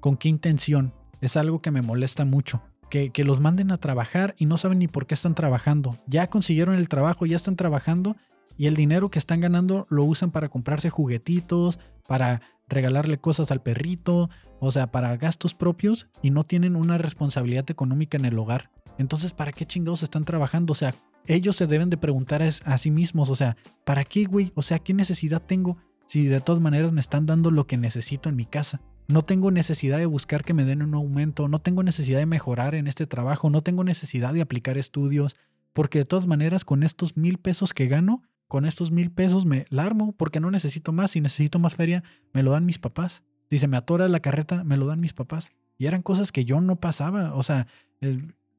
¿Con 0.00 0.16
qué 0.16 0.28
intención? 0.28 0.92
Es 1.20 1.36
algo 1.36 1.62
que 1.62 1.70
me 1.70 1.82
molesta 1.82 2.24
mucho. 2.24 2.62
Que, 2.90 3.10
que, 3.10 3.24
los 3.24 3.40
manden 3.40 3.72
a 3.72 3.78
trabajar 3.78 4.34
y 4.38 4.46
no 4.46 4.58
saben 4.58 4.78
ni 4.78 4.88
por 4.88 5.06
qué 5.06 5.14
están 5.14 5.34
trabajando. 5.34 5.98
Ya 6.06 6.28
consiguieron 6.28 6.76
el 6.76 6.88
trabajo, 6.88 7.26
ya 7.26 7.34
están 7.34 7.56
trabajando 7.56 8.14
y 8.56 8.66
el 8.66 8.76
dinero 8.76 9.10
que 9.10 9.18
están 9.18 9.40
ganando 9.40 9.86
lo 9.88 10.04
usan 10.04 10.30
para 10.30 10.48
comprarse 10.48 10.90
juguetitos, 10.90 11.80
para 12.06 12.42
regalarle 12.68 13.18
cosas 13.18 13.50
al 13.50 13.62
perrito, 13.62 14.30
o 14.60 14.70
sea, 14.70 14.92
para 14.92 15.16
gastos 15.16 15.54
propios 15.54 16.06
y 16.22 16.30
no 16.30 16.44
tienen 16.44 16.76
una 16.76 16.98
responsabilidad 16.98 17.68
económica 17.68 18.16
en 18.16 18.26
el 18.26 18.38
hogar. 18.38 18.70
Entonces, 18.96 19.32
¿para 19.32 19.52
qué 19.52 19.66
chingados 19.66 20.04
están 20.04 20.24
trabajando? 20.24 20.72
O 20.72 20.76
sea, 20.76 20.94
ellos 21.26 21.56
se 21.56 21.66
deben 21.66 21.90
de 21.90 21.96
preguntar 21.96 22.42
a, 22.42 22.46
a 22.46 22.78
sí 22.78 22.90
mismos, 22.92 23.28
o 23.28 23.34
sea, 23.34 23.56
¿para 23.84 24.04
qué, 24.04 24.24
güey? 24.24 24.52
O 24.54 24.62
sea, 24.62 24.78
¿qué 24.78 24.94
necesidad 24.94 25.42
tengo? 25.42 25.78
Si 26.06 26.26
de 26.26 26.40
todas 26.40 26.60
maneras 26.60 26.92
me 26.92 27.00
están 27.00 27.26
dando 27.26 27.50
lo 27.50 27.66
que 27.66 27.76
necesito 27.76 28.28
en 28.28 28.36
mi 28.36 28.46
casa? 28.46 28.80
No 29.06 29.24
tengo 29.24 29.50
necesidad 29.50 29.98
de 29.98 30.06
buscar 30.06 30.44
que 30.44 30.54
me 30.54 30.64
den 30.64 30.82
un 30.82 30.94
aumento, 30.94 31.48
no 31.48 31.60
tengo 31.60 31.82
necesidad 31.82 32.18
de 32.18 32.26
mejorar 32.26 32.74
en 32.74 32.86
este 32.86 33.06
trabajo, 33.06 33.50
no 33.50 33.62
tengo 33.62 33.84
necesidad 33.84 34.32
de 34.32 34.40
aplicar 34.40 34.78
estudios, 34.78 35.36
porque 35.74 35.98
de 35.98 36.04
todas 36.04 36.26
maneras 36.26 36.64
con 36.64 36.82
estos 36.82 37.16
mil 37.16 37.38
pesos 37.38 37.74
que 37.74 37.86
gano, 37.86 38.22
con 38.48 38.64
estos 38.64 38.90
mil 38.90 39.10
pesos 39.10 39.44
me 39.44 39.66
larmo 39.68 40.12
porque 40.12 40.40
no 40.40 40.50
necesito 40.50 40.92
más, 40.92 41.10
si 41.10 41.20
necesito 41.20 41.58
más 41.58 41.74
feria, 41.74 42.02
me 42.32 42.42
lo 42.42 42.52
dan 42.52 42.64
mis 42.64 42.78
papás. 42.78 43.22
Si 43.50 43.58
se 43.58 43.68
me 43.68 43.76
atora 43.76 44.08
la 44.08 44.20
carreta, 44.20 44.64
me 44.64 44.76
lo 44.76 44.86
dan 44.86 45.00
mis 45.00 45.12
papás. 45.12 45.52
Y 45.76 45.86
eran 45.86 46.02
cosas 46.02 46.32
que 46.32 46.44
yo 46.44 46.60
no 46.60 46.76
pasaba, 46.76 47.34
o 47.34 47.42
sea, 47.42 47.66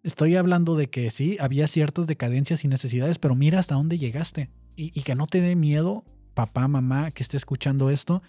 estoy 0.03 0.35
hablando 0.35 0.75
de 0.75 0.89
que 0.89 1.09
sí, 1.09 1.37
había 1.39 1.67
ciertas 1.67 2.07
decadencias 2.07 2.63
y 2.65 2.67
necesidades, 2.67 3.17
pero 3.17 3.35
mira 3.35 3.59
hasta 3.59 3.75
dónde 3.75 3.97
llegaste. 3.97 4.49
Y, 4.75 4.91
y 4.97 5.03
que 5.03 5.15
no 5.15 5.25
te 5.25 5.41
dé 5.41 5.55
miedo 5.55 6.03
papá, 6.35 6.67
mamá 6.67 7.09
que 7.09 7.23
esté 7.23 7.37
escuchando 7.37 7.89
esto, 7.89 8.21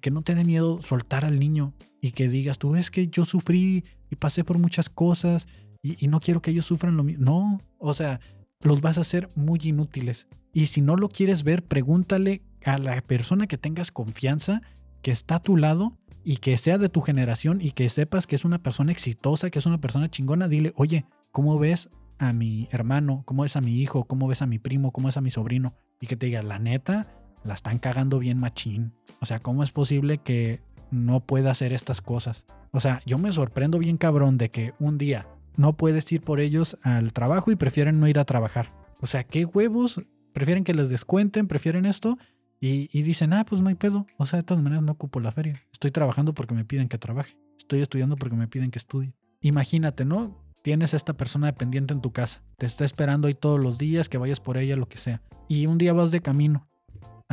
que 0.00 0.10
no 0.10 0.22
te 0.22 0.34
dé 0.34 0.44
miedo 0.44 0.80
soltar 0.80 1.24
al 1.24 1.38
niño 1.38 1.74
y 2.00 2.12
que 2.12 2.28
digas, 2.28 2.58
tú 2.58 2.76
es 2.76 2.90
que 2.90 3.08
yo 3.08 3.24
sufrí 3.24 3.84
y 4.10 4.16
pasé 4.16 4.44
por 4.44 4.58
muchas 4.58 4.88
cosas 4.88 5.48
y, 5.82 6.08
no 6.08 6.20
quiero 6.20 6.40
que 6.40 6.50
ellos 6.50 6.64
sufran 6.64 6.96
lo 6.96 7.04
mismo. 7.04 7.24
No, 7.24 7.60
o 7.78 7.92
sea, 7.92 8.20
los 8.60 8.80
vas 8.80 8.96
a 8.96 9.02
hacer 9.02 9.30
muy 9.34 9.60
inútiles. 9.62 10.26
Y 10.52 10.66
si 10.66 10.80
no 10.80 10.96
lo 10.96 11.10
quieres 11.10 11.42
ver, 11.42 11.62
pregúntale 11.62 12.42
a 12.64 12.78
la 12.78 13.02
persona 13.02 13.46
que 13.46 13.58
tengas 13.58 13.92
confianza, 13.92 14.62
que 15.02 15.10
está 15.10 15.36
a 15.36 15.42
tu 15.42 15.58
lado 15.58 15.98
y 16.24 16.38
que 16.38 16.56
sea 16.56 16.78
de 16.78 16.88
tu 16.88 17.02
generación 17.02 17.60
y 17.60 17.72
que 17.72 17.90
sepas 17.90 18.26
que 18.26 18.36
es 18.36 18.46
una 18.46 18.62
persona 18.62 18.92
exitosa, 18.92 19.50
que 19.50 19.58
es 19.58 19.66
una 19.66 19.78
persona 19.78 20.10
chingona, 20.10 20.48
dile, 20.48 20.72
oye, 20.76 21.04
¿cómo 21.32 21.58
ves 21.58 21.90
a 22.18 22.32
mi 22.32 22.66
hermano? 22.70 23.22
¿Cómo 23.26 23.42
ves 23.42 23.56
a 23.56 23.60
mi 23.60 23.78
hijo? 23.78 24.04
¿Cómo 24.04 24.26
ves 24.26 24.40
a 24.40 24.46
mi 24.46 24.58
primo? 24.58 24.90
¿Cómo 24.90 25.08
ves 25.08 25.18
a 25.18 25.20
mi 25.20 25.30
sobrino? 25.30 25.74
Y 26.00 26.06
que 26.06 26.16
te 26.16 26.26
diga, 26.26 26.42
la 26.42 26.58
neta, 26.58 27.23
la 27.44 27.54
están 27.54 27.78
cagando 27.78 28.18
bien 28.18 28.38
machín. 28.38 28.92
O 29.20 29.26
sea, 29.26 29.40
¿cómo 29.40 29.62
es 29.62 29.70
posible 29.70 30.18
que 30.18 30.60
no 30.90 31.20
pueda 31.20 31.50
hacer 31.50 31.72
estas 31.72 32.00
cosas? 32.00 32.44
O 32.72 32.80
sea, 32.80 33.00
yo 33.06 33.18
me 33.18 33.32
sorprendo 33.32 33.78
bien 33.78 33.96
cabrón 33.96 34.38
de 34.38 34.50
que 34.50 34.74
un 34.78 34.98
día 34.98 35.28
no 35.56 35.76
puedes 35.76 36.10
ir 36.10 36.22
por 36.22 36.40
ellos 36.40 36.76
al 36.82 37.12
trabajo 37.12 37.52
y 37.52 37.56
prefieren 37.56 38.00
no 38.00 38.08
ir 38.08 38.18
a 38.18 38.24
trabajar. 38.24 38.72
O 39.00 39.06
sea, 39.06 39.24
¿qué 39.24 39.44
huevos? 39.44 40.00
Prefieren 40.32 40.64
que 40.64 40.74
les 40.74 40.88
descuenten, 40.88 41.46
prefieren 41.46 41.86
esto 41.86 42.18
y, 42.60 43.02
dicen, 43.02 43.34
ah, 43.34 43.44
pues 43.44 43.60
no 43.60 43.68
hay 43.68 43.74
pedo. 43.74 44.06
O 44.16 44.26
sea, 44.26 44.38
de 44.38 44.42
todas 44.42 44.62
maneras 44.62 44.82
no 44.82 44.92
ocupo 44.92 45.20
la 45.20 45.32
feria. 45.32 45.62
Estoy 45.72 45.90
trabajando 45.90 46.32
porque 46.32 46.54
me 46.54 46.64
piden 46.64 46.88
que 46.88 46.98
trabaje. 46.98 47.36
Estoy 47.58 47.82
estudiando 47.82 48.16
porque 48.16 48.36
me 48.36 48.48
piden 48.48 48.70
que 48.70 48.78
estudie. 48.78 49.12
Imagínate, 49.42 50.04
¿no? 50.06 50.42
Tienes 50.62 50.94
a 50.94 50.96
esta 50.96 51.12
persona 51.12 51.46
dependiente 51.46 51.92
en 51.92 52.00
tu 52.00 52.12
casa. 52.12 52.42
Te 52.56 52.64
está 52.64 52.86
esperando 52.86 53.28
ahí 53.28 53.34
todos 53.34 53.60
los 53.60 53.76
días, 53.76 54.08
que 54.08 54.16
vayas 54.16 54.40
por 54.40 54.56
ella, 54.56 54.76
lo 54.76 54.88
que 54.88 54.96
sea. 54.96 55.20
Y 55.46 55.66
un 55.66 55.76
día 55.76 55.92
vas 55.92 56.10
de 56.10 56.22
camino 56.22 56.66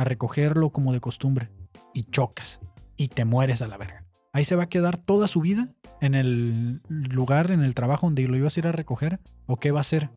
a 0.02 0.04
recogerlo 0.04 0.70
como 0.70 0.92
de 0.92 1.00
costumbre 1.00 1.50
y 1.94 2.04
chocas 2.04 2.60
y 2.96 3.08
te 3.08 3.24
mueres 3.24 3.62
a 3.62 3.68
la 3.68 3.76
verga. 3.76 4.04
Ahí 4.32 4.44
se 4.44 4.56
va 4.56 4.64
a 4.64 4.68
quedar 4.68 4.96
toda 4.96 5.28
su 5.28 5.40
vida 5.40 5.74
en 6.00 6.14
el 6.14 6.80
lugar, 6.88 7.50
en 7.50 7.62
el 7.62 7.74
trabajo 7.74 8.06
donde 8.06 8.26
lo 8.26 8.36
ibas 8.36 8.56
a 8.56 8.60
ir 8.60 8.66
a 8.66 8.72
recoger 8.72 9.20
o 9.46 9.56
qué 9.56 9.70
va 9.70 9.80
a 9.80 9.82
hacer. 9.82 10.10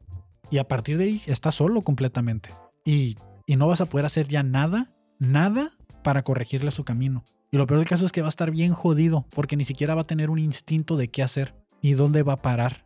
Y 0.49 0.57
a 0.57 0.67
partir 0.67 0.97
de 0.97 1.05
ahí 1.05 1.21
estás 1.25 1.55
solo 1.55 1.81
completamente 1.81 2.49
y, 2.83 3.17
y 3.45 3.55
no 3.55 3.67
vas 3.67 3.81
a 3.81 3.87
poder 3.87 4.05
hacer 4.05 4.27
ya 4.27 4.43
nada, 4.43 4.93
nada 5.19 5.71
para 6.03 6.23
corregirle 6.23 6.71
su 6.71 6.83
camino. 6.83 7.23
Y 7.51 7.57
lo 7.57 7.67
peor 7.67 7.79
del 7.79 7.89
caso 7.89 8.05
es 8.05 8.11
que 8.11 8.21
va 8.21 8.27
a 8.27 8.29
estar 8.29 8.51
bien 8.51 8.73
jodido 8.73 9.25
porque 9.33 9.55
ni 9.55 9.65
siquiera 9.65 9.95
va 9.95 10.01
a 10.01 10.07
tener 10.07 10.29
un 10.29 10.39
instinto 10.39 10.97
de 10.97 11.07
qué 11.09 11.23
hacer 11.23 11.55
y 11.81 11.93
dónde 11.93 12.23
va 12.23 12.33
a 12.33 12.41
parar. 12.41 12.85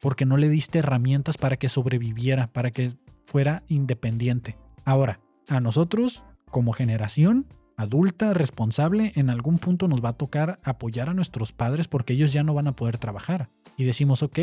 Porque 0.00 0.26
no 0.26 0.36
le 0.36 0.48
diste 0.48 0.78
herramientas 0.78 1.38
para 1.38 1.56
que 1.56 1.68
sobreviviera, 1.68 2.48
para 2.48 2.70
que 2.70 2.92
fuera 3.26 3.62
independiente. 3.68 4.56
Ahora, 4.84 5.20
a 5.48 5.60
nosotros, 5.60 6.24
como 6.50 6.72
generación 6.72 7.46
adulta, 7.76 8.32
responsable, 8.32 9.12
en 9.16 9.30
algún 9.30 9.58
punto 9.58 9.88
nos 9.88 10.02
va 10.04 10.10
a 10.10 10.16
tocar 10.16 10.60
apoyar 10.64 11.08
a 11.08 11.14
nuestros 11.14 11.52
padres 11.52 11.88
porque 11.88 12.14
ellos 12.14 12.32
ya 12.32 12.42
no 12.42 12.54
van 12.54 12.68
a 12.68 12.76
poder 12.76 12.98
trabajar. 12.98 13.50
Y 13.76 13.84
decimos, 13.84 14.22
ok, 14.22 14.38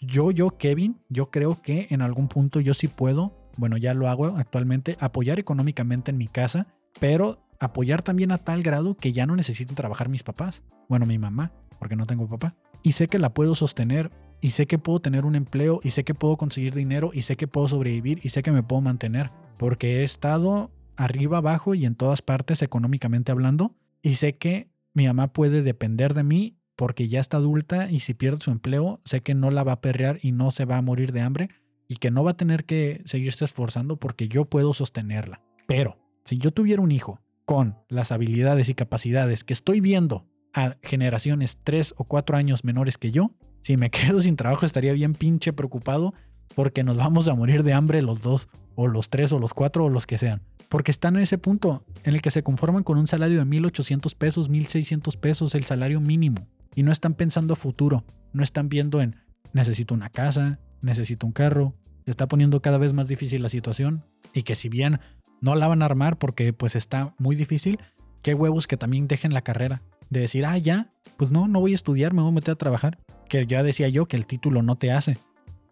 yo, 0.00 0.30
yo, 0.30 0.56
Kevin, 0.56 0.98
yo 1.08 1.30
creo 1.30 1.60
que 1.60 1.88
en 1.90 2.02
algún 2.02 2.28
punto 2.28 2.60
yo 2.60 2.72
sí 2.74 2.88
puedo, 2.88 3.34
bueno, 3.56 3.76
ya 3.76 3.92
lo 3.94 4.08
hago 4.08 4.26
actualmente, 4.36 4.96
apoyar 5.00 5.38
económicamente 5.38 6.10
en 6.10 6.18
mi 6.18 6.28
casa, 6.28 6.68
pero 6.98 7.44
apoyar 7.60 8.02
también 8.02 8.32
a 8.32 8.38
tal 8.38 8.62
grado 8.62 8.96
que 8.96 9.12
ya 9.12 9.26
no 9.26 9.36
necesiten 9.36 9.74
trabajar 9.74 10.08
mis 10.08 10.22
papás. 10.22 10.62
Bueno, 10.88 11.04
mi 11.04 11.18
mamá, 11.18 11.52
porque 11.78 11.96
no 11.96 12.06
tengo 12.06 12.28
papá. 12.28 12.54
Y 12.82 12.92
sé 12.92 13.08
que 13.08 13.18
la 13.18 13.34
puedo 13.34 13.54
sostener, 13.54 14.10
y 14.40 14.52
sé 14.52 14.66
que 14.66 14.78
puedo 14.78 15.00
tener 15.00 15.24
un 15.24 15.34
empleo, 15.34 15.80
y 15.82 15.90
sé 15.90 16.04
que 16.04 16.14
puedo 16.14 16.36
conseguir 16.36 16.74
dinero, 16.74 17.10
y 17.12 17.22
sé 17.22 17.36
que 17.36 17.48
puedo 17.48 17.68
sobrevivir, 17.68 18.20
y 18.22 18.28
sé 18.28 18.42
que 18.42 18.52
me 18.52 18.62
puedo 18.62 18.80
mantener 18.80 19.32
porque 19.58 20.00
he 20.00 20.04
estado 20.04 20.70
arriba, 20.98 21.38
abajo 21.38 21.74
y 21.74 21.86
en 21.86 21.94
todas 21.94 22.20
partes 22.20 22.60
económicamente 22.60 23.32
hablando, 23.32 23.74
y 24.02 24.16
sé 24.16 24.36
que 24.36 24.68
mi 24.92 25.06
mamá 25.06 25.32
puede 25.32 25.62
depender 25.62 26.12
de 26.12 26.24
mí 26.24 26.58
porque 26.76 27.08
ya 27.08 27.20
está 27.20 27.38
adulta 27.38 27.90
y 27.90 28.00
si 28.00 28.14
pierde 28.14 28.42
su 28.42 28.50
empleo, 28.50 29.00
sé 29.04 29.22
que 29.22 29.34
no 29.34 29.50
la 29.50 29.64
va 29.64 29.72
a 29.72 29.80
perrear 29.80 30.18
y 30.22 30.32
no 30.32 30.50
se 30.50 30.64
va 30.64 30.76
a 30.76 30.82
morir 30.82 31.12
de 31.12 31.22
hambre 31.22 31.48
y 31.88 31.96
que 31.96 32.10
no 32.10 32.22
va 32.22 32.32
a 32.32 32.36
tener 32.36 32.64
que 32.64 33.00
seguirse 33.04 33.44
esforzando 33.44 33.96
porque 33.96 34.28
yo 34.28 34.44
puedo 34.44 34.74
sostenerla. 34.74 35.40
Pero 35.66 35.96
si 36.24 36.38
yo 36.38 36.52
tuviera 36.52 36.82
un 36.82 36.92
hijo 36.92 37.20
con 37.44 37.78
las 37.88 38.12
habilidades 38.12 38.68
y 38.68 38.74
capacidades 38.74 39.42
que 39.42 39.54
estoy 39.54 39.80
viendo 39.80 40.26
a 40.52 40.76
generaciones 40.82 41.58
tres 41.64 41.94
o 41.96 42.04
cuatro 42.04 42.36
años 42.36 42.64
menores 42.64 42.98
que 42.98 43.10
yo, 43.10 43.32
si 43.62 43.76
me 43.76 43.90
quedo 43.92 44.20
sin 44.20 44.36
trabajo 44.36 44.66
estaría 44.66 44.92
bien 44.92 45.14
pinche 45.14 45.52
preocupado 45.52 46.14
porque 46.54 46.84
nos 46.84 46.96
vamos 46.96 47.28
a 47.28 47.34
morir 47.34 47.62
de 47.62 47.72
hambre 47.72 48.02
los 48.02 48.20
dos 48.20 48.48
o 48.74 48.86
los 48.86 49.10
tres, 49.10 49.32
o 49.32 49.38
los 49.38 49.54
cuatro, 49.54 49.84
o 49.84 49.88
los 49.88 50.06
que 50.06 50.18
sean. 50.18 50.42
Porque 50.68 50.90
están 50.90 51.16
en 51.16 51.22
ese 51.22 51.38
punto 51.38 51.84
en 52.04 52.14
el 52.14 52.22
que 52.22 52.30
se 52.30 52.42
conforman 52.42 52.84
con 52.84 52.98
un 52.98 53.08
salario 53.08 53.38
de 53.38 53.46
1.800 53.46 54.14
pesos, 54.14 54.50
1.600 54.50 55.16
pesos, 55.18 55.54
el 55.54 55.64
salario 55.64 56.00
mínimo. 56.00 56.46
y 56.74 56.84
no 56.84 56.92
están 56.92 57.14
pensando 57.14 57.54
a 57.54 57.56
futuro, 57.56 58.04
no 58.32 58.44
están 58.44 58.68
viendo 58.68 59.00
en 59.00 59.16
necesito 59.52 59.94
una 59.94 60.10
casa, 60.10 60.60
necesito 60.80 61.26
un 61.26 61.32
carro, 61.32 61.74
se 62.04 62.12
está 62.12 62.28
poniendo 62.28 62.62
cada 62.62 62.78
vez 62.78 62.92
más 62.92 63.08
difícil 63.08 63.42
la 63.42 63.48
situación 63.48 64.04
y 64.32 64.42
que 64.44 64.54
si 64.54 64.68
bien 64.68 65.00
no 65.40 65.54
la 65.54 65.66
van 65.66 65.82
a 65.82 65.86
armar 65.86 66.18
porque 66.18 66.52
pues 66.52 66.76
está 66.76 67.14
muy 67.18 67.34
difícil, 67.36 67.78
qué 68.22 68.34
huevos 68.34 68.66
que 68.66 68.76
también 68.76 69.08
dejen 69.08 69.32
la 69.34 69.42
carrera. 69.42 69.82
De 70.10 70.20
decir, 70.20 70.46
ah, 70.46 70.56
ya, 70.56 70.90
pues 71.16 71.30
no, 71.30 71.48
no 71.48 71.60
voy 71.60 71.72
a 71.72 71.74
estudiar, 71.74 72.14
me 72.14 72.22
voy 72.22 72.30
a 72.30 72.34
meter 72.34 72.52
a 72.52 72.58
trabajar. 72.58 72.98
Que 73.28 73.46
ya 73.46 73.62
decía 73.62 73.88
yo 73.88 74.06
que 74.06 74.16
el 74.16 74.26
título 74.26 74.62
no 74.62 74.76
te 74.76 74.90
hace. 74.90 75.18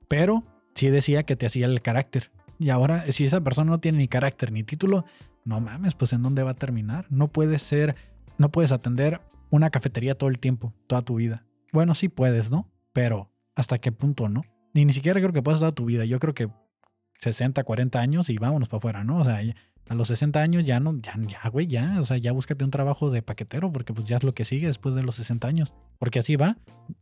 Pero 0.08 0.44
sí 0.76 0.90
decía 0.90 1.24
que 1.24 1.34
te 1.34 1.46
hacía 1.46 1.66
el 1.66 1.82
carácter. 1.82 2.30
Y 2.58 2.70
ahora, 2.70 3.10
si 3.10 3.24
esa 3.24 3.40
persona 3.42 3.72
no 3.72 3.80
tiene 3.80 3.98
ni 3.98 4.08
carácter 4.08 4.52
ni 4.52 4.62
título, 4.62 5.04
no 5.44 5.60
mames, 5.60 5.94
pues 5.94 6.12
en 6.12 6.22
dónde 6.22 6.42
va 6.42 6.52
a 6.52 6.54
terminar. 6.54 7.06
No 7.10 7.28
puedes 7.28 7.62
ser, 7.62 7.96
no 8.38 8.50
puedes 8.50 8.72
atender 8.72 9.20
una 9.50 9.70
cafetería 9.70 10.16
todo 10.16 10.30
el 10.30 10.38
tiempo, 10.38 10.72
toda 10.86 11.02
tu 11.02 11.16
vida. 11.16 11.44
Bueno, 11.72 11.94
sí 11.94 12.08
puedes, 12.08 12.50
¿no? 12.50 12.70
Pero, 12.92 13.30
¿hasta 13.54 13.78
qué 13.78 13.92
punto, 13.92 14.28
no? 14.28 14.44
Ni, 14.72 14.84
ni 14.84 14.92
siquiera 14.92 15.20
creo 15.20 15.32
que 15.32 15.42
puedas 15.42 15.60
toda 15.60 15.72
tu 15.72 15.86
vida. 15.86 16.04
Yo 16.04 16.18
creo 16.18 16.34
que 16.34 16.48
60, 17.20 17.62
40 17.64 18.00
años 18.00 18.30
y 18.30 18.38
vámonos 18.38 18.68
para 18.68 18.78
afuera, 18.78 19.04
¿no? 19.04 19.18
O 19.18 19.24
sea, 19.24 19.40
a 19.88 19.94
los 19.94 20.08
60 20.08 20.40
años 20.40 20.64
ya 20.64 20.80
no, 20.80 20.98
ya, 21.00 21.14
ya, 21.26 21.48
güey, 21.48 21.66
ya, 21.66 22.00
o 22.00 22.04
sea, 22.04 22.16
ya 22.16 22.32
búscate 22.32 22.64
un 22.64 22.70
trabajo 22.70 23.10
de 23.10 23.22
paquetero 23.22 23.72
porque 23.72 23.94
pues 23.94 24.06
ya 24.06 24.16
es 24.16 24.24
lo 24.24 24.34
que 24.34 24.44
sigue 24.44 24.66
después 24.66 24.94
de 24.94 25.02
los 25.02 25.14
60 25.16 25.46
años. 25.46 25.72
Porque 25.98 26.18
así 26.18 26.36
va. 26.36 26.56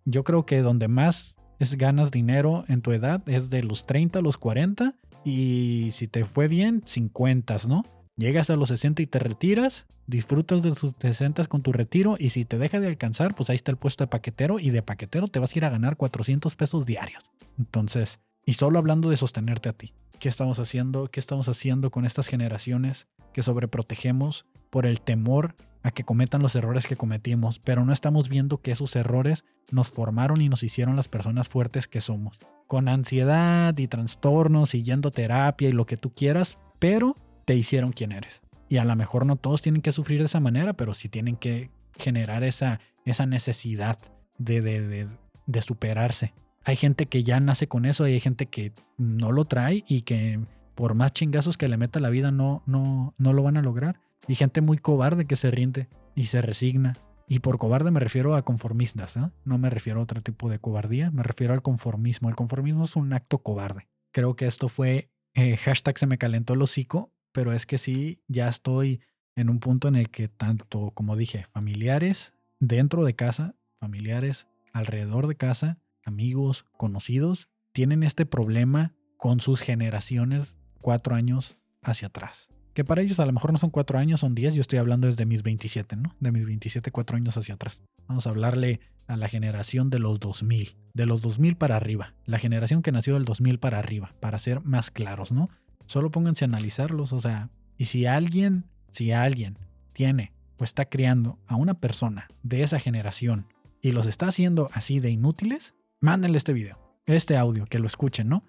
Yo 0.05 0.22
creo 0.25 0.45
que 0.47 0.61
donde 0.61 0.89
más 0.89 1.34
es 1.59 1.77
ganas 1.77 2.11
dinero 2.11 2.65
en 2.69 2.81
tu 2.81 2.93
edad 2.93 3.23
es 3.29 3.51
de 3.51 3.63
los 3.63 3.87
30 3.87 4.19
a 4.19 4.23
los 4.23 4.37
40 4.39 4.95
y 5.25 5.89
si 5.93 6.09
te 6.09 6.25
fue 6.25 6.49
bien, 6.49 6.83
50, 6.85 7.57
¿no? 7.67 7.85
Llegas 8.17 8.51
a 8.51 8.57
los 8.57 8.69
60 8.69 9.03
y 9.03 9.07
te 9.07 9.19
retiras, 9.19 9.87
disfrutas 10.07 10.63
de 10.63 10.75
sus 10.75 10.95
60 10.99 11.45
con 11.47 11.63
tu 11.63 11.73
retiro 11.73 12.17
y 12.19 12.31
si 12.31 12.45
te 12.45 12.59
deja 12.59 12.79
de 12.79 12.89
alcanzar, 12.89 13.35
pues 13.35 13.51
ahí 13.51 13.57
está 13.57 13.71
el 13.71 13.79
puesto 13.79 14.05
de 14.05 14.09
paquetero 14.09 14.61
y 14.61 14.71
de 14.71 14.83
paquetero 14.83 15.29
te 15.29 15.39
vas 15.39 15.55
a 15.55 15.59
ir 15.59 15.65
a 15.65 15.71
ganar 15.71 15.97
400 15.97 16.55
pesos 16.55 16.87
diarios. 16.87 17.23
Entonces, 17.59 18.21
y 18.45 18.55
solo 18.55 18.79
hablando 18.79 19.11
de 19.11 19.17
sostenerte 19.17 19.69
a 19.69 19.73
ti. 19.73 19.95
¿Qué 20.21 20.29
estamos 20.29 20.59
haciendo? 20.59 21.09
¿Qué 21.11 21.21
estamos 21.21 21.49
haciendo 21.49 21.91
con 21.91 22.05
estas 22.05 22.29
generaciones 22.29 23.07
que 23.33 23.43
sobreprotegemos 23.43 24.47
por 24.75 24.87
el 24.87 25.01
temor 25.01 25.55
a 25.85 25.93
que 25.93 26.03
cometan 26.03 26.43
los 26.43 26.57
errores 26.57 26.89
que 26.89 26.97
cometimos, 26.97 27.61
pero 27.61 27.85
no 27.85 27.93
estamos 27.93 28.29
viendo 28.29 28.61
que 28.61 28.72
esos 28.72 28.97
errores 28.97 29.45
nos 29.70 29.87
formaron 29.87 30.41
y 30.41 30.49
nos 30.49 30.64
hicieron 30.64 30.97
las 30.97 31.07
personas 31.07 31.47
fuertes 31.47 31.87
que 31.87 32.01
somos? 32.01 32.41
Con 32.66 32.89
ansiedad 32.89 33.79
y 33.79 33.87
trastornos 33.87 34.75
y 34.75 34.83
yendo 34.83 35.11
a 35.11 35.12
terapia 35.12 35.68
y 35.68 35.72
lo 35.72 35.87
que 35.87 35.97
tú 35.97 36.12
quieras, 36.12 36.59
pero 36.81 37.16
te 37.45 37.55
hicieron 37.55 37.93
quien 37.93 38.11
eres. 38.11 38.43
Y 38.68 38.79
a 38.79 38.85
lo 38.85 38.97
mejor 38.97 39.27
no 39.27 39.37
todos 39.37 39.62
tienen 39.62 39.81
que 39.81 39.93
sufrir 39.93 40.18
de 40.18 40.27
esa 40.27 40.41
manera, 40.41 40.72
pero 40.72 40.93
sí 40.93 41.09
tienen 41.09 41.37
que 41.37 41.70
generar 41.97 42.43
esa, 42.43 42.81
esa 43.05 43.27
necesidad 43.27 44.01
de, 44.39 44.61
de, 44.61 45.07
de 45.47 45.62
superarse 45.62 46.35
hay 46.64 46.77
gente 46.77 47.07
que 47.07 47.22
ya 47.22 47.39
nace 47.39 47.68
con 47.68 47.85
eso, 47.85 48.05
hay 48.05 48.18
gente 48.20 48.47
que 48.47 48.72
no 48.97 49.33
lo 49.33 49.45
trae 49.45 49.85
y 49.87 50.01
que 50.03 50.41
por 50.75 50.95
más 50.95 51.12
chingazos 51.12 51.57
que 51.57 51.68
le 51.68 51.77
meta 51.77 52.01
la 52.01 52.11
vida 52.11 52.31
no, 52.31 52.62
no, 52.66 53.12
no 53.18 53.33
lo 53.33 53.43
van 53.43 53.57
a 53.57 53.62
lograr. 53.62 54.01
Y 54.27 54.35
gente 54.35 54.61
muy 54.61 54.79
cobarde 54.79 55.27
que 55.27 55.37
se 55.37 55.51
rinde 55.51 55.89
y 56.14 56.27
se 56.27 56.41
resigna. 56.41 56.99
Y 57.27 57.39
por 57.39 57.59
cobarde 57.59 57.91
me 57.91 58.01
refiero 58.01 58.35
a 58.35 58.43
conformistas, 58.43 59.16
¿eh? 59.16 59.31
no 59.45 59.59
me 59.59 59.70
refiero 59.70 60.01
a 60.01 60.03
otro 60.03 60.22
tipo 60.22 60.51
de 60.51 60.59
cobardía, 60.59 61.11
me 61.11 61.22
refiero 61.22 61.55
al 61.55 61.62
conformismo. 61.62 62.29
El 62.29 62.37
conformismo 62.37 62.85
es 62.85 62.97
un 62.97 63.12
acto 63.12 63.39
cobarde. 63.39 63.89
Creo 64.12 64.37
que 64.37 64.47
esto 64.47 64.68
fue 64.68 65.11
eh, 65.35 65.57
hashtag 65.57 65.99
se 65.99 66.07
me 66.07 66.18
calentó 66.18 66.55
el 66.55 66.62
hocico, 66.62 67.12
pero 67.33 67.53
es 67.53 67.66
que 67.66 67.79
sí, 67.79 68.22
ya 68.29 68.49
estoy 68.49 69.01
en 69.35 69.51
un 69.51 69.59
punto 69.59 69.89
en 69.89 69.97
el 69.97 70.11
que 70.11 70.29
tanto, 70.29 70.93
como 70.93 71.16
dije, 71.16 71.47
familiares 71.53 72.33
dentro 72.61 73.05
de 73.05 73.16
casa, 73.16 73.57
familiares 73.81 74.47
alrededor 74.72 75.27
de 75.27 75.35
casa, 75.35 75.79
amigos, 76.05 76.66
conocidos, 76.77 77.49
tienen 77.72 78.05
este 78.05 78.27
problema 78.27 78.95
con 79.16 79.41
sus 79.41 79.61
generaciones 79.61 80.59
cuatro 80.81 81.16
años 81.16 81.57
hacia 81.83 82.09
atrás. 82.09 82.49
Que 82.75 82.85
para 82.85 83.03
ellos 83.03 83.20
a 83.20 83.27
lo 83.27 83.33
mejor 83.33 83.53
no 83.53 83.59
son 83.59 83.70
cuatro 83.70 83.99
años, 83.99 84.20
son 84.20 84.35
diez. 84.35 84.53
Yo 84.53 84.61
estoy 84.61 84.81
hablando 84.81 85.07
desde 85.07 85.27
mis 85.27 85.45
27, 85.45 85.97
¿no? 85.97 86.14
De 86.18 86.33
mis 86.33 86.45
27, 86.45 86.91
cuatro 86.91 87.16
años 87.16 87.37
hacia 87.37 87.55
atrás. 87.55 87.81
Vamos 88.09 88.27
a 88.27 88.31
hablarle 88.31 88.81
a 89.07 89.16
la 89.16 89.29
generación 89.29 89.91
de 89.91 90.01
los 90.01 90.18
2000. 90.18 90.77
De 90.93 91.07
los 91.07 91.22
2000 91.22 91.57
para 91.57 91.77
arriba. 91.77 92.14
La 92.27 92.39
generación 92.39 92.83
que 92.83 92.91
nació 92.91 93.14
del 93.14 93.25
2000 93.25 93.61
para 93.61 93.79
arriba. 93.79 94.12
Para 94.18 94.39
ser 94.39 94.61
más 94.62 94.91
claros, 94.91 95.31
¿no? 95.31 95.51
Solo 95.87 96.11
pónganse 96.11 96.45
a 96.45 96.49
analizarlos. 96.49 97.12
O 97.12 97.20
sea, 97.20 97.49
y 97.79 97.85
si 97.85 98.07
alguien, 98.07 98.64
si 98.91 99.12
alguien 99.12 99.57
tiene 99.93 100.33
o 100.59 100.64
está 100.64 100.87
criando 100.87 101.39
a 101.47 101.55
una 101.55 101.75
persona 101.75 102.27
de 102.43 102.64
esa 102.64 102.81
generación 102.81 103.47
y 103.83 103.93
los 103.93 104.07
está 104.07 104.27
haciendo 104.27 104.68
así 104.72 104.99
de 104.99 105.11
inútiles, 105.11 105.75
mándenle 106.01 106.39
este 106.39 106.53
video, 106.53 106.79
este 107.07 107.37
audio, 107.37 107.66
que 107.66 107.79
lo 107.79 107.87
escuchen, 107.87 108.29
¿no? 108.29 108.45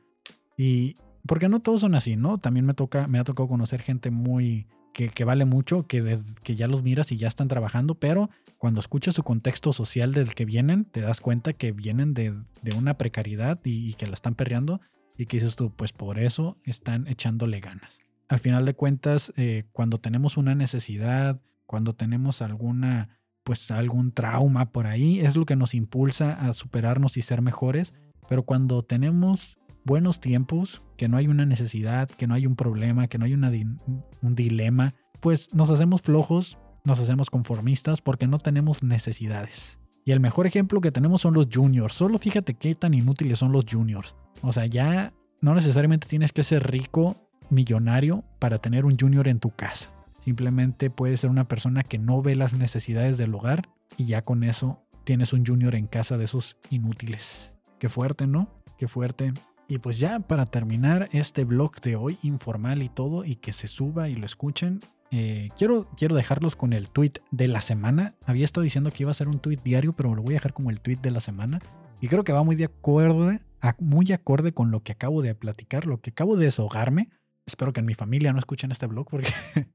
Y 0.57 0.95
porque 1.27 1.49
no 1.49 1.61
todos 1.61 1.81
son 1.81 1.95
así, 1.95 2.15
¿no? 2.15 2.37
También 2.37 2.65
me 2.65 2.73
toca, 2.73 3.07
me 3.07 3.19
ha 3.19 3.23
tocado 3.23 3.49
conocer 3.49 3.81
gente 3.81 4.11
muy 4.11 4.67
que, 4.93 5.25
vale 5.25 5.43
mucho, 5.43 5.87
que, 5.87 6.19
que 6.41 6.55
ya 6.55 6.67
los 6.67 6.81
miras 6.81 7.11
y 7.11 7.17
ya 7.17 7.27
están 7.27 7.49
trabajando, 7.49 7.95
pero 7.95 8.29
cuando 8.57 8.79
escuchas 8.79 9.15
su 9.15 9.23
contexto 9.23 9.73
social 9.73 10.13
del 10.13 10.33
que 10.33 10.45
vienen, 10.45 10.85
te 10.85 11.01
das 11.01 11.19
cuenta 11.19 11.51
que 11.51 11.73
vienen 11.73 12.13
de, 12.13 12.33
una 12.77 12.97
precariedad 12.97 13.59
y, 13.65 13.93
que 13.95 14.07
la 14.07 14.13
están 14.13 14.35
perreando 14.35 14.79
y 15.17 15.25
que 15.25 15.37
dices 15.37 15.57
tú, 15.57 15.71
pues 15.75 15.91
por 15.91 16.17
eso 16.17 16.55
están 16.63 17.07
echándole 17.07 17.59
ganas. 17.59 17.99
Al 18.29 18.39
final 18.39 18.65
de 18.65 18.73
cuentas, 18.73 19.33
eh, 19.35 19.65
cuando 19.73 19.99
tenemos 19.99 20.37
una 20.37 20.55
necesidad, 20.55 21.41
cuando 21.65 21.93
tenemos 21.93 22.41
alguna 22.41 23.09
pues 23.43 23.69
algún 23.69 24.11
trauma 24.11 24.71
por 24.71 24.87
ahí, 24.87 25.19
es 25.19 25.35
lo 25.35 25.45
que 25.45 25.55
nos 25.55 25.75
impulsa 25.75 26.47
a 26.47 26.55
superarnos 26.55 27.17
y 27.17 27.21
ser 27.21 27.43
mejores, 27.43 27.93
pero 28.27 28.43
cuando 28.43 28.81
tenemos 28.81 29.57
buenos 29.85 30.19
tiempos, 30.19 30.83
que 30.97 31.07
no 31.07 31.17
hay 31.17 31.27
una 31.27 31.45
necesidad, 31.45 32.09
que 32.09 32.27
no 32.27 32.33
hay 32.33 32.45
un 32.45 32.55
problema, 32.55 33.07
que 33.07 33.17
no 33.17 33.25
hay 33.25 33.33
un 33.33 34.35
dilema, 34.35 34.95
pues 35.21 35.53
nos 35.53 35.69
hacemos 35.69 36.01
flojos, 36.01 36.57
nos 36.83 36.99
hacemos 36.99 37.29
conformistas 37.29 38.01
porque 38.01 38.27
no 38.27 38.39
tenemos 38.39 38.83
necesidades. 38.83 39.79
Y 40.03 40.11
el 40.11 40.19
mejor 40.19 40.45
ejemplo 40.45 40.81
que 40.81 40.91
tenemos 40.91 41.21
son 41.21 41.33
los 41.33 41.47
juniors. 41.51 41.95
Solo 41.95 42.19
fíjate 42.19 42.53
qué 42.53 42.75
tan 42.75 42.93
inútiles 42.93 43.39
son 43.39 43.51
los 43.51 43.65
juniors. 43.65 44.15
O 44.41 44.53
sea, 44.53 44.65
ya 44.67 45.13
no 45.41 45.55
necesariamente 45.55 46.07
tienes 46.07 46.31
que 46.31 46.43
ser 46.43 46.69
rico, 46.69 47.15
millonario, 47.49 48.23
para 48.39 48.59
tener 48.59 48.85
un 48.85 48.97
junior 48.99 49.27
en 49.27 49.39
tu 49.39 49.49
casa. 49.49 49.91
Simplemente 50.23 50.89
puede 50.89 51.17
ser 51.17 51.29
una 51.29 51.47
persona 51.47 51.83
que 51.83 51.97
no 51.97 52.21
ve 52.21 52.35
las 52.35 52.53
necesidades 52.53 53.17
del 53.17 53.33
hogar 53.33 53.69
y 53.97 54.05
ya 54.05 54.23
con 54.23 54.43
eso 54.43 54.83
tienes 55.03 55.33
un 55.33 55.45
junior 55.45 55.75
en 55.75 55.87
casa 55.87 56.17
de 56.17 56.25
esos 56.25 56.57
inútiles. 56.69 57.51
Qué 57.79 57.89
fuerte, 57.89 58.27
¿no? 58.27 58.49
Qué 58.77 58.87
fuerte. 58.87 59.33
Y 59.67 59.79
pues 59.79 59.99
ya 59.99 60.19
para 60.19 60.45
terminar 60.45 61.09
este 61.11 61.43
blog 61.43 61.81
de 61.81 61.95
hoy, 61.95 62.17
informal 62.21 62.83
y 62.83 62.89
todo, 62.89 63.25
y 63.25 63.35
que 63.35 63.53
se 63.53 63.67
suba 63.67 64.09
y 64.09 64.15
lo 64.15 64.25
escuchen, 64.25 64.81
eh, 65.11 65.49
quiero, 65.57 65.89
quiero 65.97 66.15
dejarlos 66.15 66.55
con 66.55 66.73
el 66.73 66.89
tweet 66.89 67.13
de 67.31 67.47
la 67.47 67.61
semana. 67.61 68.15
Había 68.25 68.45
estado 68.45 68.63
diciendo 68.63 68.91
que 68.91 69.03
iba 69.03 69.11
a 69.11 69.15
ser 69.15 69.27
un 69.27 69.39
tweet 69.39 69.59
diario, 69.63 69.93
pero 69.93 70.13
lo 70.13 70.21
voy 70.21 70.33
a 70.33 70.37
dejar 70.37 70.53
como 70.53 70.69
el 70.69 70.81
tweet 70.81 70.97
de 70.97 71.11
la 71.11 71.19
semana. 71.19 71.59
Y 72.01 72.07
creo 72.07 72.23
que 72.23 72.33
va 72.33 72.43
muy 72.43 72.55
de 72.55 72.65
acuerdo, 72.65 73.31
muy 73.79 74.11
acorde 74.11 74.53
con 74.53 74.71
lo 74.71 74.83
que 74.83 74.91
acabo 74.91 75.21
de 75.21 75.33
platicar, 75.33 75.85
lo 75.85 76.01
que 76.01 76.11
acabo 76.11 76.35
de 76.35 76.45
deshogarme 76.45 77.09
espero 77.45 77.73
que 77.73 77.79
en 77.79 77.85
mi 77.85 77.93
familia 77.93 78.33
no 78.33 78.39
escuchen 78.39 78.71
este 78.71 78.87
blog 78.87 79.07
porque 79.09 79.31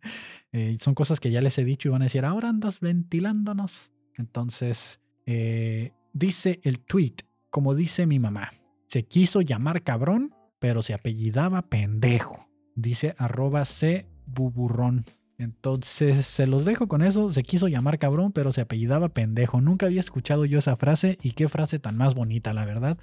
eh, 0.53 0.77
son 0.81 0.95
cosas 0.95 1.21
que 1.21 1.31
ya 1.31 1.41
les 1.41 1.57
he 1.59 1.65
dicho 1.65 1.89
y 1.89 1.93
van 1.93 2.03
a 2.03 2.07
decir, 2.07 2.25
ahora 2.25 2.49
andas 2.49 2.81
ventilándonos. 2.81 3.91
Entonces, 4.17 5.01
eh, 5.27 5.93
dice 6.13 6.61
el 6.65 6.81
tweet, 6.81 7.15
como 7.49 7.75
dice 7.75 8.07
mi 8.07 8.19
mamá, 8.19 8.51
se 8.91 9.05
quiso 9.05 9.41
llamar 9.41 9.83
cabrón, 9.85 10.35
pero 10.59 10.83
se 10.83 10.95
apellidaba 10.95 11.63
pendejo. 11.63 12.49
Dice 12.75 13.15
arroba 13.19 13.65
C 13.65 14.09
buburrón. 14.27 15.05
Entonces 15.39 16.27
se 16.27 16.49
los 16.49 16.65
dejo 16.65 16.89
con 16.89 17.03
eso. 17.03 17.33
Se 17.33 17.45
quiso 17.45 17.69
llamar 17.69 18.01
cabrón, 18.01 18.33
pero 18.33 18.51
se 18.51 18.63
apellidaba 18.63 19.11
pendejo. 19.11 19.61
Nunca 19.61 19.87
había 19.87 20.01
escuchado 20.01 20.45
yo 20.45 20.59
esa 20.59 20.77
frase 20.77 21.19
y 21.23 21.33
qué 21.33 21.49
frase 21.49 21.79
tan 21.79 21.97
más 21.97 22.15
bonita, 22.15 22.53
la 22.53 22.65
verdad. 22.65 22.99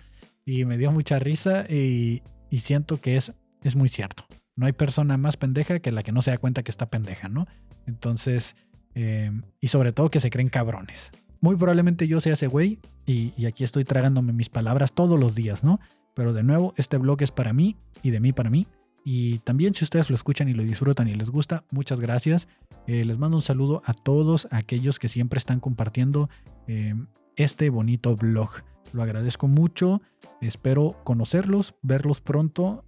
Y 0.45 0.65
me 0.65 0.77
dio 0.77 0.91
mucha 0.91 1.19
risa 1.19 1.65
y, 1.69 2.21
siento 2.51 2.99
que 2.99 3.15
es, 3.15 3.31
muy 3.75 3.87
cierto. 3.87 4.25
No 4.57 4.65
hay 4.65 4.73
persona 4.73 5.17
más 5.17 5.37
pendeja 5.37 5.79
que 5.79 5.93
la 5.93 6.03
que 6.03 6.11
no 6.11 6.21
se 6.21 6.31
da 6.31 6.37
cuenta 6.37 6.63
que 6.63 6.71
está 6.71 6.89
pendeja, 6.89 7.29
¿no? 7.29 7.47
Entonces, 7.85 8.57
eh, 8.93 9.31
y 9.61 9.69
sobre 9.69 9.93
todo 9.93 10.11
que 10.11 10.19
se 10.19 10.31
creen 10.31 10.49
cabrones. 10.49 11.11
Muy 11.39 11.55
probablemente 11.55 12.09
yo 12.09 12.19
sea 12.19 12.33
ese 12.33 12.47
güey 12.47 12.79
y, 13.07 13.45
aquí 13.45 13.63
estoy 13.63 13.85
tragándome 13.85 14.33
mis 14.33 14.49
palabras 14.49 14.91
todos 14.91 15.19
los 15.19 15.33
días, 15.33 15.63
¿no? 15.63 15.79
Pero 16.13 16.33
de 16.33 16.43
nuevo, 16.43 16.73
este 16.77 16.97
blog 16.97 17.21
es 17.21 17.31
para 17.31 17.53
mí 17.53 17.77
y 18.03 18.11
de 18.11 18.19
mí 18.19 18.33
para 18.33 18.49
mí. 18.49 18.67
Y 19.03 19.39
también 19.39 19.73
si 19.73 19.85
ustedes 19.85 20.09
lo 20.09 20.15
escuchan 20.15 20.49
y 20.49 20.53
lo 20.53 20.63
disfrutan 20.63 21.07
y 21.07 21.15
les 21.15 21.29
gusta, 21.29 21.63
muchas 21.71 22.01
gracias. 22.01 22.47
Eh, 22.85 23.05
les 23.05 23.17
mando 23.17 23.37
un 23.37 23.43
saludo 23.43 23.81
a 23.85 23.93
todos 23.93 24.47
aquellos 24.51 24.99
que 24.99 25.07
siempre 25.07 25.37
están 25.37 25.59
compartiendo 25.59 26.29
eh, 26.67 26.93
este 27.37 27.69
bonito 27.69 28.17
blog. 28.17 28.49
Lo 28.91 29.03
agradezco 29.03 29.47
mucho. 29.47 30.01
Espero 30.41 30.99
conocerlos, 31.03 31.75
verlos 31.81 32.19
pronto 32.19 32.83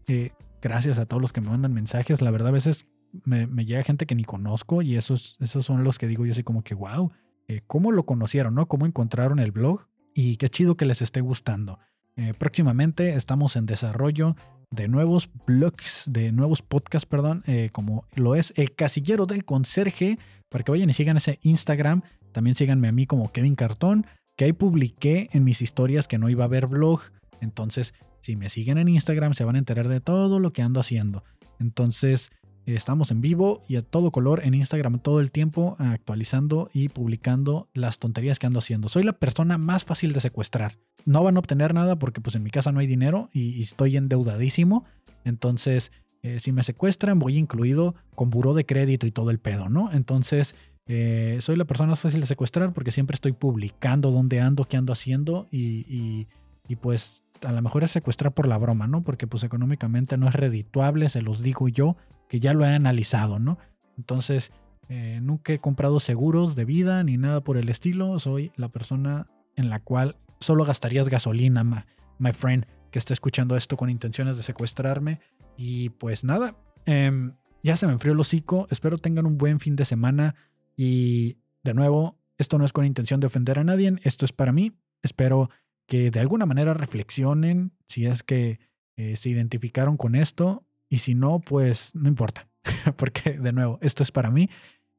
gracias 0.61 0.99
a 0.99 1.05
todos 1.05 1.21
los 1.21 1.33
que 1.33 1.41
me 1.41 1.49
mandan 1.49 1.73
mensajes. 1.73 2.21
La 2.21 2.31
verdad, 2.31 2.49
a 2.49 2.51
veces 2.51 2.87
me, 3.23 3.47
llega 3.65 3.83
gente 3.83 4.05
que 4.05 4.15
ni 4.15 4.23
conozco 4.23 4.81
y 4.81 4.95
esos, 4.95 5.37
esos 5.39 5.65
son 5.65 5.83
los 5.83 5.97
que 5.97 6.07
digo 6.07 6.25
yo 6.25 6.31
así 6.31 6.43
como 6.43 6.63
que, 6.63 6.75
wow, 6.75 7.11
eh, 7.47 7.61
cómo 7.67 7.91
lo 7.91 8.05
conocieron, 8.05 8.55
¿no? 8.55 8.67
Cómo 8.67 8.85
encontraron 8.85 9.39
el 9.39 9.51
blog 9.51 9.87
y 10.13 10.37
qué 10.37 10.49
chido 10.49 10.75
que 10.77 10.85
les 10.85 11.01
esté 11.01 11.21
gustando. 11.21 11.79
Eh, 12.15 12.33
próximamente 12.37 13.15
estamos 13.15 13.55
en 13.55 13.65
desarrollo 13.65 14.35
de 14.71 14.87
nuevos 14.87 15.29
blogs, 15.47 16.03
de 16.07 16.31
nuevos 16.31 16.61
podcasts, 16.61 17.05
perdón, 17.05 17.43
eh, 17.47 17.69
como 17.71 18.05
lo 18.13 18.35
es 18.35 18.53
El 18.55 18.75
Casillero 18.75 19.25
del 19.25 19.45
Conserje, 19.45 20.19
para 20.49 20.63
que 20.63 20.71
vayan 20.71 20.89
y 20.89 20.93
sigan 20.93 21.17
ese 21.17 21.39
Instagram. 21.41 22.03
También 22.31 22.55
síganme 22.55 22.87
a 22.87 22.91
mí 22.91 23.05
como 23.05 23.31
Kevin 23.31 23.55
Cartón, 23.55 24.05
que 24.35 24.45
ahí 24.45 24.53
publiqué 24.53 25.29
en 25.31 25.43
mis 25.43 25.61
historias 25.61 26.07
que 26.07 26.17
no 26.17 26.29
iba 26.29 26.43
a 26.43 26.47
haber 26.47 26.67
blog. 26.67 27.01
Entonces, 27.41 27.93
si 28.21 28.35
me 28.35 28.49
siguen 28.49 28.77
en 28.77 28.89
Instagram, 28.89 29.33
se 29.33 29.43
van 29.43 29.55
a 29.55 29.59
enterar 29.59 29.87
de 29.87 30.01
todo 30.01 30.39
lo 30.39 30.53
que 30.53 30.61
ando 30.61 30.79
haciendo. 30.79 31.23
Entonces, 31.59 32.31
estamos 32.75 33.11
en 33.11 33.21
vivo 33.21 33.63
y 33.67 33.75
a 33.75 33.81
todo 33.81 34.11
color 34.11 34.41
en 34.43 34.53
Instagram 34.53 34.99
todo 34.99 35.19
el 35.19 35.31
tiempo, 35.31 35.75
actualizando 35.79 36.69
y 36.73 36.89
publicando 36.89 37.69
las 37.73 37.99
tonterías 37.99 38.39
que 38.39 38.47
ando 38.47 38.59
haciendo. 38.59 38.89
Soy 38.89 39.03
la 39.03 39.13
persona 39.13 39.57
más 39.57 39.85
fácil 39.85 40.13
de 40.13 40.21
secuestrar. 40.21 40.77
No 41.05 41.23
van 41.23 41.37
a 41.37 41.39
obtener 41.39 41.73
nada 41.73 41.97
porque 41.97 42.21
pues 42.21 42.35
en 42.35 42.43
mi 42.43 42.49
casa 42.49 42.71
no 42.71 42.79
hay 42.79 42.87
dinero 42.87 43.29
y, 43.33 43.61
estoy 43.61 43.97
endeudadísimo. 43.97 44.85
Entonces, 45.23 45.91
eh, 46.21 46.39
si 46.39 46.51
me 46.51 46.63
secuestran, 46.63 47.19
voy 47.19 47.37
incluido 47.37 47.95
con 48.15 48.29
buró 48.29 48.53
de 48.53 48.65
crédito 48.65 49.07
y 49.07 49.11
todo 49.11 49.31
el 49.31 49.39
pedo, 49.39 49.69
¿no? 49.69 49.91
Entonces, 49.93 50.55
eh, 50.85 51.37
soy 51.41 51.55
la 51.55 51.65
persona 51.65 51.91
más 51.91 51.99
fácil 51.99 52.21
de 52.21 52.27
secuestrar 52.27 52.73
porque 52.73 52.91
siempre 52.91 53.15
estoy 53.15 53.31
publicando 53.31 54.11
dónde 54.11 54.41
ando, 54.41 54.65
qué 54.65 54.77
ando 54.77 54.91
haciendo 54.91 55.47
y, 55.51 56.27
y 56.67 56.75
pues 56.75 57.23
a 57.41 57.51
lo 57.51 57.61
mejor 57.61 57.83
es 57.83 57.91
secuestrar 57.91 58.33
por 58.33 58.47
la 58.47 58.57
broma, 58.57 58.87
¿no? 58.87 59.03
Porque 59.03 59.27
pues 59.27 59.43
económicamente 59.43 60.17
no 60.17 60.27
es 60.27 60.35
redituable, 60.35 61.09
se 61.09 61.21
los 61.21 61.41
digo 61.41 61.67
yo, 61.67 61.95
que 62.29 62.39
ya 62.39 62.53
lo 62.53 62.63
he 62.63 62.69
analizado, 62.69 63.39
¿no? 63.39 63.57
Entonces, 63.97 64.51
eh, 64.87 65.19
nunca 65.21 65.51
he 65.51 65.59
comprado 65.59 65.99
seguros 65.99 66.55
de 66.55 66.63
vida 66.63 67.03
ni 67.03 67.17
nada 67.17 67.41
por 67.41 67.57
el 67.57 67.67
estilo. 67.67 68.17
Soy 68.19 68.53
la 68.55 68.69
persona 68.69 69.27
en 69.55 69.69
la 69.69 69.81
cual 69.81 70.15
solo 70.39 70.63
gastarías 70.63 71.09
gasolina, 71.09 71.63
my, 72.17 72.31
friend, 72.31 72.65
que 72.91 72.99
está 72.99 73.13
escuchando 73.13 73.57
esto 73.57 73.75
con 73.75 73.89
intenciones 73.89 74.37
de 74.37 74.43
secuestrarme. 74.43 75.19
Y 75.57 75.89
pues 75.89 76.23
nada, 76.23 76.55
em, 76.85 77.33
ya 77.61 77.75
se 77.75 77.87
me 77.87 77.93
enfrió 77.93 78.13
el 78.13 78.19
hocico. 78.19 78.67
Espero 78.69 78.97
tengan 78.97 79.25
un 79.25 79.37
buen 79.37 79.59
fin 79.59 79.75
de 79.75 79.83
semana. 79.83 80.35
Y 80.77 81.37
de 81.63 81.73
nuevo, 81.73 82.17
esto 82.37 82.57
no 82.57 82.63
es 82.63 82.71
con 82.71 82.85
intención 82.85 83.19
de 83.19 83.27
ofender 83.27 83.59
a 83.59 83.63
nadie, 83.63 83.93
esto 84.03 84.23
es 84.23 84.31
para 84.31 84.53
mí. 84.53 84.71
Espero 85.01 85.49
que 85.87 86.11
de 86.11 86.19
alguna 86.19 86.45
manera 86.45 86.73
reflexionen 86.73 87.73
si 87.87 88.05
es 88.05 88.23
que 88.23 88.59
eh, 88.95 89.17
se 89.17 89.29
identificaron 89.29 89.97
con 89.97 90.15
esto 90.15 90.63
y 90.89 90.99
si 90.99 91.15
no, 91.15 91.39
pues 91.39 91.91
no 91.93 92.09
importa, 92.09 92.47
porque 92.97 93.37
de 93.39 93.53
nuevo, 93.53 93.79
esto 93.81 94.03
es 94.03 94.11
para 94.11 94.31
mí 94.31 94.49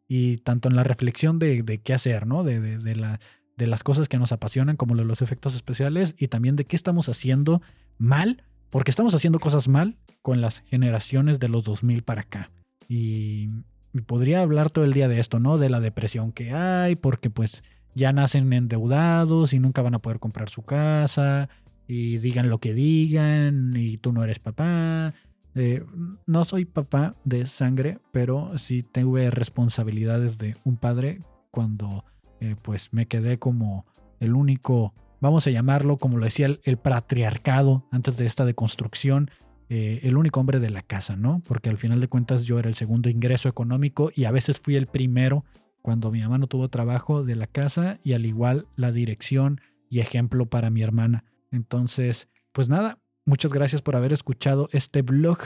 y 0.08 0.38
tanto 0.38 0.68
en 0.68 0.76
la 0.76 0.84
reflexión 0.84 1.38
de, 1.38 1.80
qué 1.84 1.94
hacer, 1.94 2.26
¿no? 2.26 2.42
De, 2.42 2.60
de, 2.60 2.96
la, 2.96 3.20
de 3.56 3.66
las 3.66 3.84
cosas 3.84 4.08
que 4.08 4.18
nos 4.18 4.32
apasionan 4.32 4.76
como 4.76 4.94
los 4.94 5.22
efectos 5.22 5.54
especiales 5.54 6.14
y 6.18 6.28
también 6.28 6.56
de 6.56 6.64
qué 6.64 6.74
estamos 6.74 7.08
haciendo 7.08 7.62
mal, 7.96 8.42
porque 8.70 8.90
estamos 8.90 9.14
haciendo 9.14 9.38
cosas 9.38 9.68
mal 9.68 9.98
con 10.22 10.40
las 10.40 10.60
generaciones 10.60 11.38
de 11.38 11.48
los 11.48 11.62
2000 11.62 12.02
para 12.02 12.22
acá. 12.22 12.50
Y, 12.88 13.50
y 13.92 14.00
podría 14.00 14.42
hablar 14.42 14.70
todo 14.70 14.84
el 14.84 14.92
día 14.92 15.06
de 15.06 15.20
esto, 15.20 15.38
¿no? 15.38 15.58
De 15.58 15.70
la 15.70 15.78
depresión 15.78 16.32
que 16.32 16.52
hay, 16.52 16.96
porque 16.96 17.30
pues 17.30 17.62
ya 17.94 18.12
nacen 18.12 18.52
endeudados 18.52 19.52
y 19.52 19.58
nunca 19.58 19.82
van 19.82 19.94
a 19.94 20.00
poder 20.00 20.18
comprar 20.18 20.48
su 20.48 20.62
casa 20.62 21.48
y 21.86 22.18
digan 22.18 22.50
lo 22.50 22.58
que 22.58 22.72
digan 22.74 23.74
y 23.76 23.96
tú 23.96 24.12
no 24.12 24.24
eres 24.24 24.38
papá. 24.38 25.14
Eh, 25.54 25.84
no 26.26 26.44
soy 26.44 26.64
papá 26.64 27.16
de 27.24 27.46
sangre, 27.46 27.98
pero 28.12 28.56
sí 28.58 28.82
tuve 28.82 29.30
responsabilidades 29.30 30.38
de 30.38 30.56
un 30.64 30.76
padre 30.76 31.22
cuando 31.50 32.04
eh, 32.40 32.56
pues 32.60 32.92
me 32.92 33.06
quedé 33.06 33.38
como 33.38 33.86
el 34.20 34.34
único, 34.34 34.94
vamos 35.20 35.46
a 35.46 35.50
llamarlo 35.50 35.98
como 35.98 36.18
lo 36.18 36.24
decía 36.24 36.46
el, 36.62 36.76
patriarcado 36.76 37.86
antes 37.90 38.16
de 38.16 38.26
esta 38.26 38.44
deconstrucción, 38.44 39.30
eh, 39.68 40.00
el 40.04 40.16
único 40.16 40.40
hombre 40.40 40.60
de 40.60 40.70
la 40.70 40.82
casa, 40.82 41.16
¿no? 41.16 41.42
Porque 41.46 41.68
al 41.68 41.78
final 41.78 42.00
de 42.00 42.08
cuentas 42.08 42.44
yo 42.44 42.58
era 42.58 42.68
el 42.68 42.74
segundo 42.74 43.08
ingreso 43.08 43.48
económico 43.48 44.10
y 44.14 44.24
a 44.24 44.30
veces 44.30 44.58
fui 44.58 44.76
el 44.76 44.86
primero 44.86 45.44
cuando 45.82 46.10
mi 46.10 46.20
mamá 46.20 46.38
no 46.38 46.46
tuvo 46.46 46.68
trabajo 46.68 47.24
de 47.24 47.34
la 47.34 47.46
casa 47.46 47.98
y 48.04 48.12
al 48.12 48.26
igual 48.26 48.66
la 48.76 48.92
dirección 48.92 49.60
y 49.88 50.00
ejemplo 50.00 50.46
para 50.46 50.70
mi 50.70 50.82
hermana. 50.82 51.24
Entonces, 51.50 52.28
pues 52.52 52.68
nada, 52.68 52.98
muchas 53.30 53.52
gracias 53.52 53.80
por 53.80 53.94
haber 53.94 54.12
escuchado 54.12 54.68
este 54.72 55.02
blog. 55.02 55.38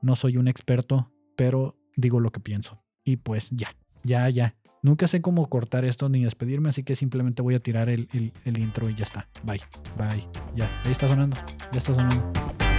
No 0.00 0.14
soy 0.14 0.36
un 0.36 0.46
experto, 0.46 1.10
pero 1.36 1.76
digo 1.96 2.20
lo 2.20 2.30
que 2.30 2.38
pienso. 2.38 2.82
Y 3.04 3.16
pues 3.16 3.50
ya, 3.50 3.74
ya, 4.04 4.28
ya. 4.30 4.54
Nunca 4.80 5.08
sé 5.08 5.20
cómo 5.20 5.48
cortar 5.48 5.84
esto 5.84 6.08
ni 6.08 6.22
despedirme, 6.22 6.68
así 6.68 6.84
que 6.84 6.94
simplemente 6.94 7.42
voy 7.42 7.56
a 7.56 7.60
tirar 7.60 7.88
el, 7.88 8.08
el 8.44 8.58
intro 8.58 8.88
y 8.88 8.94
ya 8.94 9.04
está. 9.04 9.28
Bye, 9.42 9.60
bye. 9.98 10.26
Ya, 10.54 10.70
ahí 10.84 10.92
está 10.92 11.08
sonando. 11.08 11.36
Ya 11.72 11.78
está 11.78 11.94
sonando. 11.94 12.71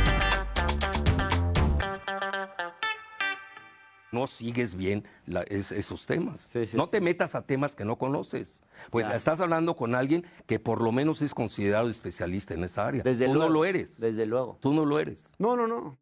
No 4.14 4.28
sigues 4.28 4.76
bien 4.76 5.07
esos 5.49 6.05
temas. 6.05 6.51
No 6.74 6.89
te 6.89 7.01
metas 7.01 7.36
a 7.36 7.41
temas 7.45 7.76
que 7.76 7.86
no 7.86 7.97
conoces. 7.97 8.64
Pues 8.89 9.05
estás 9.14 9.39
hablando 9.41 9.76
con 9.76 9.95
alguien 9.95 10.26
que 10.45 10.59
por 10.59 10.82
lo 10.82 10.91
menos 10.91 11.22
es 11.22 11.34
considerado 11.34 11.89
especialista 11.89 12.53
en 12.53 12.64
esa 12.64 12.88
área. 12.88 13.03
Desde 13.03 13.26
Tú 13.26 13.34
no 13.36 13.49
lo 13.49 13.66
eres. 13.66 13.99
Desde 13.99 14.26
luego. 14.26 14.57
Tú 14.61 14.74
no 14.74 14.86
lo 14.86 14.99
eres. 14.99 15.32
No, 15.38 15.55
no, 15.55 15.68
no. 15.68 15.97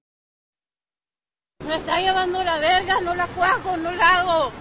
Me 1.66 1.76
está 1.76 2.02
llevando 2.02 2.44
la 2.44 2.60
verga, 2.60 3.02
no 3.02 3.14
la 3.16 3.28
cuajo, 3.28 3.78
no 3.78 3.92
la 3.92 4.20
hago. 4.20 4.52